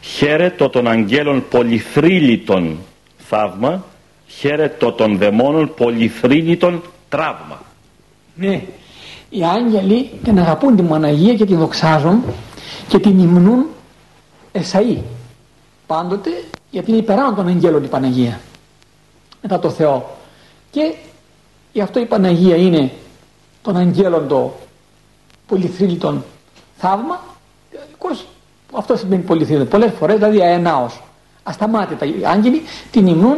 Χαίρετο 0.01 0.69
των 0.69 0.87
αγγέλων 0.87 1.43
πολυθρύλιτων 1.49 2.77
θαύμα, 3.17 3.83
χαίρετο 4.27 4.91
των 4.91 5.17
δαιμόνων 5.17 5.73
πολυθρύλιτων 5.73 6.81
τραύμα. 7.09 7.61
Ναι, 8.35 8.63
οι 9.29 9.43
άγγελοι 9.43 10.09
την 10.23 10.39
αγαπούν 10.39 10.75
την 10.75 10.87
Παναγία 10.87 11.33
και 11.33 11.45
την 11.45 11.57
δοξάζουν 11.57 12.23
και 12.87 12.99
την 12.99 13.19
υμνούν 13.19 13.65
Εσαΐ 14.51 14.97
πάντοτε 15.87 16.29
γιατί 16.71 16.91
είναι 16.91 16.99
υπεράνω 16.99 17.35
των 17.35 17.47
αγγέλων 17.47 17.83
η 17.83 17.87
Παναγία 17.87 18.39
μετά 19.41 19.59
το 19.59 19.69
Θεό 19.69 20.17
και 20.71 20.93
γι' 21.73 21.81
αυτό 21.81 21.99
η 21.99 22.05
Παναγία 22.05 22.55
είναι 22.55 22.91
των 23.61 23.77
αγγέλων 23.77 24.27
το 24.27 24.53
πολυθρύλιτον 25.47 26.25
θαύμα 26.77 27.23
αυτό 28.71 28.97
σημαίνει 28.97 29.21
πολυθρύλιτον 29.21 29.67
πολλές 29.67 29.91
φορές 29.99 30.15
δηλαδή 30.15 30.41
αενάως 30.41 31.01
ασταμάτητα 31.43 32.05
οι 32.05 32.25
άγγελοι 32.25 32.61
την 32.91 33.07
υμνούν 33.07 33.37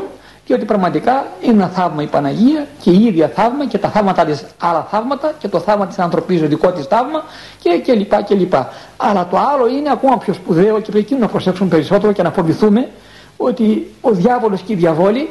ότι 0.54 0.66
πραγματικά 0.66 1.26
είναι 1.42 1.52
ένα 1.54 1.68
θαύμα 1.68 2.04
η 2.04 2.08
Παναγία 2.08 2.68
και 2.82 2.92
η 2.92 3.06
ίδια 3.06 3.28
θαύμα 3.28 3.68
και 3.68 3.78
τα 3.78 3.90
θαύματα 3.90 4.26
της 4.26 4.46
άλλα 4.58 4.88
θαύματα 4.92 5.34
και 5.40 5.48
το 5.48 5.60
θαύμα 5.60 5.88
της 5.88 6.00
ανθρωπής 6.00 6.42
δικό 6.42 6.72
της 6.72 6.86
θαύμα 6.86 7.24
και, 7.60 7.78
και 7.78 7.94
λοιπά 7.94 8.22
και 8.22 8.36
λοιπά. 8.36 8.70
Αλλά 8.98 9.28
το 9.28 9.38
άλλο 9.38 9.68
είναι 9.68 9.92
ακόμα 9.92 10.18
πιο 10.18 10.34
σπουδαίο 10.34 10.80
και 10.82 10.92
πρέπει 10.92 11.16
να 11.16 11.28
προσέξουμε 11.28 11.70
περισσότερο 11.70 12.12
και 12.12 12.24
να 12.24 12.32
φοβηθούμε 12.32 12.90
ότι 13.38 13.92
ο 14.02 14.12
διάβολος 14.12 14.62
και 14.62 14.74
οι 14.74 14.76
διαβόλοι 14.76 15.30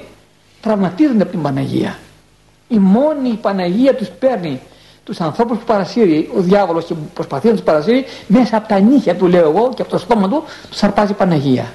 τραυματίζονται 0.60 1.22
από 1.22 1.30
την 1.30 1.42
Παναγία. 1.42 1.98
Η 2.68 2.78
μόνη 2.78 3.38
Παναγία 3.42 3.94
τους 3.94 4.08
παίρνει 4.08 4.60
τους 5.04 5.20
ανθρώπους 5.20 5.58
που 5.58 5.64
παρασύρει 5.64 6.30
ο 6.36 6.40
διάβολος 6.40 6.84
και 6.84 6.94
προσπαθεί 7.14 7.46
να 7.46 7.52
τους 7.52 7.62
παρασύρει 7.62 8.04
μέσα 8.26 8.56
από 8.56 8.68
τα 8.68 8.78
νύχια 8.78 9.16
του 9.16 9.26
λέω 9.26 9.48
εγώ 9.48 9.70
και 9.74 9.82
από 9.82 9.90
το 9.90 9.98
στόμα 9.98 10.28
του 10.28 10.44
τους 10.70 10.82
αρπάζει 10.82 11.12
η 11.12 11.14
Παναγία. 11.14 11.72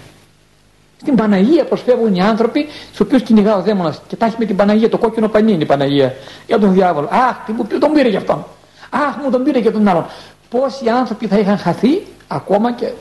Στην 1.02 1.16
Παναγία 1.16 1.66
προσφεύγουν 1.66 2.16
οι 2.16 2.22
άνθρωποι, 2.22 2.64
του 2.64 3.00
οποίους 3.02 3.22
κυνηγά 3.22 3.56
ο 3.56 3.62
δαίμονας 3.62 4.02
και 4.08 4.16
τα 4.16 4.26
έχει 4.26 4.36
με 4.40 4.46
την 4.46 4.56
Παναγία, 4.56 4.90
το 4.90 4.98
κόκκινο 4.98 5.28
πανί 5.28 5.52
είναι 5.52 5.64
η 5.64 5.66
Παναγία 5.66 6.14
για 6.48 6.60
τον 6.60 6.74
διάβολο. 6.74 7.08
Αχ, 7.12 7.36
τι 7.46 7.52
μου 7.52 7.68
τον 7.80 7.92
πήρε 7.92 8.10
για 8.10 8.20
αυτόν. 8.20 8.46
Αχ, 8.90 9.16
μου 9.24 9.32
τον 9.32 9.44
πήρε 9.44 9.60
για 9.60 9.72
τον 9.72 9.88
άλλον. 9.88 10.06
Πόσοι 10.50 10.90
άνθρωποι 10.90 11.28
θα 11.28 11.38
είχαν 11.38 11.58
χαθεί 11.58 12.02
ακόμα 12.28 12.72
και 12.74 12.92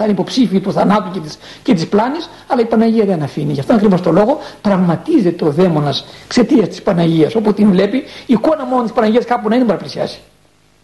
θα 0.00 0.08
είναι 0.08 0.18
υποψήφιοι 0.18 0.60
του 0.60 0.72
θανάτου 0.72 1.10
και 1.10 1.20
τη 1.20 1.34
και 1.62 1.74
της 1.74 1.88
πλάνης, 1.88 2.30
αλλά 2.46 2.60
η 2.60 2.64
Παναγία 2.64 3.04
δεν 3.04 3.22
αφήνει. 3.22 3.52
Γι' 3.52 3.60
αυτό 3.60 3.74
ακριβώς 3.74 4.00
το 4.00 4.12
λόγο 4.12 4.38
τραυματίζεται 4.60 5.44
ο 5.44 5.50
δαίμονας 5.50 6.04
εξαιτίας 6.24 6.68
της 6.68 6.82
Παναγίας. 6.82 7.34
Όπου 7.34 7.52
την 7.52 7.70
βλέπει, 7.70 7.96
η 7.96 8.04
εικόνα 8.26 8.64
μόνο 8.64 8.82
της 8.82 8.92
Παναγίας 8.92 9.24
κάπου 9.24 9.48
να 9.48 9.54
είναι 9.54 9.64
μπορεί 9.64 9.76
να 9.76 9.82
πλησιάσει. 9.82 10.18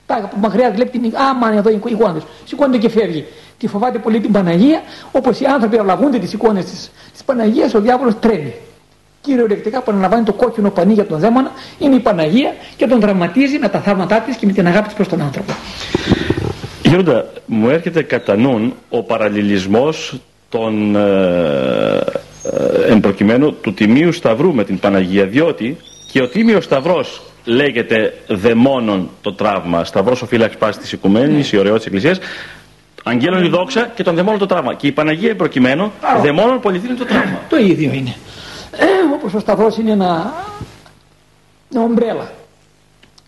Πάει 0.06 0.20
από 0.22 0.36
μακριά, 0.36 0.70
βλέπει 0.70 0.98
την. 0.98 1.12
Άμα 1.30 1.52
εδώ 1.52 1.70
η 1.70 1.80
εικόνα 1.86 2.12
της. 2.12 2.22
Σηκώνεται 2.44 2.78
και 2.78 2.88
φεύγει 2.88 3.24
τη 3.58 3.66
φοβάται 3.66 3.98
πολύ 3.98 4.20
την 4.20 4.32
Παναγία, 4.32 4.80
όπως 5.12 5.40
οι 5.40 5.44
άνθρωποι 5.44 5.78
αλλαγούνται 5.78 6.18
τις 6.18 6.32
εικόνες 6.32 6.64
της 6.64 6.90
της 7.12 7.22
Παναγίας, 7.24 7.74
ο 7.74 7.80
διάβολος 7.80 8.14
τρέμει. 8.20 8.54
Κυριολεκτικά 9.20 9.82
που 9.82 9.90
αναλαμβάνει 9.90 10.24
το 10.24 10.32
κόκκινο 10.32 10.70
πανί 10.70 10.92
για 10.92 11.06
τον 11.06 11.18
δαίμονα 11.18 11.50
είναι 11.78 11.94
η 11.94 12.00
Παναγία 12.00 12.54
και 12.76 12.86
τον 12.86 13.00
δραματίζει 13.00 13.58
με 13.58 13.68
τα 13.68 13.80
θαύματά 13.80 14.20
της 14.20 14.36
και 14.36 14.46
με 14.46 14.52
την 14.52 14.66
αγάπη 14.66 14.86
της 14.86 14.94
προς 14.94 15.08
τον 15.08 15.20
άνθρωπο. 15.20 15.52
Γέροντα, 16.86 17.26
μου 17.46 17.68
έρχεται 17.68 18.02
κατά 18.02 18.36
νουν 18.36 18.74
ο 18.88 19.02
παραλληλισμός 19.02 20.20
των 20.48 20.96
ε, 20.96 22.00
ε, 22.42 22.92
εμπροκειμένου 22.92 23.54
του 23.54 23.74
Τιμίου 23.74 24.12
Σταυρού 24.12 24.54
με 24.54 24.64
την 24.64 24.78
Παναγία 24.78 25.26
διότι 25.26 25.76
και 26.12 26.22
ο 26.22 26.28
Τίμιος 26.28 26.64
Σταυρός 26.64 27.22
λέγεται 27.44 28.14
δαιμόνων 28.28 29.10
το 29.20 29.32
τραύμα 29.32 29.84
σταυρός 29.84 30.22
ο 30.22 30.26
φύλαξ 30.26 30.56
πάσης 30.56 30.82
της 30.82 30.92
Οικουμένης, 30.92 31.52
η 31.52 31.56
ωραιότητα 31.58 31.76
της 31.76 31.86
Εκκλησίας 31.86 32.18
Αγγέλων 33.04 33.44
η 33.44 33.48
δόξα 33.48 33.90
και 33.94 34.02
τον 34.02 34.14
δαιμόνων 34.14 34.38
το 34.38 34.46
τραύμα. 34.46 34.74
Και 34.74 34.86
η 34.86 34.92
Παναγία 34.92 35.36
προκειμένου, 35.36 35.92
δαιμόνων 36.22 36.60
πολυθύνει 36.60 36.94
το 36.94 37.04
τραύμα. 37.04 37.40
Το 37.48 37.56
ίδιο 37.56 37.92
είναι. 37.92 38.16
Ε, 38.72 38.86
όπως 39.14 39.34
ο 39.34 39.38
Σταυρός 39.38 39.76
είναι 39.76 39.90
ένα, 39.90 40.34
μια 41.70 41.80
ομπρέλα 41.80 42.30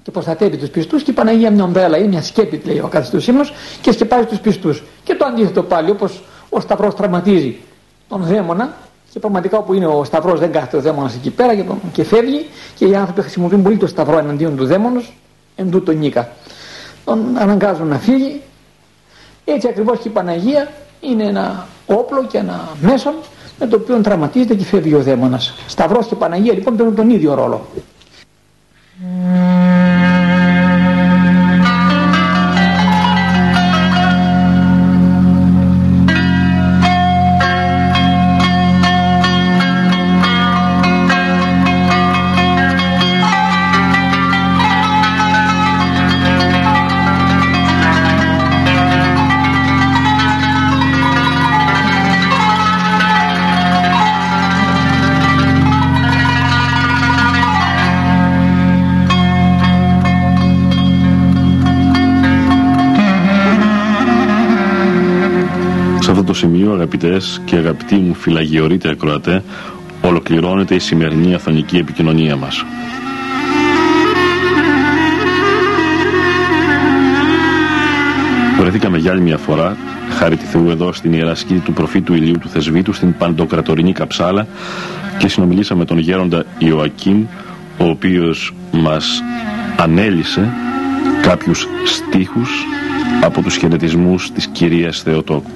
και 0.08 0.14
προστατεύει 0.14 0.56
τους 0.56 0.68
πιστούς 0.68 1.02
και 1.02 1.10
η 1.10 1.14
Παναγία 1.14 1.50
μια 1.50 1.64
ομπρέλα 1.64 1.98
είναι 1.98 2.06
μια 2.06 2.22
σκέπη 2.22 2.62
λέει 2.64 2.78
ο 2.78 2.88
καθιστούς 2.88 3.26
ύμνος 3.26 3.52
και 3.80 3.92
σκεπάζει 3.92 4.24
τους 4.24 4.38
πιστούς. 4.38 4.82
Και 5.04 5.14
το 5.14 5.24
αντίθετο 5.24 5.62
πάλι 5.62 5.90
όπως 5.90 6.22
ο 6.48 6.60
Σταυρός 6.60 6.94
τραυματίζει 6.94 7.56
τον 8.08 8.22
δαίμονα 8.22 8.76
και 9.12 9.18
πραγματικά 9.18 9.58
όπου 9.58 9.74
είναι 9.74 9.86
ο 9.86 10.04
Σταυρός 10.04 10.40
δεν 10.40 10.52
κάθεται 10.52 10.76
ο 10.76 10.80
δαίμονας 10.80 11.14
εκεί 11.14 11.30
πέρα 11.30 11.54
και, 11.54 11.62
τον, 11.62 11.80
και 11.92 12.04
φεύγει 12.04 12.46
και 12.74 12.86
οι 12.86 12.94
άνθρωποι 12.94 13.20
χρησιμοποιούν 13.20 13.62
πολύ 13.62 13.76
το 13.76 13.86
Σταυρό 13.86 14.18
εναντίον 14.18 14.56
του 14.56 14.66
δαίμονος 14.66 15.16
εν 15.56 15.70
τούτο 15.70 15.92
νίκα. 15.92 16.28
Τον 17.04 17.38
αναγκάζουν 17.38 17.86
να 17.86 17.98
φύγει 17.98 18.40
έτσι 19.44 19.68
ακριβώς 19.68 19.98
και 19.98 20.08
η 20.08 20.10
Παναγία 20.10 20.68
είναι 21.00 21.24
ένα 21.24 21.66
όπλο 21.86 22.24
και 22.24 22.38
ένα 22.38 22.68
μέσο 22.80 23.14
με 23.58 23.66
το 23.66 23.76
οποίο 23.76 24.00
τραυματίζεται 24.00 24.54
και 24.54 24.64
φεύγει 24.64 24.94
ο 24.94 25.02
δαίμονας. 25.02 25.54
Σταυρός 25.66 26.06
και 26.06 26.14
Παναγία 26.14 26.52
λοιπόν 26.52 26.76
παίρνουν 26.76 26.94
τον 26.94 27.10
ίδιο 27.10 27.34
ρόλο. 27.34 27.66
Αγαπητές 66.88 67.40
και 67.44 67.56
αγαπητοί 67.56 67.94
μου 67.94 68.14
φυλαγιορείτε 68.14 68.88
ακροατέ 68.90 69.42
ολοκληρώνεται 70.00 70.74
η 70.74 70.78
σημερινή 70.78 71.34
αθωνική 71.34 71.76
επικοινωνία 71.76 72.36
μας. 72.36 72.64
Βρεθήκαμε 78.60 78.98
για 78.98 79.10
άλλη 79.10 79.20
μια 79.20 79.38
φορά, 79.38 79.76
χάρη 80.10 80.36
τη 80.36 80.44
Θεού 80.44 80.70
εδώ 80.70 80.92
στην 80.92 81.12
Ιερά 81.12 81.34
Σκήτη 81.34 81.60
του 81.60 81.72
προφήτου 81.72 82.14
Ηλίου 82.14 82.38
του 82.38 82.48
Θεσβήτου 82.48 82.92
στην 82.92 83.16
Παντοκρατορινή 83.18 83.92
Καψάλα 83.92 84.46
και 85.18 85.28
συνομιλήσαμε 85.28 85.84
τον 85.84 85.98
γέροντα 85.98 86.44
Ιωακήμ 86.58 87.24
ο 87.78 87.84
οποίος 87.84 88.54
μας 88.72 89.22
ανέλησε 89.76 90.52
κάποιους 91.22 91.66
στίχους 91.84 92.50
από 93.22 93.42
τους 93.42 93.56
χαιρετισμούς 93.56 94.32
της 94.32 94.46
Κυρίας 94.46 95.02
Θεοτόκου. 95.02 95.50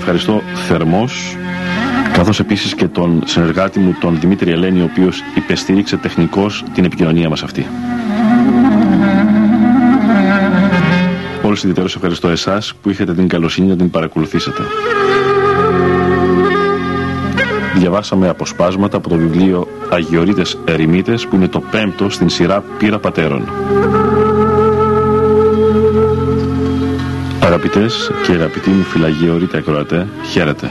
Ευχαριστώ 0.00 0.42
θερμός 0.54 1.36
καθώς 2.12 2.40
επίσης 2.40 2.74
και 2.74 2.88
τον 2.88 3.22
συνεργάτη 3.24 3.78
μου 3.78 3.96
τον 4.00 4.18
Δημήτρη 4.20 4.50
Ελένη 4.50 4.80
ο 4.80 4.84
οποίος 4.84 5.22
υπεστήριξε 5.34 5.96
τεχνικώς 5.96 6.64
την 6.74 6.84
επικοινωνία 6.84 7.28
μας 7.28 7.42
αυτή. 7.42 7.66
Όλους 11.42 11.62
ιδιαίτερως 11.62 11.94
ευχαριστώ 11.94 12.28
εσάς 12.28 12.74
που 12.82 12.90
είχατε 12.90 13.14
την 13.14 13.28
καλοσύνη 13.28 13.68
να 13.68 13.76
την 13.76 13.90
παρακολουθήσετε. 13.90 14.62
Διαβάσαμε 17.76 18.28
αποσπάσματα 18.28 18.96
από 18.96 19.08
το 19.08 19.16
βιβλίο 19.16 19.68
Αγιορείτες 19.90 20.58
Ερημίτες 20.64 21.26
που 21.26 21.36
είναι 21.36 21.48
το 21.48 21.60
πέμπτο 21.60 22.10
στην 22.10 22.28
σειρά 22.28 22.64
Πύρα 22.78 22.98
Πατέρων. 22.98 23.48
Αγαπητές 27.62 28.10
και 28.26 28.32
αγαπητοί 28.32 28.70
μου 28.70 28.82
φυλαγιορείτε 28.82 29.58
ακροατέ, 29.58 30.08
χαίρετε. 30.30 30.70